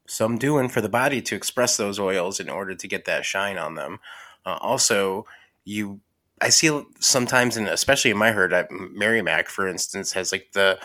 some 0.07 0.39
doing 0.39 0.69
for 0.69 0.81
the 0.81 0.89
body 0.89 1.23
to 1.23 1.35
express 1.35 1.77
those 1.77 1.99
oils 1.99 2.41
in 2.41 2.49
order 2.49 2.75
to 2.75 2.89
get 2.89 3.05
that 3.05 3.25
shine 3.25 3.59
on 3.59 3.75
them. 3.75 3.99
Uh, 4.45 4.59
also, 4.61 5.27
you 5.65 6.01
I 6.41 6.49
see 6.49 6.83
sometimes, 6.99 7.57
and 7.57 7.69
especially 7.69 8.11
in 8.11 8.19
my 8.19 8.33
herd, 8.33 8.67
Merrimack, 8.71 9.49
for 9.49 9.69
instance, 9.69 10.13
has 10.13 10.33
like 10.33 10.49
the 10.53 10.79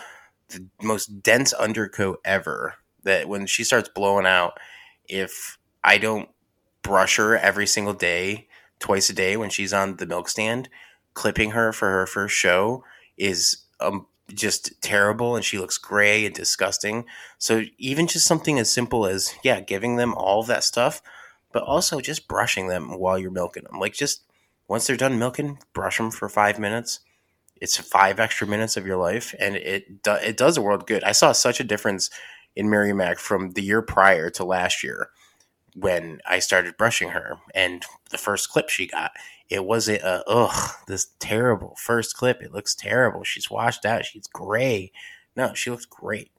the 0.50 0.64
most 0.80 1.22
dense 1.22 1.52
undercoat 1.52 2.20
ever. 2.24 2.74
That 3.02 3.28
when 3.28 3.46
she 3.46 3.64
starts 3.64 3.88
blowing 3.88 4.26
out, 4.26 4.58
if 5.08 5.58
I 5.82 5.98
don't 5.98 6.28
brush 6.82 7.16
her 7.16 7.36
every 7.36 7.66
single 7.66 7.94
day, 7.94 8.48
twice 8.78 9.10
a 9.10 9.14
day 9.14 9.36
when 9.36 9.50
she's 9.50 9.72
on 9.72 9.96
the 9.96 10.06
milk 10.06 10.28
stand, 10.28 10.68
clipping 11.14 11.50
her 11.50 11.72
for 11.72 11.90
her 11.90 12.06
first 12.06 12.36
show 12.36 12.84
is 13.16 13.64
um, 13.80 14.06
just 14.34 14.80
terrible 14.82 15.36
and 15.36 15.44
she 15.44 15.58
looks 15.58 15.78
gray 15.78 16.26
and 16.26 16.34
disgusting. 16.34 17.04
So 17.38 17.62
even 17.78 18.06
just 18.06 18.26
something 18.26 18.58
as 18.58 18.70
simple 18.70 19.06
as 19.06 19.34
yeah, 19.42 19.60
giving 19.60 19.96
them 19.96 20.14
all 20.14 20.40
of 20.40 20.46
that 20.48 20.64
stuff, 20.64 21.02
but 21.52 21.62
also 21.62 22.00
just 22.00 22.28
brushing 22.28 22.68
them 22.68 22.98
while 22.98 23.18
you're 23.18 23.30
milking 23.30 23.64
them. 23.64 23.78
Like 23.78 23.94
just 23.94 24.22
once 24.68 24.86
they're 24.86 24.96
done 24.96 25.18
milking, 25.18 25.58
brush 25.72 25.98
them 25.98 26.10
for 26.10 26.28
5 26.28 26.58
minutes. 26.58 27.00
It's 27.60 27.76
5 27.76 28.20
extra 28.20 28.46
minutes 28.46 28.76
of 28.76 28.86
your 28.86 28.98
life 28.98 29.34
and 29.38 29.56
it 29.56 30.02
do, 30.02 30.12
it 30.12 30.36
does 30.36 30.56
a 30.56 30.62
world 30.62 30.86
good. 30.86 31.02
I 31.04 31.12
saw 31.12 31.32
such 31.32 31.60
a 31.60 31.64
difference 31.64 32.10
in 32.54 32.70
Mary 32.70 32.92
Mac 32.92 33.18
from 33.18 33.52
the 33.52 33.62
year 33.62 33.82
prior 33.82 34.30
to 34.30 34.44
last 34.44 34.82
year 34.82 35.10
when 35.80 36.20
I 36.26 36.38
started 36.38 36.76
brushing 36.76 37.10
her 37.10 37.38
and 37.54 37.84
the 38.10 38.18
first 38.18 38.50
clip 38.50 38.68
she 38.68 38.86
got 38.86 39.12
it 39.48 39.64
wasn't 39.64 40.02
a 40.02 40.22
ugh 40.26 40.74
this 40.86 41.08
terrible 41.18 41.76
first 41.78 42.16
clip 42.16 42.42
it 42.42 42.52
looks 42.52 42.74
terrible 42.74 43.24
she's 43.24 43.50
washed 43.50 43.84
out 43.84 44.04
she's 44.04 44.26
gray 44.26 44.92
no 45.36 45.54
she 45.54 45.70
looks 45.70 45.86
great 45.86 46.30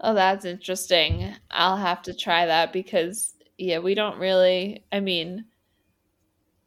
oh 0.00 0.14
that's 0.14 0.44
interesting 0.44 1.34
i'll 1.50 1.76
have 1.76 2.02
to 2.02 2.14
try 2.14 2.46
that 2.46 2.72
because 2.72 3.34
yeah 3.58 3.78
we 3.78 3.94
don't 3.94 4.18
really 4.18 4.84
i 4.92 5.00
mean 5.00 5.44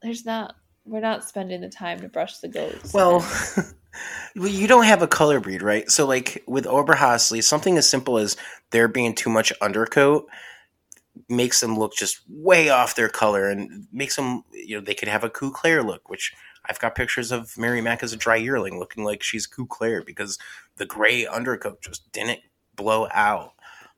there's 0.01 0.25
not 0.25 0.55
we're 0.89 0.99
not 0.99 1.27
spending 1.27 1.61
the 1.61 1.69
time 1.69 1.99
to 2.01 2.09
brush 2.09 2.37
the 2.39 2.47
goats. 2.47 2.93
Well, 2.93 3.25
you 4.35 4.67
don't 4.67 4.85
have 4.85 5.01
a 5.01 5.07
color 5.07 5.39
breed, 5.39 5.61
right? 5.61 5.89
So, 5.89 6.05
like 6.05 6.43
with 6.47 6.65
Oberhasli, 6.65 7.43
something 7.43 7.77
as 7.77 7.87
simple 7.87 8.17
as 8.17 8.35
there 8.71 8.87
being 8.87 9.13
too 9.13 9.29
much 9.29 9.53
undercoat 9.61 10.27
makes 11.27 11.59
them 11.59 11.77
look 11.77 11.93
just 11.95 12.21
way 12.27 12.69
off 12.69 12.95
their 12.95 13.09
color 13.09 13.49
and 13.49 13.87
makes 13.91 14.15
them, 14.15 14.43
you 14.51 14.77
know, 14.77 14.83
they 14.83 14.93
could 14.93 15.07
have 15.07 15.23
a 15.23 15.29
Cou 15.29 15.51
Clair 15.51 15.83
look, 15.83 16.09
which 16.09 16.33
I've 16.65 16.79
got 16.79 16.95
pictures 16.95 17.31
of 17.31 17.57
Mary 17.57 17.81
Mac 17.81 18.03
as 18.03 18.13
a 18.13 18.17
dry 18.17 18.35
yearling 18.35 18.79
looking 18.79 19.03
like 19.03 19.23
she's 19.23 19.47
Cou 19.47 19.65
Clair 19.65 20.03
because 20.03 20.37
the 20.77 20.85
gray 20.85 21.25
undercoat 21.25 21.81
just 21.81 22.11
didn't 22.11 22.39
blow 22.75 23.07
out. 23.11 23.53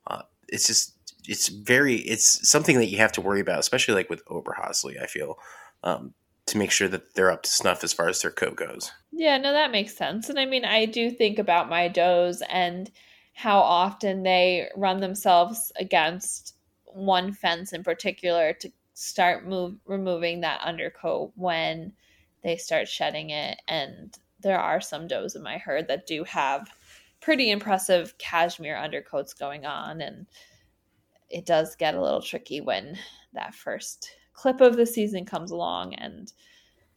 Uh, 0.07 0.23
it's 0.47 0.67
just, 0.67 0.95
it's 1.27 1.49
very, 1.49 1.95
it's 1.95 2.49
something 2.49 2.77
that 2.77 2.87
you 2.87 2.97
have 2.97 3.11
to 3.13 3.21
worry 3.21 3.39
about, 3.39 3.59
especially 3.59 3.93
like 3.93 4.09
with 4.09 4.25
Oberhasli, 4.25 5.01
I 5.01 5.07
feel. 5.07 5.37
Um, 5.83 6.13
to 6.47 6.57
make 6.57 6.71
sure 6.71 6.87
that 6.87 7.13
they're 7.13 7.31
up 7.31 7.43
to 7.43 7.49
snuff 7.49 7.83
as 7.83 7.93
far 7.93 8.09
as 8.09 8.21
their 8.21 8.31
coat 8.31 8.55
goes. 8.55 8.91
Yeah, 9.11 9.37
no, 9.37 9.53
that 9.53 9.71
makes 9.71 9.95
sense. 9.95 10.29
And 10.29 10.39
I 10.39 10.45
mean, 10.45 10.65
I 10.65 10.85
do 10.85 11.11
think 11.11 11.39
about 11.39 11.69
my 11.69 11.87
does 11.87 12.41
and 12.49 12.89
how 13.33 13.59
often 13.59 14.23
they 14.23 14.69
run 14.75 14.99
themselves 14.99 15.71
against 15.79 16.55
one 16.93 17.33
fence 17.33 17.73
in 17.73 17.83
particular 17.83 18.53
to 18.53 18.71
start 18.93 19.47
move 19.47 19.75
removing 19.85 20.41
that 20.41 20.61
undercoat 20.61 21.31
when 21.35 21.93
they 22.43 22.57
start 22.57 22.87
shedding 22.87 23.29
it. 23.29 23.61
And 23.67 24.17
there 24.41 24.59
are 24.59 24.81
some 24.81 25.07
does 25.07 25.35
in 25.35 25.43
my 25.43 25.57
herd 25.57 25.87
that 25.87 26.07
do 26.07 26.23
have 26.23 26.69
pretty 27.19 27.51
impressive 27.51 28.17
cashmere 28.17 28.77
undercoats 28.77 29.33
going 29.33 29.65
on. 29.65 30.01
And 30.01 30.25
it 31.29 31.45
does 31.45 31.75
get 31.75 31.95
a 31.95 32.01
little 32.01 32.21
tricky 32.21 32.61
when 32.61 32.97
that 33.33 33.55
first 33.55 34.11
clip 34.33 34.61
of 34.61 34.75
the 34.75 34.85
season 34.85 35.25
comes 35.25 35.51
along 35.51 35.93
and 35.95 36.33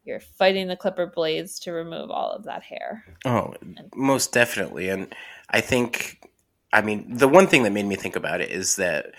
you're 0.05 0.21
fighting 0.21 0.69
the 0.69 0.77
clipper 0.77 1.07
blades 1.07 1.59
to 1.61 1.73
remove 1.73 2.11
all 2.11 2.31
of 2.31 2.45
that 2.45 2.63
hair. 2.63 3.05
Oh, 3.25 3.55
and- 3.61 3.93
most 3.95 4.33
definitely. 4.33 4.89
And 4.89 5.15
I 5.51 5.61
think, 5.61 6.29
I 6.73 6.83
mean, 6.83 7.17
the 7.17 7.29
one 7.29 7.47
thing 7.47 7.63
that 7.63 7.73
made 7.73 7.87
me 7.87 7.97
think 7.97 8.17
about 8.17 8.41
it 8.41 8.51
is 8.51 8.77
that 8.77 9.15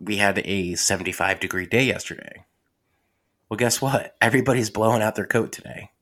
we 0.00 0.16
had 0.16 0.40
a 0.44 0.74
75 0.74 1.40
degree 1.40 1.66
day 1.66 1.84
yesterday. 1.84 2.44
Well, 3.48 3.56
guess 3.56 3.80
what? 3.80 4.16
Everybody's 4.20 4.70
blowing 4.70 5.02
out 5.02 5.14
their 5.14 5.26
coat 5.26 5.52
today. 5.52 5.90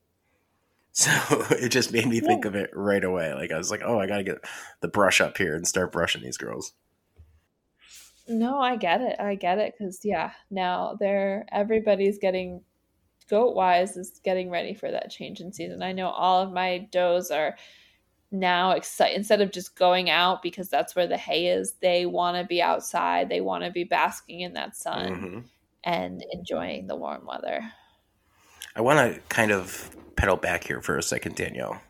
So 0.97 1.11
it 1.51 1.69
just 1.69 1.93
made 1.93 2.07
me 2.07 2.19
think 2.19 2.43
yeah. 2.43 2.47
of 2.47 2.55
it 2.55 2.71
right 2.73 3.03
away. 3.03 3.31
Like 3.31 3.51
I 3.51 3.57
was 3.59 3.69
like, 3.69 3.83
oh, 3.85 3.99
I 3.99 4.07
got 4.07 4.17
to 4.17 4.23
get 4.23 4.43
the 4.81 4.87
brush 4.87 5.21
up 5.21 5.37
here 5.37 5.55
and 5.55 5.67
start 5.67 5.91
brushing 5.91 6.23
these 6.23 6.37
girls. 6.39 6.73
No, 8.27 8.57
I 8.57 8.77
get 8.77 9.01
it. 9.01 9.15
I 9.19 9.35
get 9.35 9.59
it 9.59 9.75
because 9.77 9.99
yeah, 10.03 10.31
now 10.49 10.97
they're 10.99 11.45
everybody's 11.51 12.17
getting 12.17 12.61
goat 13.29 13.55
wise 13.55 13.95
is 13.95 14.19
getting 14.23 14.49
ready 14.49 14.73
for 14.73 14.89
that 14.89 15.11
change 15.11 15.39
in 15.39 15.53
season. 15.53 15.83
I 15.83 15.91
know 15.91 16.07
all 16.07 16.41
of 16.41 16.51
my 16.51 16.87
does 16.91 17.29
are 17.29 17.55
now 18.31 18.71
excited 18.71 19.15
instead 19.15 19.41
of 19.41 19.51
just 19.51 19.75
going 19.75 20.09
out 20.09 20.41
because 20.41 20.69
that's 20.69 20.95
where 20.95 21.07
the 21.07 21.17
hay 21.17 21.47
is. 21.47 21.73
They 21.81 22.05
want 22.05 22.37
to 22.37 22.43
be 22.43 22.61
outside. 22.61 23.29
They 23.29 23.41
want 23.41 23.63
to 23.63 23.71
be 23.71 23.83
basking 23.83 24.41
in 24.41 24.53
that 24.53 24.75
sun 24.75 25.09
mm-hmm. 25.09 25.39
and 25.83 26.23
enjoying 26.31 26.87
the 26.87 26.95
warm 26.95 27.25
weather. 27.25 27.61
I 28.75 28.81
want 28.81 29.13
to 29.13 29.21
kind 29.29 29.51
of 29.51 29.95
pedal 30.15 30.35
back 30.35 30.65
here 30.65 30.81
for 30.81 30.97
a 30.97 31.03
second, 31.03 31.35
Danielle, 31.35 31.81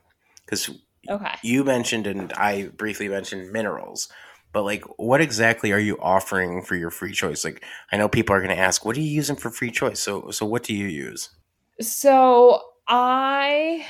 because 0.45 0.69
okay. 1.09 1.35
you 1.43 1.63
mentioned 1.63 2.07
and 2.07 2.31
I 2.33 2.67
briefly 2.77 3.09
mentioned 3.09 3.51
minerals 3.51 4.09
but 4.53 4.63
like 4.63 4.83
what 4.97 5.21
exactly 5.21 5.71
are 5.71 5.79
you 5.79 5.97
offering 5.99 6.63
for 6.63 6.75
your 6.75 6.89
free 6.89 7.11
choice 7.11 7.43
like 7.43 7.63
i 7.91 7.97
know 7.97 8.09
people 8.09 8.35
are 8.35 8.39
going 8.39 8.55
to 8.55 8.59
ask 8.59 8.85
what 8.85 8.97
are 8.97 9.01
you 9.01 9.11
using 9.11 9.35
for 9.35 9.51
free 9.51 9.69
choice 9.69 9.99
so 9.99 10.31
so 10.31 10.45
what 10.45 10.63
do 10.63 10.73
you 10.73 10.87
use 10.87 11.29
so 11.79 12.61
i 12.87 13.85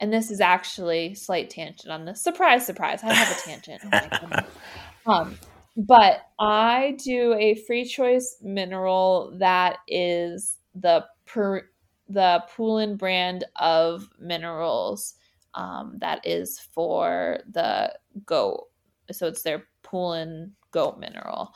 and 0.00 0.12
this 0.12 0.30
is 0.30 0.40
actually 0.40 1.14
slight 1.14 1.50
tangent 1.50 1.90
on 1.90 2.04
this. 2.04 2.20
Surprise 2.22 2.66
surprise. 2.66 3.02
I 3.02 3.12
have 3.12 3.36
a 3.36 3.40
tangent. 3.40 3.82
Oh 5.06 5.12
um 5.12 5.38
but 5.78 6.22
i 6.38 6.96
do 7.04 7.34
a 7.34 7.54
free 7.66 7.84
choice 7.84 8.38
mineral 8.40 9.36
that 9.38 9.76
is 9.86 10.56
the 10.74 11.04
per 11.26 11.68
the 12.08 12.42
poulin 12.48 12.96
brand 12.96 13.44
of 13.56 14.08
minerals 14.18 15.16
um, 15.56 15.96
that 16.00 16.24
is 16.24 16.60
for 16.60 17.40
the 17.50 17.92
goat. 18.26 18.66
So 19.10 19.26
it's 19.26 19.42
their 19.42 19.64
Poulin 19.82 20.52
goat 20.70 20.98
mineral. 20.98 21.54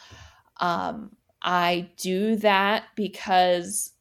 Um, 0.60 1.14
I 1.42 1.90
do 1.96 2.36
that 2.36 2.84
because 2.96 3.92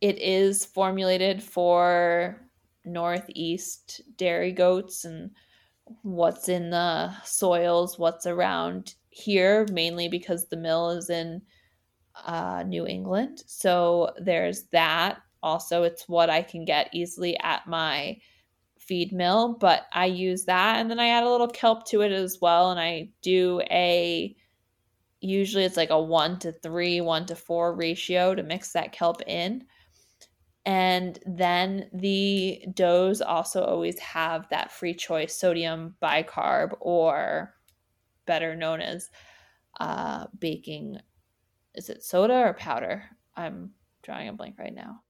it 0.00 0.18
is 0.20 0.64
formulated 0.64 1.42
for 1.42 2.40
northeast 2.84 4.00
dairy 4.16 4.52
goats 4.52 5.04
and 5.04 5.30
what's 6.02 6.48
in 6.48 6.70
the 6.70 7.12
soils, 7.24 7.98
what's 7.98 8.26
around 8.26 8.94
here, 9.10 9.66
mainly 9.72 10.08
because 10.08 10.48
the 10.48 10.56
mill 10.56 10.90
is 10.90 11.10
in 11.10 11.42
uh, 12.26 12.62
New 12.66 12.86
England. 12.86 13.42
So 13.46 14.12
there's 14.18 14.64
that. 14.72 15.18
Also, 15.42 15.82
it's 15.82 16.08
what 16.08 16.30
I 16.30 16.42
can 16.42 16.64
get 16.64 16.88
easily 16.92 17.38
at 17.40 17.66
my 17.66 18.18
feed 18.78 19.12
mill, 19.12 19.56
but 19.60 19.86
I 19.92 20.06
use 20.06 20.44
that 20.44 20.80
and 20.80 20.90
then 20.90 21.00
I 21.00 21.08
add 21.08 21.24
a 21.24 21.30
little 21.30 21.48
kelp 21.48 21.86
to 21.88 22.02
it 22.02 22.12
as 22.12 22.38
well. 22.40 22.70
And 22.70 22.80
I 22.80 23.10
do 23.22 23.60
a 23.70 24.36
usually 25.20 25.64
it's 25.64 25.76
like 25.76 25.90
a 25.90 26.00
one 26.00 26.38
to 26.40 26.52
three, 26.52 27.00
one 27.00 27.26
to 27.26 27.36
four 27.36 27.74
ratio 27.74 28.34
to 28.34 28.42
mix 28.42 28.72
that 28.72 28.92
kelp 28.92 29.22
in. 29.26 29.64
And 30.64 31.18
then 31.26 31.90
the 31.92 32.64
does 32.72 33.20
also 33.20 33.64
always 33.64 33.98
have 33.98 34.48
that 34.50 34.70
free 34.70 34.94
choice 34.94 35.34
sodium 35.34 35.96
bicarb, 36.00 36.76
or 36.80 37.54
better 38.26 38.54
known 38.54 38.80
as 38.80 39.10
uh, 39.80 40.26
baking. 40.38 40.98
Is 41.74 41.88
it 41.88 42.04
soda 42.04 42.34
or 42.34 42.54
powder? 42.54 43.04
I'm 43.36 43.72
drawing 44.02 44.28
a 44.28 44.32
blank 44.32 44.56
right 44.58 44.74
now. 44.74 45.02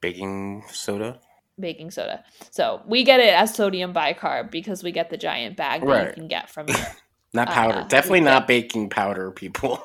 Baking 0.00 0.64
soda? 0.70 1.20
baking 1.60 1.90
soda. 1.90 2.24
So 2.50 2.82
we 2.86 3.04
get 3.04 3.20
it 3.20 3.34
as 3.34 3.54
sodium 3.54 3.92
bicarb 3.92 4.50
because 4.50 4.82
we 4.82 4.92
get 4.92 5.10
the 5.10 5.16
giant 5.16 5.56
bag 5.56 5.86
that 5.86 6.08
you 6.08 6.12
can 6.14 6.28
get 6.28 6.50
from 6.50 6.66
Not 7.34 7.48
powder. 7.48 7.80
Uh, 7.80 7.84
Definitely 7.84 8.20
not 8.20 8.48
baking 8.48 8.88
powder, 8.88 9.30
people. 9.30 9.78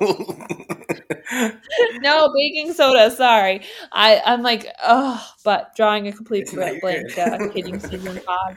no, 2.00 2.32
baking 2.34 2.72
soda. 2.72 3.10
Sorry. 3.10 3.62
I, 3.92 4.22
I'm 4.24 4.42
like, 4.42 4.66
oh, 4.82 5.22
but 5.44 5.76
drawing 5.76 6.08
a 6.08 6.12
complete 6.12 6.50
blank, 6.50 6.82
uh, 7.18 7.48
kidding 7.48 7.78
season 7.80 8.20
pod. 8.24 8.56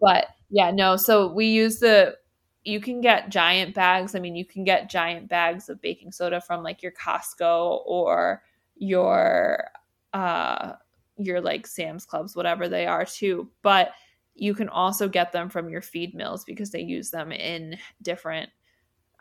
But 0.00 0.26
yeah, 0.50 0.70
no. 0.70 0.96
So 0.96 1.32
we 1.32 1.46
use 1.46 1.78
the, 1.78 2.16
you 2.62 2.78
can 2.78 3.00
get 3.00 3.30
giant 3.30 3.74
bags. 3.74 4.14
I 4.14 4.18
mean, 4.18 4.36
you 4.36 4.44
can 4.44 4.64
get 4.64 4.90
giant 4.90 5.28
bags 5.28 5.70
of 5.70 5.80
baking 5.80 6.12
soda 6.12 6.40
from 6.40 6.62
like 6.62 6.82
your 6.82 6.92
Costco 6.92 7.80
or 7.86 8.42
your, 8.76 9.64
uh, 10.12 10.72
your 11.16 11.40
like 11.40 11.66
Sam's 11.66 12.04
Clubs, 12.04 12.36
whatever 12.36 12.68
they 12.68 12.86
are 12.86 13.06
too. 13.06 13.48
But 13.62 13.92
you 14.36 14.54
can 14.54 14.68
also 14.68 15.08
get 15.08 15.32
them 15.32 15.48
from 15.48 15.68
your 15.68 15.82
feed 15.82 16.14
mills 16.14 16.44
because 16.44 16.70
they 16.70 16.82
use 16.82 17.10
them 17.10 17.32
in 17.32 17.76
different 18.02 18.50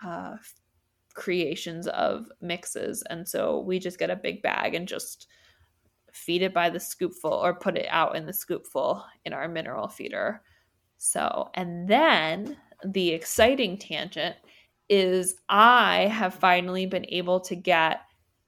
uh, 0.04 0.36
creations 1.14 1.88
of 1.88 2.28
mixes. 2.42 3.02
And 3.10 3.28
so 3.28 3.60
we 3.60 3.80
just 3.80 3.98
get 3.98 4.10
a 4.10 4.16
big 4.16 4.42
bag 4.42 4.76
and 4.76 4.88
just 4.88 5.28
feed 6.12 6.42
it 6.42 6.54
by 6.54 6.70
the 6.70 6.80
scoopful 6.80 7.32
or 7.32 7.54
put 7.54 7.78
it 7.78 7.88
out 7.90 8.16
in 8.16 8.26
the 8.26 8.32
scoopful 8.32 9.04
in 9.24 9.34
our 9.34 9.48
mineral 9.48 9.88
feeder. 9.88 10.42
So, 10.98 11.50
and 11.56 11.88
then 11.88 12.58
the 12.86 13.10
exciting 13.10 13.78
tangent 13.78 14.36
is 14.90 15.36
I 15.50 16.08
have 16.08 16.36
finally 16.36 16.86
been 16.86 17.06
able 17.10 17.40
to 17.42 17.56
get 17.56 18.02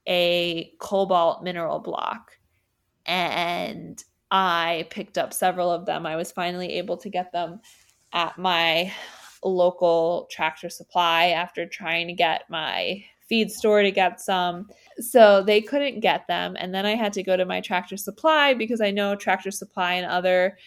a 0.08 0.72
cobalt 0.80 1.44
mineral 1.44 1.80
block 1.80 2.32
and 3.06 4.04
I 4.32 4.88
picked 4.90 5.18
up 5.18 5.34
several 5.34 5.72
of 5.72 5.86
them. 5.86 6.06
I 6.06 6.16
was 6.16 6.32
finally 6.32 6.74
able 6.74 6.98
to 6.98 7.10
get 7.10 7.32
them 7.32 7.62
at 8.14 8.38
my 8.38 8.92
local 9.44 10.28
tractor 10.32 10.70
supply 10.70 11.28
after 11.28 11.66
trying 11.66 12.08
to 12.08 12.14
get 12.14 12.50
my 12.50 13.04
feed 13.28 13.52
store 13.52 13.82
to 13.82 13.92
get 13.92 14.20
some. 14.20 14.70
So 15.00 15.44
they 15.44 15.62
couldn't 15.62 16.00
get 16.00 16.28
them. 16.28 16.56
And 16.60 16.74
then 16.74 16.86
I 16.86 16.96
had 16.96 17.14
to 17.14 17.24
go 17.24 17.38
to 17.38 17.46
my 17.46 17.62
tractor 17.62 17.98
supply 17.98 18.54
because 18.54 18.82
I 18.82 18.92
know 18.92 19.16
tractor 19.16 19.52
supply 19.52 19.94
in 19.94 20.06
other 20.06 20.58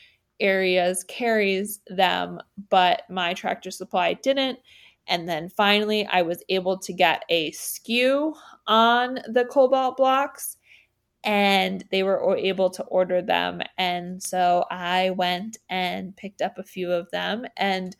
areas 0.40 1.04
carries 1.04 1.80
them, 1.86 2.40
but 2.68 3.02
my 3.08 3.34
tractor 3.34 3.70
supply 3.70 4.14
didn't. 4.14 4.58
And 5.06 5.28
then 5.28 5.48
finally, 5.48 6.06
I 6.06 6.22
was 6.22 6.42
able 6.48 6.78
to 6.78 6.92
get 6.92 7.24
a 7.28 7.50
SKU 7.52 8.34
on 8.66 9.18
the 9.28 9.46
cobalt 9.46 9.96
blocks 9.96 10.56
and 11.24 11.84
they 11.90 12.02
were 12.02 12.36
able 12.36 12.70
to 12.70 12.82
order 12.84 13.20
them. 13.20 13.60
And 13.76 14.22
so 14.22 14.64
I 14.70 15.10
went 15.10 15.58
and 15.68 16.16
picked 16.16 16.42
up 16.42 16.58
a 16.58 16.64
few 16.64 16.90
of 16.90 17.10
them. 17.10 17.46
And 17.56 17.94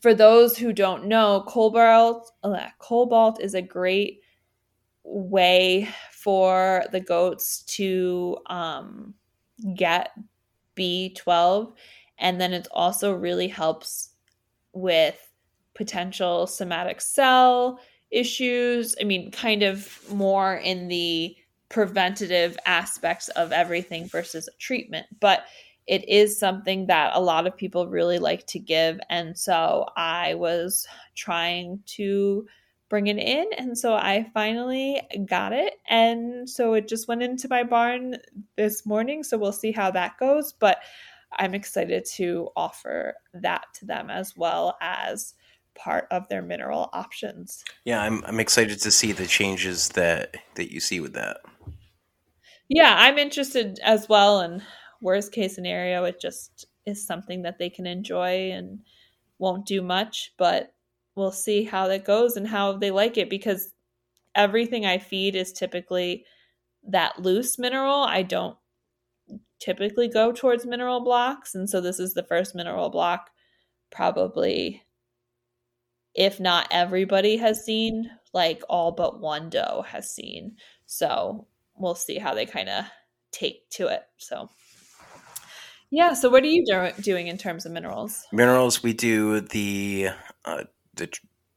for 0.00 0.14
those 0.14 0.56
who 0.56 0.72
don't 0.72 1.06
know, 1.06 1.44
cobalt 1.48 2.30
uh, 2.42 2.68
cobalt 2.78 3.40
is 3.40 3.54
a 3.54 3.62
great 3.62 4.20
way 5.04 5.88
for 6.12 6.84
the 6.92 7.00
goats 7.00 7.62
to 7.62 8.38
um, 8.46 9.14
get 9.74 10.10
B12. 10.76 11.74
And 12.18 12.40
then 12.40 12.52
it 12.52 12.68
also 12.70 13.12
really 13.12 13.48
helps 13.48 14.10
with 14.72 15.18
potential 15.74 16.46
somatic 16.46 17.00
cell 17.00 17.80
issues. 18.10 18.94
I 19.00 19.04
mean, 19.04 19.30
kind 19.30 19.62
of 19.62 19.98
more 20.12 20.56
in 20.56 20.88
the 20.88 21.36
preventative 21.68 22.56
aspects 22.66 23.28
of 23.30 23.52
everything 23.52 24.06
versus 24.08 24.48
treatment. 24.58 25.06
But 25.20 25.44
it 25.86 26.08
is 26.08 26.38
something 26.38 26.86
that 26.86 27.12
a 27.14 27.20
lot 27.20 27.46
of 27.46 27.56
people 27.56 27.88
really 27.88 28.18
like 28.18 28.46
to 28.48 28.58
give. 28.58 28.98
And 29.10 29.36
so 29.36 29.86
I 29.96 30.34
was 30.34 30.86
trying 31.14 31.80
to 31.86 32.46
bring 32.88 33.06
it 33.08 33.18
in. 33.18 33.46
And 33.58 33.76
so 33.76 33.94
I 33.94 34.30
finally 34.32 35.00
got 35.26 35.52
it. 35.52 35.74
And 35.88 36.48
so 36.48 36.74
it 36.74 36.88
just 36.88 37.08
went 37.08 37.22
into 37.22 37.48
my 37.48 37.64
barn 37.64 38.16
this 38.56 38.86
morning. 38.86 39.24
So 39.24 39.36
we'll 39.36 39.52
see 39.52 39.72
how 39.72 39.90
that 39.90 40.18
goes. 40.18 40.52
But 40.52 40.78
I'm 41.32 41.54
excited 41.54 42.04
to 42.14 42.48
offer 42.56 43.14
that 43.34 43.64
to 43.74 43.86
them 43.86 44.10
as 44.10 44.36
well 44.36 44.76
as 44.80 45.34
part 45.74 46.06
of 46.10 46.28
their 46.28 46.42
mineral 46.42 46.88
options. 46.92 47.64
Yeah, 47.84 48.00
I'm 48.00 48.24
I'm 48.26 48.40
excited 48.40 48.80
to 48.82 48.90
see 48.90 49.12
the 49.12 49.26
changes 49.26 49.88
that 49.90 50.36
that 50.54 50.72
you 50.72 50.80
see 50.80 51.00
with 51.00 51.14
that. 51.14 51.38
Yeah, 52.68 52.94
I'm 52.96 53.18
interested 53.18 53.78
as 53.82 54.08
well 54.08 54.40
and 54.40 54.62
worst 55.00 55.32
case 55.32 55.54
scenario 55.54 56.04
it 56.04 56.18
just 56.20 56.66
is 56.86 57.06
something 57.06 57.42
that 57.42 57.58
they 57.58 57.68
can 57.68 57.86
enjoy 57.86 58.50
and 58.52 58.80
won't 59.38 59.66
do 59.66 59.82
much, 59.82 60.32
but 60.38 60.74
we'll 61.16 61.32
see 61.32 61.64
how 61.64 61.88
that 61.88 62.04
goes 62.04 62.36
and 62.36 62.46
how 62.48 62.72
they 62.72 62.90
like 62.90 63.16
it 63.18 63.28
because 63.30 63.72
everything 64.34 64.86
I 64.86 64.98
feed 64.98 65.36
is 65.36 65.52
typically 65.52 66.26
that 66.88 67.20
loose 67.22 67.58
mineral. 67.58 68.04
I 68.04 68.22
don't 68.22 68.56
typically 69.60 70.08
go 70.08 70.32
towards 70.32 70.66
mineral 70.66 71.00
blocks. 71.00 71.54
And 71.54 71.68
so 71.68 71.80
this 71.80 71.98
is 71.98 72.14
the 72.14 72.22
first 72.22 72.54
mineral 72.54 72.90
block, 72.90 73.30
probably, 73.90 74.82
if 76.14 76.38
not 76.40 76.66
everybody 76.70 77.36
has 77.36 77.64
seen, 77.64 78.10
like 78.32 78.62
all 78.68 78.92
but 78.92 79.20
one 79.20 79.50
doe 79.50 79.84
has 79.88 80.10
seen. 80.10 80.56
So 80.86 81.46
we'll 81.76 81.94
see 81.94 82.18
how 82.18 82.34
they 82.34 82.46
kind 82.46 82.68
of 82.68 82.84
take 83.32 83.68
to 83.70 83.88
it. 83.88 84.02
So. 84.18 84.48
Yeah. 85.90 86.14
So, 86.14 86.28
what 86.28 86.42
are 86.42 86.46
you 86.46 86.64
do- 86.66 87.02
doing 87.02 87.28
in 87.28 87.38
terms 87.38 87.66
of 87.66 87.72
minerals? 87.72 88.24
Minerals, 88.32 88.82
we 88.82 88.92
do 88.92 89.40
the 89.40 90.08
uh, 90.44 90.64
the 90.94 91.08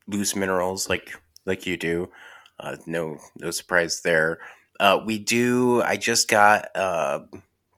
loose 0.07 0.35
minerals 0.35 0.89
like 0.89 1.11
like 1.45 1.65
you 1.65 1.77
do. 1.77 2.11
Uh, 2.59 2.77
no 2.85 3.17
no 3.39 3.51
surprise 3.51 4.01
there. 4.01 4.39
Uh, 4.79 4.99
we 5.03 5.17
do. 5.17 5.81
I 5.81 5.97
just 5.97 6.27
got 6.27 6.75
uh, 6.75 7.21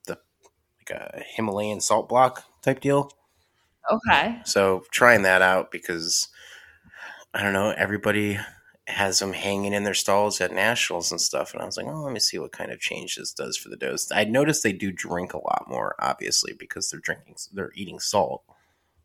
the 0.06 0.18
like 0.80 0.90
a 0.90 1.24
Himalayan 1.36 1.80
salt 1.80 2.10
block 2.10 2.44
type 2.62 2.82
deal. 2.82 3.12
Okay. 3.90 4.40
So 4.44 4.84
trying 4.92 5.22
that 5.24 5.42
out 5.42 5.72
because 5.72 6.28
I 7.34 7.42
don't 7.42 7.54
know. 7.54 7.74
Everybody 7.78 8.38
has 8.90 9.20
them 9.20 9.34
hanging 9.34 9.74
in 9.74 9.84
their 9.84 9.94
stalls 9.94 10.42
at 10.42 10.52
nationals 10.54 11.12
and 11.12 11.22
stuff, 11.22 11.54
and 11.54 11.62
I 11.62 11.66
was 11.66 11.78
like, 11.78 11.88
oh, 11.88 12.02
let 12.04 12.14
me 12.14 12.20
see 12.20 12.40
what 12.40 12.52
kind 12.52 12.72
of 12.72 12.80
change 12.80 13.16
this 13.16 13.34
does 13.34 13.58
for 13.58 13.70
the 13.70 13.78
does. 13.78 14.12
I 14.14 14.26
noticed 14.26 14.64
they 14.64 14.74
do 14.74 14.92
drink 14.92 15.34
a 15.34 15.38
lot 15.40 15.66
more, 15.68 15.96
obviously, 16.00 16.54
because 16.54 16.90
they're 16.90 17.00
drinking, 17.00 17.36
they're 17.54 17.72
eating 17.76 18.00
salt. 18.00 18.44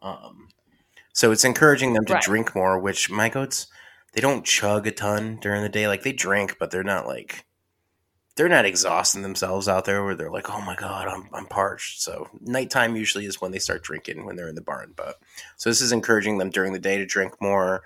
Um, 0.02 0.48
so 1.12 1.32
it's 1.32 1.44
encouraging 1.44 1.94
them 1.94 2.06
to 2.06 2.14
Right. 2.14 2.22
drink 2.24 2.54
more, 2.54 2.78
which 2.78 3.10
my 3.10 3.28
goats, 3.28 3.66
they 4.14 4.20
don't 4.20 4.44
chug 4.46 4.86
a 4.86 4.92
ton 4.92 5.38
during 5.40 5.62
the 5.62 5.68
day. 5.68 5.88
Like 5.88 6.02
they 6.02 6.12
drink, 6.12 6.56
but 6.60 6.70
they're 6.70 6.84
not 6.84 7.06
like 7.06 7.44
they're 8.36 8.48
not 8.48 8.64
exhausting 8.64 9.22
themselves 9.22 9.68
out 9.68 9.84
there 9.84 10.02
where 10.04 10.16
they're 10.16 10.30
like, 10.30 10.50
oh 10.50 10.60
my 10.60 10.74
god, 10.74 11.06
I'm 11.08 11.28
I'm 11.32 11.46
parched. 11.46 12.02
So 12.02 12.28
nighttime 12.40 12.96
usually 12.96 13.26
is 13.26 13.40
when 13.40 13.52
they 13.52 13.58
start 13.60 13.84
drinking 13.84 14.24
when 14.24 14.36
they're 14.36 14.48
in 14.48 14.56
the 14.56 14.60
barn. 14.60 14.92
But 14.96 15.16
so 15.56 15.70
this 15.70 15.80
is 15.80 15.92
encouraging 15.92 16.38
them 16.38 16.50
during 16.50 16.72
the 16.72 16.78
day 16.80 16.98
to 16.98 17.06
drink 17.06 17.34
more. 17.40 17.82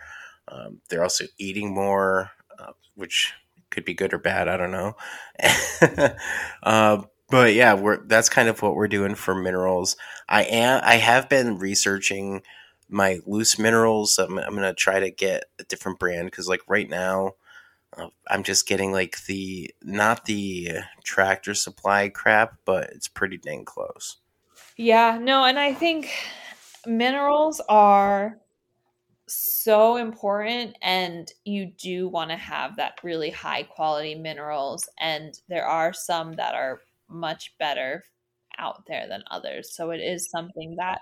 Um, 0.50 0.80
they're 0.88 1.02
also 1.02 1.24
eating 1.38 1.74
more, 1.74 2.30
uh, 2.58 2.72
which 2.94 3.34
could 3.70 3.84
be 3.84 3.94
good 3.94 4.12
or 4.12 4.18
bad. 4.18 4.48
I 4.48 4.56
don't 4.56 4.72
know. 4.72 4.96
uh, 6.62 7.02
but 7.30 7.54
yeah, 7.54 7.74
we're 7.74 8.04
that's 8.06 8.28
kind 8.28 8.48
of 8.48 8.62
what 8.62 8.74
we're 8.74 8.88
doing 8.88 9.14
for 9.14 9.34
minerals. 9.34 9.96
I 10.28 10.44
am 10.44 10.80
I 10.82 10.94
have 10.94 11.28
been 11.28 11.58
researching 11.58 12.42
my 12.88 13.20
loose 13.26 13.58
minerals. 13.58 14.18
I'm, 14.18 14.38
I'm 14.38 14.54
gonna 14.54 14.74
try 14.74 15.00
to 15.00 15.10
get 15.10 15.44
a 15.58 15.64
different 15.64 15.98
brand 15.98 16.30
because 16.30 16.48
like 16.48 16.62
right 16.68 16.88
now, 16.88 17.32
uh, 17.96 18.08
I'm 18.28 18.42
just 18.42 18.66
getting 18.66 18.92
like 18.92 19.24
the 19.26 19.74
not 19.82 20.24
the 20.24 20.78
tractor 21.04 21.54
supply 21.54 22.08
crap, 22.08 22.54
but 22.64 22.90
it's 22.90 23.08
pretty 23.08 23.36
dang 23.36 23.64
close. 23.64 24.16
Yeah, 24.76 25.18
no, 25.20 25.44
and 25.44 25.58
I 25.58 25.74
think 25.74 26.10
minerals 26.86 27.60
are 27.68 28.38
so 29.28 29.96
important 29.96 30.76
and 30.82 31.32
you 31.44 31.66
do 31.66 32.08
want 32.08 32.30
to 32.30 32.36
have 32.36 32.76
that 32.76 32.98
really 33.02 33.30
high 33.30 33.62
quality 33.62 34.14
minerals 34.14 34.88
and 34.98 35.40
there 35.48 35.66
are 35.66 35.92
some 35.92 36.34
that 36.34 36.54
are 36.54 36.80
much 37.08 37.54
better 37.58 38.04
out 38.58 38.84
there 38.86 39.06
than 39.08 39.22
others. 39.30 39.72
So 39.72 39.90
it 39.90 39.98
is 39.98 40.28
something 40.30 40.76
that 40.76 41.00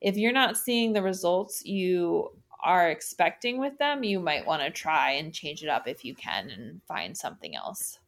if 0.00 0.16
you're 0.16 0.32
not 0.32 0.56
seeing 0.56 0.92
the 0.92 1.02
results 1.02 1.64
you 1.64 2.30
are 2.62 2.90
expecting 2.90 3.58
with 3.58 3.76
them, 3.78 4.04
you 4.04 4.20
might 4.20 4.46
want 4.46 4.62
to 4.62 4.70
try 4.70 5.12
and 5.12 5.32
change 5.32 5.62
it 5.62 5.68
up 5.68 5.88
if 5.88 6.04
you 6.04 6.14
can 6.14 6.50
and 6.50 6.80
find 6.86 7.16
something 7.16 7.56
else. 7.56 7.98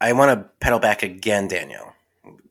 I 0.00 0.12
want 0.12 0.38
to 0.38 0.48
pedal 0.60 0.78
back 0.78 1.02
again, 1.02 1.48
Danielle, 1.48 1.94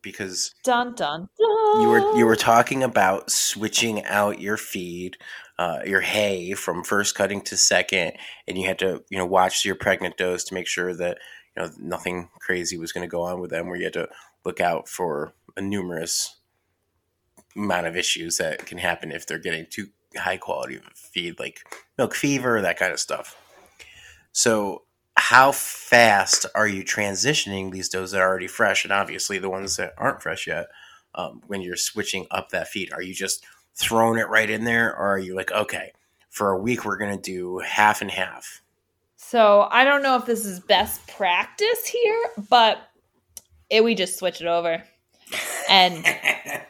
because 0.01 0.53
Dun 0.63 0.95
dun 0.95 1.29
dun. 1.39 1.81
you 1.81 1.87
were 1.87 2.17
you 2.17 2.25
were 2.25 2.35
talking 2.35 2.83
about 2.83 3.31
switching 3.31 4.03
out 4.03 4.41
your 4.41 4.57
feed, 4.57 5.17
uh, 5.59 5.79
your 5.85 6.01
hay 6.01 6.53
from 6.53 6.83
first 6.83 7.15
cutting 7.15 7.41
to 7.41 7.57
second, 7.57 8.13
and 8.47 8.57
you 8.57 8.67
had 8.67 8.79
to 8.79 9.03
you 9.09 9.17
know 9.17 9.25
watch 9.25 9.65
your 9.65 9.75
pregnant 9.75 10.17
does 10.17 10.43
to 10.45 10.53
make 10.53 10.67
sure 10.67 10.93
that 10.93 11.17
you 11.55 11.63
know 11.63 11.69
nothing 11.79 12.29
crazy 12.39 12.77
was 12.77 12.91
going 12.91 13.07
to 13.07 13.11
go 13.11 13.21
on 13.21 13.39
with 13.39 13.49
them, 13.49 13.67
where 13.67 13.77
you 13.77 13.85
had 13.85 13.93
to 13.93 14.09
look 14.45 14.61
out 14.61 14.87
for 14.87 15.33
a 15.55 15.61
numerous 15.61 16.37
amount 17.55 17.87
of 17.87 17.97
issues 17.97 18.37
that 18.37 18.65
can 18.65 18.77
happen 18.77 19.11
if 19.11 19.25
they're 19.25 19.39
getting 19.39 19.65
too 19.69 19.87
high 20.15 20.37
quality 20.37 20.75
of 20.75 20.83
feed, 20.93 21.39
like 21.39 21.61
milk 21.97 22.13
fever, 22.13 22.61
that 22.61 22.77
kind 22.77 22.93
of 22.93 22.99
stuff. 22.99 23.35
So 24.31 24.83
how 25.17 25.51
fast 25.51 26.45
are 26.53 26.67
you 26.67 26.83
transitioning 26.83 27.71
these 27.71 27.89
does 27.89 28.11
that 28.11 28.21
are 28.21 28.29
already 28.29 28.47
fresh 28.47 28.83
and 28.83 28.93
obviously 28.93 29.39
the 29.39 29.49
ones 29.49 29.75
that 29.75 29.93
aren't 29.97 30.21
fresh 30.21 30.45
yet 30.45 30.67
um, 31.15 31.41
when 31.47 31.59
you're 31.59 31.75
switching 31.75 32.27
up 32.29 32.49
that 32.49 32.67
feed 32.67 32.93
are 32.93 33.01
you 33.01 33.15
just 33.15 33.43
throwing 33.77 34.19
it 34.19 34.27
right 34.27 34.49
in 34.49 34.63
there 34.63 34.89
or 34.89 35.07
are 35.07 35.19
you 35.19 35.35
like 35.35 35.51
okay 35.51 35.91
for 36.29 36.51
a 36.51 36.57
week 36.57 36.83
we're 36.83 36.97
to 36.97 37.21
do 37.21 37.59
half 37.59 38.01
and 38.01 38.11
half 38.11 38.61
So 39.17 39.67
I 39.71 39.83
don't 39.83 40.03
know 40.03 40.15
if 40.15 40.25
this 40.25 40.45
is 40.45 40.59
best 40.59 41.05
practice 41.07 41.85
here, 41.85 42.23
but 42.49 42.79
it, 43.69 43.83
we 43.83 43.95
just 43.95 44.17
switch 44.17 44.41
it 44.41 44.47
over. 44.47 44.81
And 45.69 46.05
I, 46.07 46.63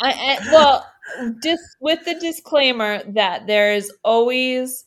I 0.00 0.38
well, 0.50 0.86
just 1.42 1.62
with 1.80 2.04
the 2.04 2.14
disclaimer 2.14 3.02
that 3.12 3.46
there 3.46 3.72
is 3.72 3.92
always 4.02 4.84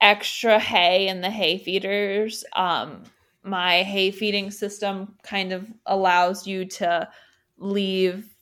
extra 0.00 0.58
hay 0.58 1.08
in 1.08 1.20
the 1.20 1.30
hay 1.30 1.58
feeders. 1.58 2.44
Um, 2.54 3.02
my 3.42 3.82
hay 3.82 4.10
feeding 4.10 4.50
system 4.50 5.14
kind 5.22 5.52
of 5.52 5.70
allows 5.86 6.46
you 6.46 6.64
to 6.64 7.08
leave 7.58 8.35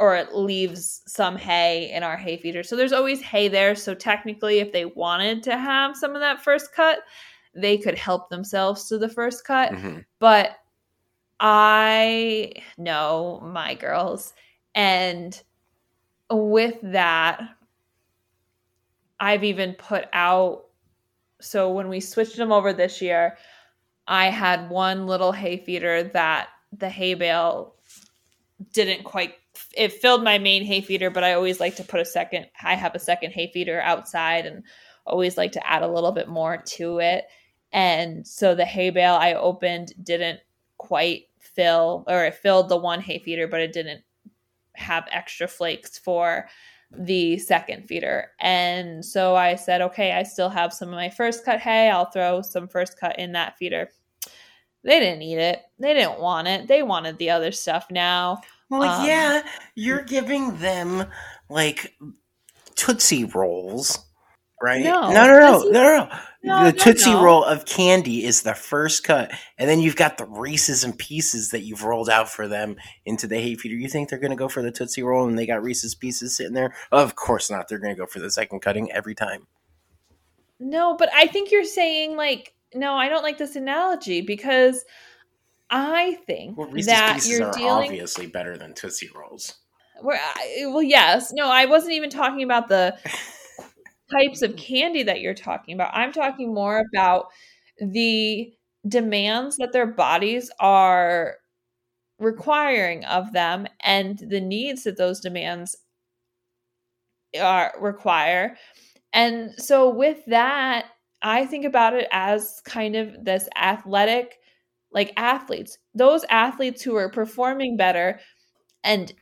or 0.00 0.16
it 0.16 0.34
leaves 0.34 1.02
some 1.06 1.36
hay 1.36 1.92
in 1.92 2.02
our 2.02 2.16
hay 2.16 2.38
feeder. 2.38 2.62
So 2.62 2.74
there's 2.74 2.92
always 2.92 3.20
hay 3.20 3.48
there. 3.48 3.74
So 3.74 3.94
technically, 3.94 4.58
if 4.58 4.72
they 4.72 4.86
wanted 4.86 5.42
to 5.42 5.58
have 5.58 5.94
some 5.94 6.14
of 6.14 6.22
that 6.22 6.42
first 6.42 6.74
cut, 6.74 7.00
they 7.54 7.76
could 7.76 7.98
help 7.98 8.30
themselves 8.30 8.88
to 8.88 8.96
the 8.96 9.10
first 9.10 9.44
cut. 9.44 9.72
Mhm. 9.72 10.04
But 10.18 10.56
I 11.38 12.52
know 12.78 13.40
my 13.42 13.74
girls. 13.74 14.32
And 14.74 15.40
with 16.30 16.78
that, 16.82 17.42
I've 19.18 19.44
even 19.44 19.74
put 19.74 20.06
out. 20.14 20.64
So 21.42 21.70
when 21.70 21.90
we 21.90 22.00
switched 22.00 22.36
them 22.36 22.52
over 22.52 22.72
this 22.72 23.02
year, 23.02 23.36
I 24.06 24.26
had 24.30 24.70
one 24.70 25.06
little 25.06 25.32
hay 25.32 25.58
feeder 25.58 26.04
that 26.04 26.48
the 26.72 26.88
hay 26.88 27.12
bale 27.14 27.74
didn't 28.72 29.04
quite 29.04 29.34
it 29.76 29.92
filled 29.92 30.22
my 30.22 30.38
main 30.38 30.64
hay 30.64 30.80
feeder, 30.80 31.10
but 31.10 31.24
I 31.24 31.34
always 31.34 31.60
like 31.60 31.76
to 31.76 31.84
put 31.84 32.00
a 32.00 32.04
second 32.04 32.46
I 32.62 32.74
have 32.74 32.94
a 32.94 33.00
second 33.00 33.32
hay 33.32 33.50
feeder 33.52 33.80
outside 33.80 34.46
and 34.46 34.62
always 35.06 35.36
like 35.36 35.52
to 35.52 35.66
add 35.66 35.82
a 35.82 35.88
little 35.88 36.12
bit 36.12 36.28
more 36.28 36.58
to 36.58 36.98
it. 36.98 37.26
And 37.72 38.26
so 38.26 38.54
the 38.54 38.64
hay 38.64 38.90
bale 38.90 39.14
I 39.14 39.34
opened 39.34 39.92
didn't 40.02 40.40
quite 40.78 41.28
fill 41.38 42.04
or 42.08 42.24
it 42.24 42.34
filled 42.34 42.68
the 42.68 42.76
one 42.76 43.00
hay 43.00 43.18
feeder, 43.18 43.46
but 43.46 43.60
it 43.60 43.72
didn't 43.72 44.02
have 44.74 45.08
extra 45.10 45.46
flakes 45.48 45.98
for 45.98 46.48
the 46.90 47.38
second 47.38 47.86
feeder. 47.86 48.32
And 48.40 49.04
so 49.04 49.36
I 49.36 49.54
said, 49.54 49.80
okay, 49.80 50.12
I 50.12 50.24
still 50.24 50.48
have 50.48 50.72
some 50.72 50.88
of 50.88 50.94
my 50.94 51.10
first 51.10 51.44
cut 51.44 51.60
hay. 51.60 51.90
I'll 51.90 52.10
throw 52.10 52.42
some 52.42 52.66
first 52.66 52.98
cut 52.98 53.18
in 53.18 53.32
that 53.32 53.56
feeder. 53.58 53.90
They 54.82 54.98
didn't 54.98 55.22
eat 55.22 55.38
it. 55.38 55.60
They 55.78 55.94
didn't 55.94 56.20
want 56.20 56.48
it. 56.48 56.66
They 56.66 56.82
wanted 56.82 57.18
the 57.18 57.30
other 57.30 57.52
stuff 57.52 57.86
now. 57.90 58.40
Well, 58.70 58.82
um, 58.82 59.06
yeah, 59.06 59.42
you're 59.74 60.02
giving 60.02 60.56
them 60.58 61.06
like 61.48 61.92
Tootsie 62.76 63.24
Rolls, 63.24 63.98
right? 64.62 64.82
No, 64.82 65.12
no, 65.12 65.26
no, 65.26 65.38
no, 65.38 65.70
no, 65.70 65.70
no. 65.72 66.08
no 66.42 66.64
the 66.70 66.72
Tootsie 66.72 67.10
no. 67.10 67.22
Roll 67.22 67.44
of 67.44 67.66
candy 67.66 68.24
is 68.24 68.42
the 68.42 68.54
first 68.54 69.02
cut, 69.02 69.32
and 69.58 69.68
then 69.68 69.80
you've 69.80 69.96
got 69.96 70.18
the 70.18 70.24
Reese's 70.24 70.84
and 70.84 70.96
Pieces 70.96 71.50
that 71.50 71.62
you've 71.62 71.82
rolled 71.82 72.08
out 72.08 72.28
for 72.28 72.46
them 72.46 72.76
into 73.04 73.26
the 73.26 73.40
hay 73.40 73.56
feeder. 73.56 73.74
You 73.74 73.88
think 73.88 74.08
they're 74.08 74.20
going 74.20 74.30
to 74.30 74.36
go 74.36 74.48
for 74.48 74.62
the 74.62 74.70
Tootsie 74.70 75.02
Roll 75.02 75.28
and 75.28 75.36
they 75.36 75.46
got 75.46 75.64
Reese's 75.64 75.96
Pieces 75.96 76.36
sitting 76.36 76.54
there? 76.54 76.72
Of 76.92 77.16
course 77.16 77.50
not. 77.50 77.66
They're 77.68 77.80
going 77.80 77.94
to 77.94 78.00
go 78.00 78.06
for 78.06 78.20
the 78.20 78.30
second 78.30 78.60
cutting 78.60 78.92
every 78.92 79.16
time. 79.16 79.48
No, 80.60 80.94
but 80.96 81.10
I 81.12 81.26
think 81.26 81.50
you're 81.50 81.64
saying 81.64 82.16
like 82.16 82.54
no. 82.72 82.94
I 82.94 83.08
don't 83.08 83.24
like 83.24 83.38
this 83.38 83.56
analogy 83.56 84.20
because 84.20 84.84
I 85.70 86.18
think 86.26 86.58
well, 86.58 86.68
that 86.86 87.24
you're 87.26 87.50
dealing 87.52 87.90
obviously 87.90 88.26
better 88.26 88.58
than 88.58 88.74
Tootsie 88.74 89.10
Rolls. 89.14 89.54
Where, 90.00 90.20
well, 90.62 90.82
yes, 90.82 91.32
no, 91.32 91.48
I 91.48 91.66
wasn't 91.66 91.92
even 91.92 92.10
talking 92.10 92.42
about 92.42 92.68
the 92.68 92.96
types 94.12 94.42
of 94.42 94.56
candy 94.56 95.04
that 95.04 95.20
you're 95.20 95.34
talking 95.34 95.74
about. 95.74 95.94
I'm 95.94 96.12
talking 96.12 96.52
more 96.52 96.84
about 96.92 97.26
the 97.78 98.52
demands 98.88 99.56
that 99.58 99.72
their 99.72 99.86
bodies 99.86 100.50
are 100.58 101.36
requiring 102.18 103.04
of 103.04 103.32
them 103.32 103.66
and 103.80 104.18
the 104.18 104.40
needs 104.40 104.84
that 104.84 104.96
those 104.96 105.20
demands 105.20 105.76
are 107.38 107.72
require. 107.78 108.56
And 109.12 109.52
so 109.56 109.88
with 109.88 110.18
that, 110.26 110.86
I 111.22 111.46
think 111.46 111.64
about 111.64 111.94
it 111.94 112.08
as 112.10 112.60
kind 112.64 112.96
of 112.96 113.24
this 113.24 113.48
athletic 113.56 114.38
like 114.92 115.12
athletes. 115.16 115.78
Those 115.94 116.24
athletes 116.30 116.82
who 116.82 116.96
are 116.96 117.10
performing 117.10 117.76
better 117.76 118.20
and 118.84 119.12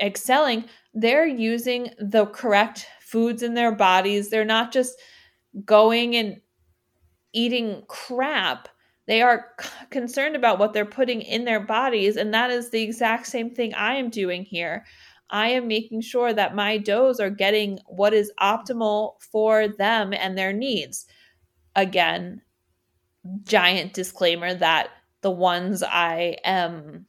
excelling, 0.00 0.64
they're 0.92 1.26
using 1.26 1.90
the 1.98 2.26
correct 2.26 2.86
foods 3.00 3.42
in 3.42 3.54
their 3.54 3.72
bodies. 3.72 4.30
They're 4.30 4.44
not 4.44 4.72
just 4.72 4.94
going 5.64 6.16
and 6.16 6.40
eating 7.32 7.82
crap. 7.88 8.68
They 9.06 9.20
are 9.22 9.46
c- 9.60 9.68
concerned 9.90 10.36
about 10.36 10.58
what 10.58 10.72
they're 10.72 10.86
putting 10.86 11.20
in 11.22 11.44
their 11.44 11.60
bodies. 11.60 12.16
And 12.16 12.32
that 12.32 12.50
is 12.50 12.70
the 12.70 12.82
exact 12.82 13.26
same 13.26 13.50
thing 13.54 13.74
I 13.74 13.96
am 13.96 14.08
doing 14.08 14.44
here. 14.44 14.84
I 15.30 15.48
am 15.48 15.68
making 15.68 16.02
sure 16.02 16.32
that 16.32 16.54
my 16.54 16.78
does 16.78 17.20
are 17.20 17.30
getting 17.30 17.80
what 17.86 18.14
is 18.14 18.32
optimal 18.40 19.14
for 19.20 19.68
them 19.68 20.12
and 20.12 20.38
their 20.38 20.52
needs. 20.52 21.06
Again, 21.76 22.42
giant 23.44 23.92
disclaimer 23.92 24.54
that 24.54 24.90
the 25.22 25.30
ones 25.30 25.82
I 25.82 26.36
am 26.44 27.06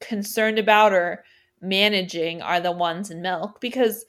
concerned 0.00 0.58
about 0.58 0.92
or 0.92 1.24
managing 1.60 2.42
are 2.42 2.60
the 2.60 2.72
ones 2.72 3.10
in 3.10 3.22
milk 3.22 3.60
because 3.60 4.04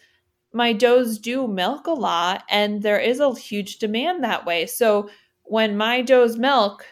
my 0.53 0.73
does 0.73 1.19
do 1.19 1.47
milk 1.47 1.87
a 1.87 1.91
lot 1.91 2.43
and 2.49 2.81
there 2.81 2.99
is 2.99 3.19
a 3.19 3.37
huge 3.37 3.77
demand 3.77 4.23
that 4.23 4.45
way. 4.45 4.65
So 4.65 5.09
when 5.43 5.77
my 5.77 6.01
does 6.01 6.37
milk, 6.37 6.85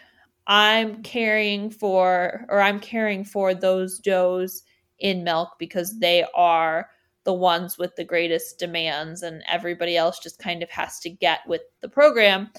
I'm 0.48 1.02
caring 1.04 1.70
for 1.70 2.46
or 2.50 2.62
I'm 2.62 2.80
caring 2.80 3.24
for 3.24 3.54
those 3.54 4.00
does 4.00 4.64
in 5.00 5.24
milk 5.24 5.52
because 5.58 6.00
they 6.00 6.26
are 6.36 6.90
the 7.24 7.34
ones 7.34 7.78
with 7.78 7.96
the 7.96 8.04
greatest 8.04 8.60
demands 8.60 9.24
and 9.24 9.44
everybody 9.50 9.96
else 9.96 10.20
just 10.20 10.40
kind 10.40 10.62
of 10.62 10.70
has 10.70 11.00
to 11.00 11.10
get 11.10 11.40
with 11.48 11.62
the 11.82 11.88
program 11.88 12.50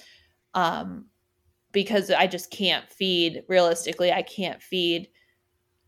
um, 0.54 1.06
because 1.74 2.10
I 2.10 2.26
just 2.26 2.50
can't 2.50 2.88
feed 2.90 3.42
realistically 3.48 4.10
I 4.10 4.22
can't 4.22 4.62
feed 4.62 5.08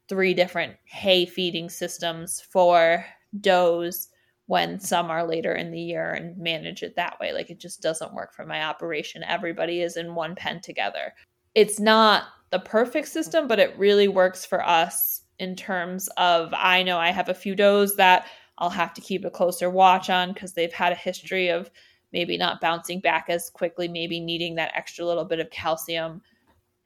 three 0.08 0.34
different 0.34 0.74
hay 0.84 1.24
feeding 1.24 1.70
systems 1.70 2.40
for 2.40 3.06
does 3.40 4.08
when 4.46 4.78
some 4.78 5.10
are 5.10 5.26
later 5.26 5.54
in 5.54 5.70
the 5.70 5.80
year 5.80 6.12
and 6.12 6.36
manage 6.36 6.82
it 6.82 6.94
that 6.96 7.18
way. 7.18 7.32
Like 7.32 7.50
it 7.50 7.58
just 7.58 7.80
doesn't 7.80 8.14
work 8.14 8.34
for 8.34 8.44
my 8.44 8.62
operation. 8.62 9.24
Everybody 9.24 9.80
is 9.80 9.96
in 9.96 10.14
one 10.14 10.34
pen 10.34 10.60
together. 10.60 11.14
It's 11.54 11.80
not 11.80 12.24
the 12.50 12.60
perfect 12.60 13.08
system, 13.08 13.48
but 13.48 13.58
it 13.58 13.76
really 13.78 14.08
works 14.08 14.44
for 14.44 14.64
us 14.64 15.22
in 15.38 15.56
terms 15.56 16.08
of 16.16 16.52
I 16.54 16.82
know 16.82 16.98
I 16.98 17.10
have 17.10 17.28
a 17.28 17.34
few 17.34 17.54
does 17.54 17.96
that 17.96 18.26
I'll 18.58 18.70
have 18.70 18.94
to 18.94 19.00
keep 19.00 19.24
a 19.24 19.30
closer 19.30 19.68
watch 19.68 20.08
on 20.08 20.32
because 20.32 20.52
they've 20.54 20.72
had 20.72 20.92
a 20.92 20.96
history 20.96 21.48
of 21.48 21.70
maybe 22.12 22.36
not 22.38 22.60
bouncing 22.60 23.00
back 23.00 23.26
as 23.28 23.50
quickly, 23.50 23.88
maybe 23.88 24.20
needing 24.20 24.54
that 24.56 24.72
extra 24.74 25.04
little 25.04 25.24
bit 25.24 25.40
of 25.40 25.50
calcium 25.50 26.22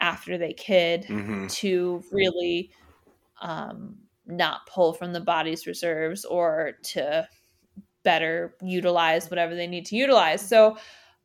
after 0.01 0.39
they 0.39 0.53
kid 0.53 1.05
mm-hmm. 1.09 1.47
to 1.47 2.03
really 2.11 2.71
um, 3.43 3.97
not 4.27 4.67
pull 4.67 4.93
from 4.93 5.13
the 5.13 5.21
body's 5.21 5.67
reserves 5.67 6.25
or 6.25 6.73
to 6.83 7.27
better 8.03 8.55
utilize 8.63 9.31
whatever 9.31 9.55
they 9.55 9.67
need 9.67 9.87
to 9.87 9.97
utilize. 9.97 10.47
So 10.47 10.79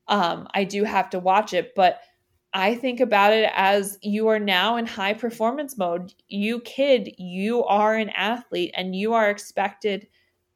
um, 0.07 0.47
I 0.53 0.65
do 0.65 0.83
have 0.83 1.09
to 1.11 1.19
watch 1.19 1.53
it, 1.53 1.73
but 1.75 2.01
I 2.53 2.75
think 2.75 2.99
about 2.99 3.33
it 3.33 3.51
as 3.53 3.97
you 4.01 4.27
are 4.29 4.39
now 4.39 4.77
in 4.77 4.85
high 4.85 5.13
performance 5.13 5.77
mode. 5.77 6.13
You 6.27 6.61
kid, 6.61 7.13
you 7.17 7.63
are 7.65 7.95
an 7.95 8.09
athlete 8.11 8.71
and 8.75 8.95
you 8.95 9.13
are 9.13 9.29
expected 9.29 10.07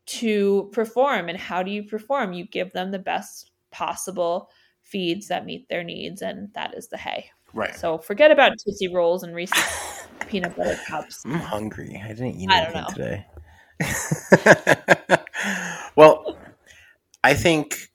to 0.10 0.70
perform. 0.72 1.30
And 1.30 1.38
how 1.38 1.62
do 1.62 1.72
you 1.72 1.84
perform? 1.84 2.34
You 2.34 2.45
give 2.45 2.74
them 2.74 2.91
the 2.91 2.99
best 2.99 3.51
possible 3.72 4.49
feeds 4.82 5.28
that 5.28 5.45
meet 5.45 5.70
their 5.70 5.84
needs, 5.84 6.22
and 6.22 6.51
that 6.53 6.74
is 6.76 6.88
the 6.88 6.97
hay. 6.97 7.30
Right. 7.53 7.76
So 7.76 7.97
forget 7.97 8.32
about 8.32 8.53
Tootsie 8.64 8.88
Rolls 8.88 9.24
and 9.24 9.36
Reese's 9.36 9.64
peanut 10.28 10.55
butter 10.55 10.80
cups. 10.88 11.24
I'm 11.26 11.34
hungry. 11.34 12.01
I 12.03 12.10
didn't 12.10 12.36
eat 12.36 12.49
anything 12.51 12.86
today. 12.93 13.26
well, 15.95 16.38
I 17.24 17.34
think 17.34 17.91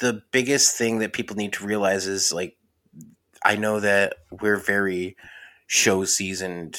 the 0.00 0.22
biggest 0.32 0.76
thing 0.76 0.98
that 0.98 1.12
people 1.12 1.36
need 1.36 1.54
to 1.54 1.66
realize 1.66 2.06
is 2.06 2.32
like 2.32 2.56
I 3.44 3.56
know 3.56 3.80
that 3.80 4.14
we're 4.30 4.56
very 4.56 5.16
show 5.66 6.04
seasoned 6.04 6.78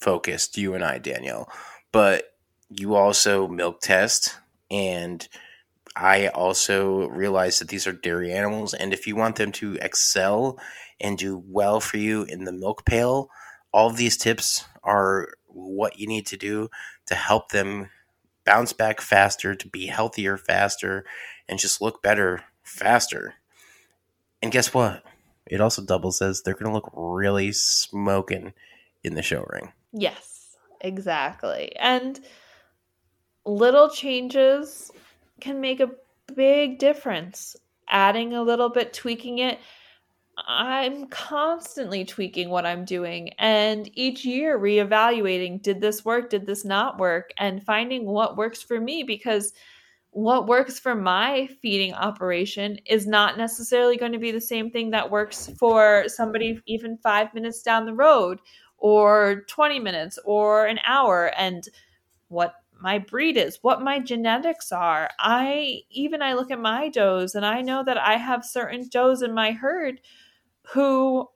focused, 0.00 0.58
you 0.58 0.74
and 0.74 0.84
I, 0.84 0.98
Danielle, 0.98 1.50
but 1.92 2.33
you 2.76 2.94
also 2.94 3.48
milk 3.48 3.80
test 3.80 4.36
and 4.70 5.26
I 5.96 6.28
also 6.28 7.08
realize 7.08 7.58
that 7.58 7.68
these 7.68 7.86
are 7.86 7.92
dairy 7.92 8.32
animals, 8.32 8.74
and 8.74 8.92
if 8.92 9.06
you 9.06 9.14
want 9.14 9.36
them 9.36 9.52
to 9.52 9.76
excel 9.80 10.58
and 11.00 11.16
do 11.16 11.42
well 11.46 11.80
for 11.80 11.98
you 11.98 12.24
in 12.24 12.44
the 12.44 12.52
milk 12.52 12.84
pail, 12.84 13.30
all 13.72 13.90
of 13.90 13.96
these 13.96 14.16
tips 14.16 14.64
are 14.82 15.28
what 15.46 15.98
you 15.98 16.08
need 16.08 16.26
to 16.26 16.36
do 16.36 16.68
to 17.06 17.14
help 17.14 17.50
them 17.50 17.90
bounce 18.44 18.72
back 18.72 19.00
faster, 19.00 19.54
to 19.54 19.68
be 19.68 19.86
healthier 19.86 20.36
faster, 20.36 21.04
and 21.48 21.58
just 21.60 21.80
look 21.80 22.02
better 22.02 22.42
faster. 22.64 23.34
And 24.42 24.50
guess 24.50 24.74
what? 24.74 25.04
It 25.46 25.60
also 25.60 25.84
doubles 25.84 26.20
as 26.20 26.42
they're 26.42 26.54
going 26.54 26.66
to 26.66 26.72
look 26.72 26.90
really 26.94 27.52
smoking 27.52 28.52
in 29.04 29.14
the 29.14 29.22
show 29.22 29.46
ring. 29.48 29.72
Yes, 29.92 30.56
exactly. 30.80 31.74
And 31.76 32.20
little 33.44 33.88
changes 33.88 34.90
can 35.40 35.60
make 35.60 35.80
a 35.80 35.90
big 36.34 36.78
difference. 36.78 37.56
Adding 37.88 38.32
a 38.34 38.42
little 38.42 38.70
bit, 38.70 38.92
tweaking 38.92 39.38
it. 39.38 39.58
I'm 40.48 41.06
constantly 41.06 42.04
tweaking 42.04 42.48
what 42.48 42.66
I'm 42.66 42.84
doing 42.84 43.28
and 43.38 43.88
each 43.94 44.24
year 44.24 44.58
reevaluating 44.58 45.62
did 45.62 45.80
this 45.80 46.04
work, 46.04 46.28
did 46.28 46.44
this 46.44 46.64
not 46.64 46.98
work, 46.98 47.30
and 47.38 47.62
finding 47.62 48.04
what 48.04 48.36
works 48.36 48.60
for 48.60 48.80
me 48.80 49.04
because 49.04 49.52
what 50.10 50.46
works 50.46 50.78
for 50.78 50.94
my 50.94 51.48
feeding 51.60 51.92
operation 51.94 52.78
is 52.86 53.06
not 53.06 53.36
necessarily 53.36 53.96
going 53.96 54.12
to 54.12 54.18
be 54.18 54.30
the 54.30 54.40
same 54.40 54.70
thing 54.70 54.90
that 54.90 55.10
works 55.10 55.50
for 55.58 56.04
somebody 56.06 56.60
even 56.66 56.96
five 56.98 57.32
minutes 57.34 57.62
down 57.62 57.84
the 57.84 57.94
road 57.94 58.40
or 58.78 59.44
20 59.48 59.80
minutes 59.80 60.18
or 60.24 60.66
an 60.66 60.78
hour. 60.86 61.32
And 61.36 61.68
what 62.28 62.54
my 62.80 62.98
breed 62.98 63.36
is, 63.36 63.58
what 63.62 63.82
my 63.82 63.98
genetics 63.98 64.72
are. 64.72 65.08
I 65.18 65.82
even 65.90 66.22
I 66.22 66.34
look 66.34 66.50
at 66.50 66.58
my 66.60 66.88
does 66.88 67.34
and 67.34 67.46
I 67.46 67.62
know 67.62 67.82
that 67.84 67.98
I 67.98 68.16
have 68.16 68.44
certain 68.44 68.88
does 68.88 69.22
in 69.22 69.32
my 69.32 69.52
herd 69.52 70.00
who 70.72 71.28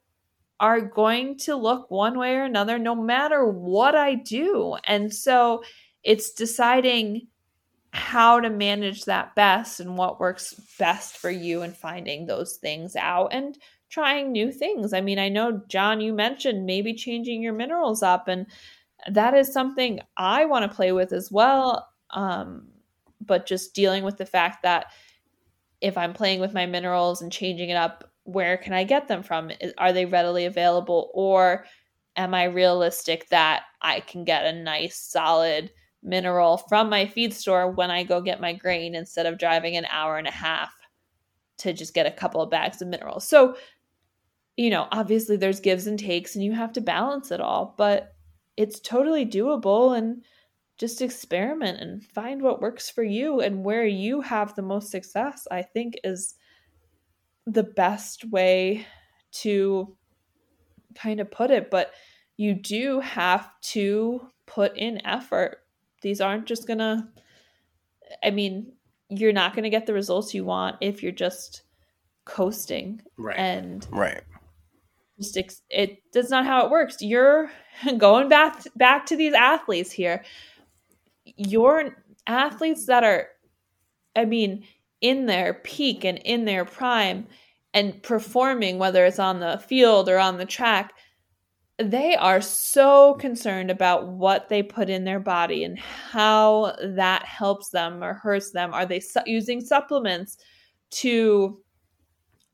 are 0.60 0.80
going 0.80 1.38
to 1.38 1.56
look 1.56 1.90
one 1.90 2.18
way 2.18 2.34
or 2.34 2.44
another 2.44 2.78
no 2.78 2.94
matter 2.94 3.46
what 3.46 3.94
I 3.94 4.14
do. 4.14 4.76
And 4.84 5.14
so 5.14 5.62
it's 6.02 6.32
deciding 6.32 7.28
how 7.92 8.40
to 8.40 8.50
manage 8.50 9.04
that 9.04 9.34
best 9.34 9.80
and 9.80 9.96
what 9.96 10.20
works 10.20 10.54
best 10.78 11.16
for 11.16 11.30
you 11.30 11.62
and 11.62 11.76
finding 11.76 12.26
those 12.26 12.56
things 12.56 12.96
out 12.96 13.28
and 13.32 13.56
trying 13.88 14.30
new 14.30 14.52
things. 14.52 14.92
I 14.92 15.00
mean, 15.00 15.18
I 15.18 15.28
know 15.28 15.62
Jon 15.68 16.00
you 16.00 16.12
mentioned 16.12 16.66
maybe 16.66 16.92
changing 16.92 17.42
your 17.42 17.54
minerals 17.54 18.02
up 18.02 18.28
and 18.28 18.46
that 19.10 19.34
is 19.34 19.52
something 19.52 20.00
I 20.16 20.44
want 20.44 20.68
to 20.68 20.74
play 20.74 20.92
with 20.92 21.12
as 21.12 21.30
well. 21.30 21.88
Um, 22.10 22.68
but 23.24 23.46
just 23.46 23.74
dealing 23.74 24.04
with 24.04 24.16
the 24.16 24.26
fact 24.26 24.62
that 24.62 24.86
if 25.80 25.96
I'm 25.96 26.12
playing 26.12 26.40
with 26.40 26.54
my 26.54 26.66
minerals 26.66 27.22
and 27.22 27.30
changing 27.30 27.70
it 27.70 27.76
up, 27.76 28.10
where 28.24 28.56
can 28.56 28.72
I 28.72 28.84
get 28.84 29.08
them 29.08 29.22
from? 29.22 29.50
Are 29.78 29.92
they 29.92 30.04
readily 30.04 30.44
available? 30.44 31.10
Or 31.14 31.64
am 32.16 32.34
I 32.34 32.44
realistic 32.44 33.28
that 33.28 33.62
I 33.80 34.00
can 34.00 34.24
get 34.24 34.44
a 34.44 34.52
nice, 34.52 34.96
solid 34.96 35.70
mineral 36.02 36.58
from 36.58 36.90
my 36.90 37.06
feed 37.06 37.32
store 37.32 37.70
when 37.70 37.90
I 37.90 38.02
go 38.02 38.20
get 38.20 38.40
my 38.40 38.52
grain 38.52 38.94
instead 38.94 39.26
of 39.26 39.38
driving 39.38 39.76
an 39.76 39.86
hour 39.86 40.18
and 40.18 40.26
a 40.26 40.32
half 40.32 40.72
to 41.58 41.72
just 41.72 41.94
get 41.94 42.06
a 42.06 42.10
couple 42.10 42.42
of 42.42 42.50
bags 42.50 42.82
of 42.82 42.88
minerals? 42.88 43.26
So, 43.26 43.56
you 44.56 44.70
know, 44.70 44.88
obviously 44.90 45.36
there's 45.36 45.60
gives 45.60 45.86
and 45.86 45.98
takes 45.98 46.34
and 46.34 46.44
you 46.44 46.52
have 46.52 46.72
to 46.74 46.80
balance 46.80 47.30
it 47.30 47.40
all, 47.40 47.74
but 47.78 48.14
it's 48.58 48.80
totally 48.80 49.24
doable. 49.24 49.96
And 49.96 50.22
just 50.78 51.02
experiment 51.02 51.80
and 51.80 52.04
find 52.04 52.40
what 52.40 52.62
works 52.62 52.88
for 52.88 53.02
you 53.02 53.40
and 53.40 53.64
where 53.64 53.84
you 53.84 54.20
have 54.20 54.54
the 54.54 54.62
most 54.62 54.90
success, 54.90 55.46
I 55.50 55.62
think 55.62 55.96
is 56.04 56.36
the 57.46 57.64
best 57.64 58.24
way 58.30 58.86
to 59.32 59.96
kind 60.94 61.18
of 61.18 61.30
put 61.30 61.50
it. 61.50 61.68
But 61.68 61.92
you 62.36 62.54
do 62.54 63.00
have 63.00 63.50
to 63.72 64.28
put 64.46 64.76
in 64.78 65.04
effort. 65.04 65.58
These 66.00 66.20
aren't 66.20 66.46
just 66.46 66.68
going 66.68 66.78
to, 66.78 67.08
I 68.22 68.30
mean, 68.30 68.72
you're 69.08 69.32
not 69.32 69.54
going 69.54 69.64
to 69.64 69.70
get 69.70 69.86
the 69.86 69.94
results 69.94 70.32
you 70.32 70.44
want 70.44 70.76
if 70.80 71.02
you're 71.02 71.10
just 71.10 71.62
coasting. 72.24 73.02
Right. 73.16 73.36
And 73.36 73.84
right. 73.90 74.22
Just 75.18 75.36
ex- 75.36 75.62
it 75.68 76.02
that's 76.12 76.30
not 76.30 76.46
how 76.46 76.64
it 76.64 76.70
works. 76.70 76.98
You're 77.00 77.50
going 77.98 78.28
back 78.28 78.62
back 78.76 79.06
to 79.06 79.16
these 79.16 79.34
athletes 79.34 79.92
here 79.92 80.24
your 81.36 81.96
athletes 82.26 82.86
that 82.86 83.04
are, 83.04 83.28
I 84.16 84.24
mean, 84.24 84.64
in 85.00 85.26
their 85.26 85.54
peak 85.54 86.04
and 86.04 86.18
in 86.18 86.44
their 86.44 86.64
prime 86.64 87.26
and 87.74 88.02
performing, 88.02 88.78
whether 88.78 89.04
it's 89.04 89.18
on 89.18 89.40
the 89.40 89.62
field 89.66 90.08
or 90.08 90.18
on 90.18 90.38
the 90.38 90.46
track, 90.46 90.94
they 91.78 92.16
are 92.16 92.40
so 92.40 93.14
concerned 93.14 93.70
about 93.70 94.08
what 94.08 94.48
they 94.48 94.62
put 94.62 94.90
in 94.90 95.04
their 95.04 95.20
body 95.20 95.62
and 95.62 95.78
how 95.78 96.74
that 96.82 97.24
helps 97.24 97.68
them 97.68 98.02
or 98.02 98.14
hurts 98.14 98.50
them. 98.50 98.74
Are 98.74 98.86
they 98.86 98.98
su- 98.98 99.20
using 99.26 99.60
supplements 99.60 100.38
to 100.90 101.60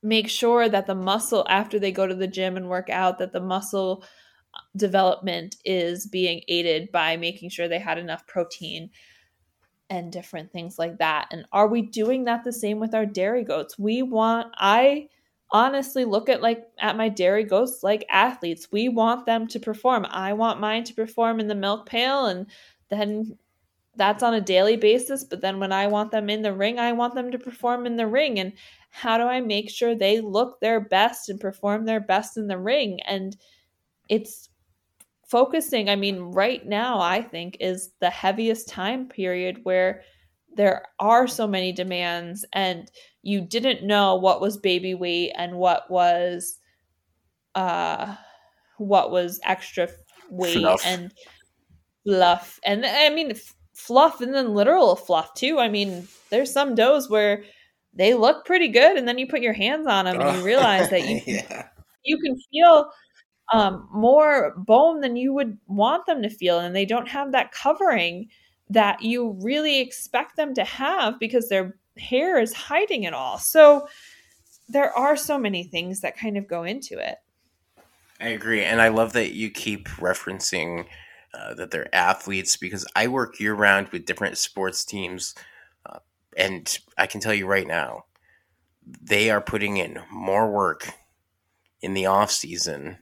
make 0.05 0.29
sure 0.29 0.69
that 0.69 0.87
the 0.87 0.95
muscle, 0.95 1.47
after 1.49 1.79
they 1.79 1.91
go 1.91 2.07
to 2.07 2.15
the 2.15 2.29
gym 2.29 2.57
and 2.57 2.69
work 2.69 2.91
out, 2.91 3.19
that 3.19 3.33
the 3.33 3.41
muscle 3.41 4.05
development 4.77 5.57
is 5.65 6.07
being 6.07 6.43
aided 6.47 6.93
by 6.93 7.17
making 7.17 7.49
sure 7.49 7.67
they 7.67 7.79
had 7.79 7.99
enough 7.99 8.27
protein 8.27 8.91
and 9.91 10.13
different 10.13 10.53
things 10.53 10.79
like 10.79 10.99
that. 10.99 11.29
And 11.31 11.47
are 11.53 11.69
we 11.69 11.83
doing 11.83 12.25
that 12.25 12.45
the 12.45 12.53
same 12.53 12.81
with 12.81 12.95
our 12.95 13.07
dairy 13.07 13.45
goats? 13.45 13.79
We 13.79 14.03
want 14.03 14.53
I 14.57 15.09
honestly 15.51 16.05
look 16.05 16.29
at 16.29 16.43
like 16.43 16.67
at 16.79 16.97
my 16.97 17.09
dairy 17.09 17.45
goats 17.45 17.83
like 17.83 18.05
athletes. 18.11 18.69
We 18.71 18.89
want 18.89 19.27
them 19.27 19.47
to 19.49 19.61
perform. 19.61 20.07
I 20.11 20.33
want 20.35 20.61
mine 20.61 20.85
to 20.85 20.95
perform 20.95 21.41
in 21.41 21.49
the 21.49 21.55
milk 21.55 21.87
pail 21.87 22.27
and 22.27 22.47
then 22.91 23.39
that's 23.97 24.23
on 24.23 24.35
a 24.35 24.41
daily 24.41 24.77
basis, 24.77 25.25
but 25.25 25.41
then 25.41 25.61
when 25.61 25.73
I 25.73 25.87
want 25.87 26.11
them 26.11 26.29
in 26.29 26.43
the 26.43 26.53
ring, 26.53 26.79
I 26.79 26.93
want 26.93 27.15
them 27.15 27.31
to 27.31 27.39
perform 27.39 27.87
in 27.87 27.97
the 27.97 28.07
ring. 28.07 28.39
And 28.39 28.53
how 28.91 29.19
do 29.19 29.25
I 29.25 29.41
make 29.41 29.71
sure 29.71 29.95
they 29.95 30.21
look 30.21 30.61
their 30.61 30.81
best 30.81 31.29
and 31.29 31.41
perform 31.41 31.85
their 31.85 32.01
best 32.01 32.37
in 32.37 32.47
the 32.47 32.59
ring? 32.59 33.01
And 33.07 33.37
it's 34.09 34.49
focusing, 35.29 35.89
I 35.89 35.97
mean, 35.97 36.19
right 36.21 36.65
now, 36.65 37.01
I 37.01 37.23
think 37.23 37.57
is 37.61 37.91
the 38.01 38.11
heaviest 38.11 38.69
time 38.69 39.09
period 39.09 39.61
where 39.65 40.03
there 40.57 40.85
are 41.01 41.27
so 41.27 41.47
many 41.47 41.73
demands 41.73 42.45
and 42.53 42.91
you 43.23 43.41
didn't 43.41 43.87
know 43.87 44.15
what 44.17 44.41
was 44.41 44.57
baby 44.57 44.95
weight 44.95 45.33
and 45.37 45.57
what 45.57 45.91
was 45.91 46.59
uh 47.55 48.15
what 48.79 49.11
was 49.11 49.41
extra 49.45 49.89
weight 50.31 50.65
and 50.85 51.13
fluff. 52.05 52.59
And 52.65 52.85
i 52.85 53.11
mean 53.11 53.35
fluff 53.75 54.20
and 54.20 54.35
then 54.35 54.55
literal 54.55 54.97
fluff 54.97 55.35
too 55.35 55.59
i 55.59 55.68
mean 55.68 56.07
there's 56.31 56.53
some 56.53 56.75
does 56.75 57.11
where 57.11 57.45
they 57.93 58.14
look 58.14 58.45
pretty 58.45 58.68
good 58.68 58.97
and 58.97 59.07
then 59.07 59.18
you 59.18 59.27
put 59.27 59.41
your 59.41 59.53
hands 59.53 59.87
on 59.87 60.05
them 60.05 60.20
and 60.20 60.39
you 60.39 60.45
realize 60.45 60.91
that 60.91 61.07
you 61.09 61.20
yeah. 61.27 61.68
you 62.05 62.18
can 62.18 62.37
feel 62.51 62.91
um, 63.53 63.89
more 63.93 64.55
bone 64.57 65.01
than 65.01 65.16
you 65.16 65.33
would 65.33 65.59
want 65.66 66.07
them 66.07 66.22
to 66.22 66.31
feel. 66.31 66.59
And 66.59 66.75
they 66.75 66.87
don't 66.87 67.09
have 67.09 67.33
that 67.33 67.53
covering 67.53 68.29
that 68.70 69.03
you 69.03 69.37
really 69.43 69.81
expect 69.81 70.37
them 70.37 70.55
to 70.55 70.64
have 70.64 71.18
because 71.18 71.49
their 71.49 71.77
hair 71.99 72.41
is 72.41 72.53
hiding 72.53 73.05
it 73.05 73.14
all. 73.14 73.39
So 73.39 73.87
there 74.68 74.97
are 74.97 75.16
so 75.16 75.39
many 75.39 75.64
things 75.64 76.01
that 76.01 76.16
kind 76.16 76.39
of 76.39 76.49
go 76.49 76.62
into 76.62 76.99
it. 76.99 77.16
I 78.20 78.29
agree. 78.29 78.64
And 78.64 78.81
I 78.81 78.89
love 78.89 79.12
that 79.12 79.35
you 79.35 79.51
keep 79.51 79.89
referencing 79.89 80.87
uh, 81.35 81.55
that 81.55 81.70
they're 81.70 81.95
athletes 81.95 82.57
because 82.57 82.87
I 82.95 83.09
work 83.09 83.41
year 83.41 83.55
round 83.55 83.89
with 83.89 84.07
different 84.07 84.39
sports 84.39 84.85
teams. 84.85 85.35
Uh, 85.85 85.99
and 86.37 86.78
I 86.97 87.07
can 87.07 87.20
tell 87.20 87.35
you 87.35 87.47
right 87.47 87.66
now, 87.66 88.05
they 88.87 89.30
are 89.30 89.41
putting 89.41 89.76
in 89.76 90.01
more 90.11 90.51
work 90.51 90.91
in 91.80 91.95
the 91.95 92.07
off 92.07 92.30
season 92.30 92.99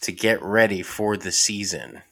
to 0.00 0.12
get 0.12 0.42
ready 0.42 0.82
for 0.82 1.16
the 1.16 1.32
season. 1.32 2.02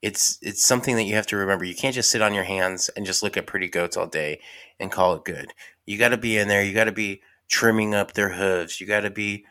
It's 0.00 0.38
it's 0.42 0.64
something 0.64 0.96
that 0.96 1.04
you 1.04 1.14
have 1.16 1.26
to 1.28 1.36
remember. 1.36 1.64
You 1.64 1.74
can't 1.74 1.94
just 1.94 2.10
sit 2.10 2.22
on 2.22 2.34
your 2.34 2.44
hands 2.44 2.88
and 2.96 3.04
just 3.04 3.22
look 3.22 3.36
at 3.36 3.46
pretty 3.46 3.68
goats 3.68 3.96
all 3.96 4.06
day 4.06 4.40
and 4.78 4.92
call 4.92 5.14
it 5.14 5.24
good. 5.24 5.52
You 5.86 5.98
got 5.98 6.10
to 6.10 6.16
be 6.16 6.38
in 6.38 6.48
there. 6.48 6.62
You 6.62 6.72
got 6.72 6.84
to 6.84 6.92
be 6.92 7.22
trimming 7.48 7.94
up 7.94 8.12
their 8.12 8.30
hooves. 8.30 8.80
You 8.80 8.86
got 8.86 9.00
to 9.00 9.10
be 9.10 9.44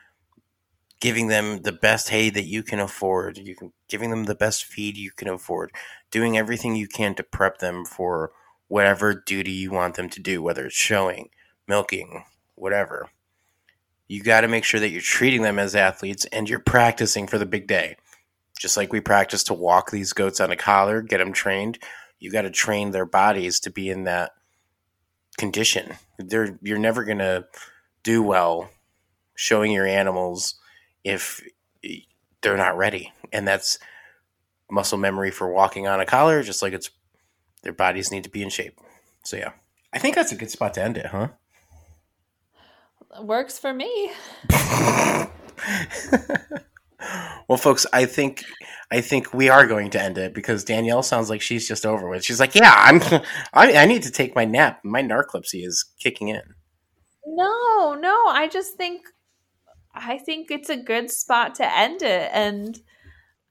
giving 0.99 1.27
them 1.27 1.61
the 1.61 1.71
best 1.71 2.09
hay 2.09 2.29
that 2.29 2.45
you 2.45 2.63
can 2.63 2.79
afford. 2.79 3.37
You 3.37 3.55
can 3.55 3.73
giving 3.87 4.09
them 4.09 4.25
the 4.25 4.35
best 4.35 4.65
feed 4.65 4.97
you 4.97 5.11
can 5.11 5.27
afford. 5.27 5.71
Doing 6.11 6.37
everything 6.37 6.75
you 6.75 6.87
can 6.87 7.15
to 7.15 7.23
prep 7.23 7.59
them 7.59 7.85
for 7.85 8.31
whatever 8.67 9.13
duty 9.25 9.51
you 9.51 9.71
want 9.71 9.95
them 9.95 10.09
to 10.09 10.19
do, 10.19 10.41
whether 10.41 10.65
it's 10.65 10.75
showing, 10.75 11.29
milking, 11.67 12.23
whatever 12.55 13.09
you 14.07 14.23
got 14.23 14.41
to 14.41 14.47
make 14.47 14.63
sure 14.63 14.79
that 14.79 14.89
you're 14.89 15.01
treating 15.01 15.41
them 15.41 15.59
as 15.59 15.75
athletes 15.75 16.25
and 16.25 16.49
you're 16.49 16.59
practicing 16.59 17.27
for 17.27 17.37
the 17.37 17.45
big 17.45 17.67
day. 17.67 17.97
Just 18.57 18.77
like 18.77 18.91
we 18.91 19.01
practice 19.01 19.43
to 19.45 19.53
walk 19.53 19.91
these 19.91 20.13
goats 20.13 20.39
on 20.39 20.51
a 20.51 20.55
collar, 20.55 21.01
get 21.01 21.17
them 21.17 21.33
trained, 21.33 21.77
you 22.19 22.31
got 22.31 22.43
to 22.43 22.49
train 22.49 22.91
their 22.91 23.05
bodies 23.05 23.59
to 23.61 23.69
be 23.69 23.89
in 23.89 24.05
that 24.05 24.31
condition. 25.37 25.93
They're, 26.17 26.57
you're 26.61 26.79
never 26.79 27.03
going 27.03 27.19
to 27.19 27.45
do 28.03 28.23
well 28.23 28.69
showing 29.35 29.71
your 29.71 29.85
animals 29.85 30.55
if 31.07 31.41
they're 32.41 32.57
not 32.57 32.77
ready. 32.77 33.13
And 33.31 33.47
that's 33.47 33.79
muscle 34.69 34.97
memory 34.97 35.31
for 35.31 35.51
walking 35.51 35.87
on 35.87 35.99
a 35.99 36.05
collar, 36.05 36.43
just 36.43 36.61
like 36.61 36.73
it's 36.73 36.89
their 37.63 37.73
bodies 37.73 38.11
need 38.11 38.23
to 38.25 38.29
be 38.29 38.43
in 38.43 38.49
shape. 38.49 38.79
So, 39.23 39.37
yeah, 39.37 39.51
I 39.93 39.99
think 39.99 40.15
that's 40.15 40.31
a 40.31 40.35
good 40.35 40.51
spot 40.51 40.73
to 40.75 40.83
end 40.83 40.97
it, 40.97 41.07
huh? 41.07 41.29
works 43.21 43.57
for 43.57 43.73
me. 43.73 44.11
well, 47.47 47.57
folks, 47.57 47.85
I 47.91 48.05
think 48.05 48.43
I 48.91 49.01
think 49.01 49.33
we 49.33 49.49
are 49.49 49.65
going 49.65 49.89
to 49.91 50.01
end 50.01 50.17
it 50.17 50.33
because 50.33 50.63
Danielle 50.63 51.03
sounds 51.03 51.29
like 51.29 51.41
she's 51.41 51.67
just 51.67 51.85
over 51.85 52.07
with. 52.09 52.23
She's 52.23 52.39
like, 52.39 52.53
"Yeah, 52.53 52.73
I'm. 52.75 53.01
I, 53.53 53.77
I 53.77 53.85
need 53.85 54.03
to 54.03 54.11
take 54.11 54.35
my 54.35 54.45
nap. 54.45 54.81
My 54.83 55.01
narcolepsy 55.01 55.65
is 55.65 55.85
kicking 55.99 56.27
in." 56.27 56.41
No, 57.25 57.95
no, 57.95 58.27
I 58.27 58.47
just 58.51 58.75
think 58.75 59.01
I 59.99 60.17
think 60.17 60.51
it's 60.51 60.69
a 60.69 60.77
good 60.77 61.11
spot 61.11 61.55
to 61.55 61.77
end 61.77 62.01
it, 62.01 62.29
and 62.33 62.79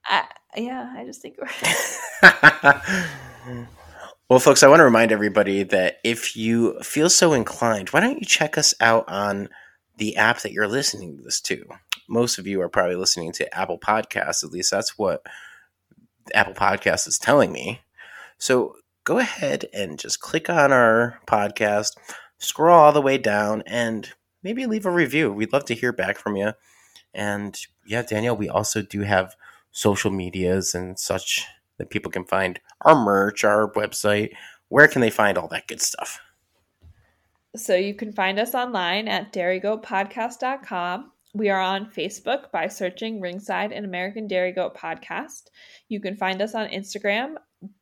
I, 0.05 0.25
yeah, 0.55 0.93
I 0.95 1.05
just 1.05 1.21
think. 1.21 1.37
We're. 1.37 1.47
Well, 4.29 4.39
folks, 4.39 4.61
I 4.61 4.67
want 4.67 4.81
to 4.81 4.83
remind 4.83 5.13
everybody 5.13 5.63
that 5.63 5.99
if 6.03 6.35
you 6.35 6.77
feel 6.81 7.09
so 7.09 7.31
inclined, 7.31 7.91
why 7.91 8.01
don't 8.01 8.19
you 8.19 8.25
check 8.25 8.57
us 8.57 8.73
out 8.81 9.05
on 9.07 9.47
the 9.95 10.17
app 10.17 10.41
that 10.41 10.51
you're 10.51 10.67
listening 10.67 11.15
to 11.15 11.23
this 11.23 11.39
to? 11.41 11.63
Most 12.09 12.37
of 12.37 12.45
you 12.45 12.59
are 12.59 12.67
probably 12.67 12.97
listening 12.97 13.31
to 13.33 13.57
Apple 13.57 13.79
Podcasts, 13.79 14.43
at 14.43 14.51
least 14.51 14.69
that's 14.69 14.97
what 14.97 15.25
Apple 16.33 16.53
Podcasts 16.53 17.07
is 17.07 17.17
telling 17.17 17.53
me. 17.53 17.79
So 18.37 18.75
go 19.05 19.17
ahead 19.17 19.67
and 19.73 19.97
just 19.97 20.19
click 20.19 20.49
on 20.49 20.73
our 20.73 21.21
podcast, 21.25 21.95
scroll 22.37 22.77
all 22.77 22.91
the 22.91 23.01
way 23.01 23.17
down, 23.17 23.63
and 23.65 24.11
maybe 24.43 24.65
leave 24.65 24.85
a 24.85 24.91
review. 24.91 25.31
We'd 25.31 25.53
love 25.53 25.65
to 25.65 25.75
hear 25.75 25.91
back 25.91 26.17
from 26.17 26.35
you. 26.35 26.53
And 27.13 27.57
yeah, 27.85 28.03
Danielle, 28.03 28.37
we 28.37 28.49
also 28.49 28.81
do 28.81 29.01
have 29.01 29.35
social 29.71 30.11
medias 30.11 30.73
and 30.75 30.97
such 30.99 31.45
that 31.77 31.89
people 31.89 32.11
can 32.11 32.25
find 32.25 32.59
our 32.81 32.95
merch, 32.95 33.43
our 33.43 33.71
website. 33.73 34.31
Where 34.69 34.87
can 34.87 35.01
they 35.01 35.09
find 35.09 35.37
all 35.37 35.47
that 35.49 35.67
good 35.67 35.81
stuff? 35.81 36.19
So 37.55 37.75
you 37.75 37.95
can 37.95 38.11
find 38.11 38.39
us 38.39 38.53
online 38.53 39.07
at 39.07 39.33
dairygoatpodcast.com. 39.33 41.11
We 41.33 41.49
are 41.49 41.59
on 41.59 41.91
Facebook 41.91 42.51
by 42.51 42.67
searching 42.67 43.21
Ringside 43.21 43.71
and 43.71 43.85
American 43.85 44.27
Dairy 44.27 44.51
Goat 44.51 44.75
Podcast. 44.75 45.43
You 45.87 45.99
can 45.99 46.15
find 46.15 46.41
us 46.41 46.55
on 46.55 46.67
Instagram 46.69 47.35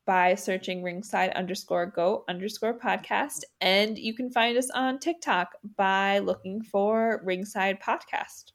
by 0.05 0.35
searching 0.35 0.83
ringside 0.83 1.31
underscore 1.31 1.85
goat 1.85 2.25
underscore 2.27 2.77
podcast. 2.77 3.43
And 3.61 3.97
you 3.97 4.13
can 4.13 4.31
find 4.31 4.57
us 4.57 4.69
on 4.69 4.99
TikTok 4.99 5.53
by 5.75 6.19
looking 6.19 6.61
for 6.61 7.21
ringside 7.23 7.81
podcast. 7.81 8.51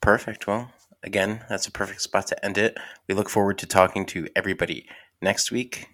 Perfect. 0.00 0.46
Well, 0.46 0.70
again, 1.02 1.44
that's 1.48 1.66
a 1.66 1.72
perfect 1.72 2.02
spot 2.02 2.26
to 2.28 2.44
end 2.44 2.58
it. 2.58 2.76
We 3.08 3.14
look 3.14 3.28
forward 3.28 3.58
to 3.58 3.66
talking 3.66 4.06
to 4.06 4.28
everybody 4.36 4.88
next 5.20 5.50
week. 5.50 5.88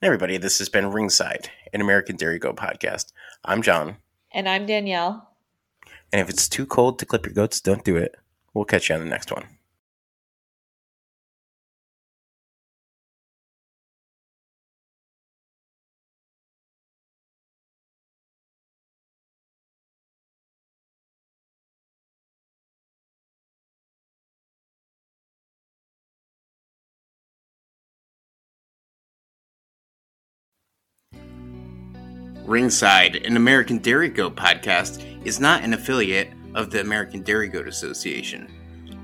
And 0.00 0.06
everybody, 0.06 0.36
this 0.36 0.58
has 0.58 0.68
been 0.68 0.90
Ringside, 0.90 1.50
an 1.72 1.80
American 1.80 2.16
Dairy 2.16 2.38
Goat 2.38 2.56
podcast. 2.56 3.12
I'm 3.44 3.62
Jon. 3.62 3.96
And 4.32 4.48
I'm 4.48 4.66
Danielle. 4.66 5.30
And 6.12 6.20
if 6.20 6.28
it's 6.28 6.48
too 6.48 6.66
cold 6.66 6.98
to 6.98 7.06
clip 7.06 7.26
your 7.26 7.34
goats, 7.34 7.60
don't 7.60 7.84
do 7.84 7.96
it. 7.96 8.14
We'll 8.54 8.64
catch 8.64 8.88
you 8.88 8.94
on 8.94 9.00
the 9.00 9.08
next 9.08 9.32
one. 9.32 9.55
Ringside, 32.56 33.16
an 33.16 33.36
American 33.36 33.76
Dairy 33.76 34.08
Goat 34.08 34.34
podcast, 34.34 35.04
is 35.26 35.38
not 35.38 35.62
an 35.62 35.74
affiliate 35.74 36.32
of 36.54 36.70
the 36.70 36.80
American 36.80 37.20
Dairy 37.20 37.48
Goat 37.48 37.68
Association. 37.68 38.50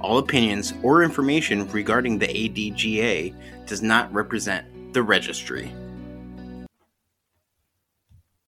All 0.01 0.17
opinions 0.17 0.73
or 0.83 1.03
information 1.03 1.69
regarding 1.69 2.19
the 2.19 2.29
ADGA 2.29 3.67
does 3.67 3.83
not 3.83 4.11
represent 4.11 4.95
the 4.95 5.03
registry. 5.03 5.71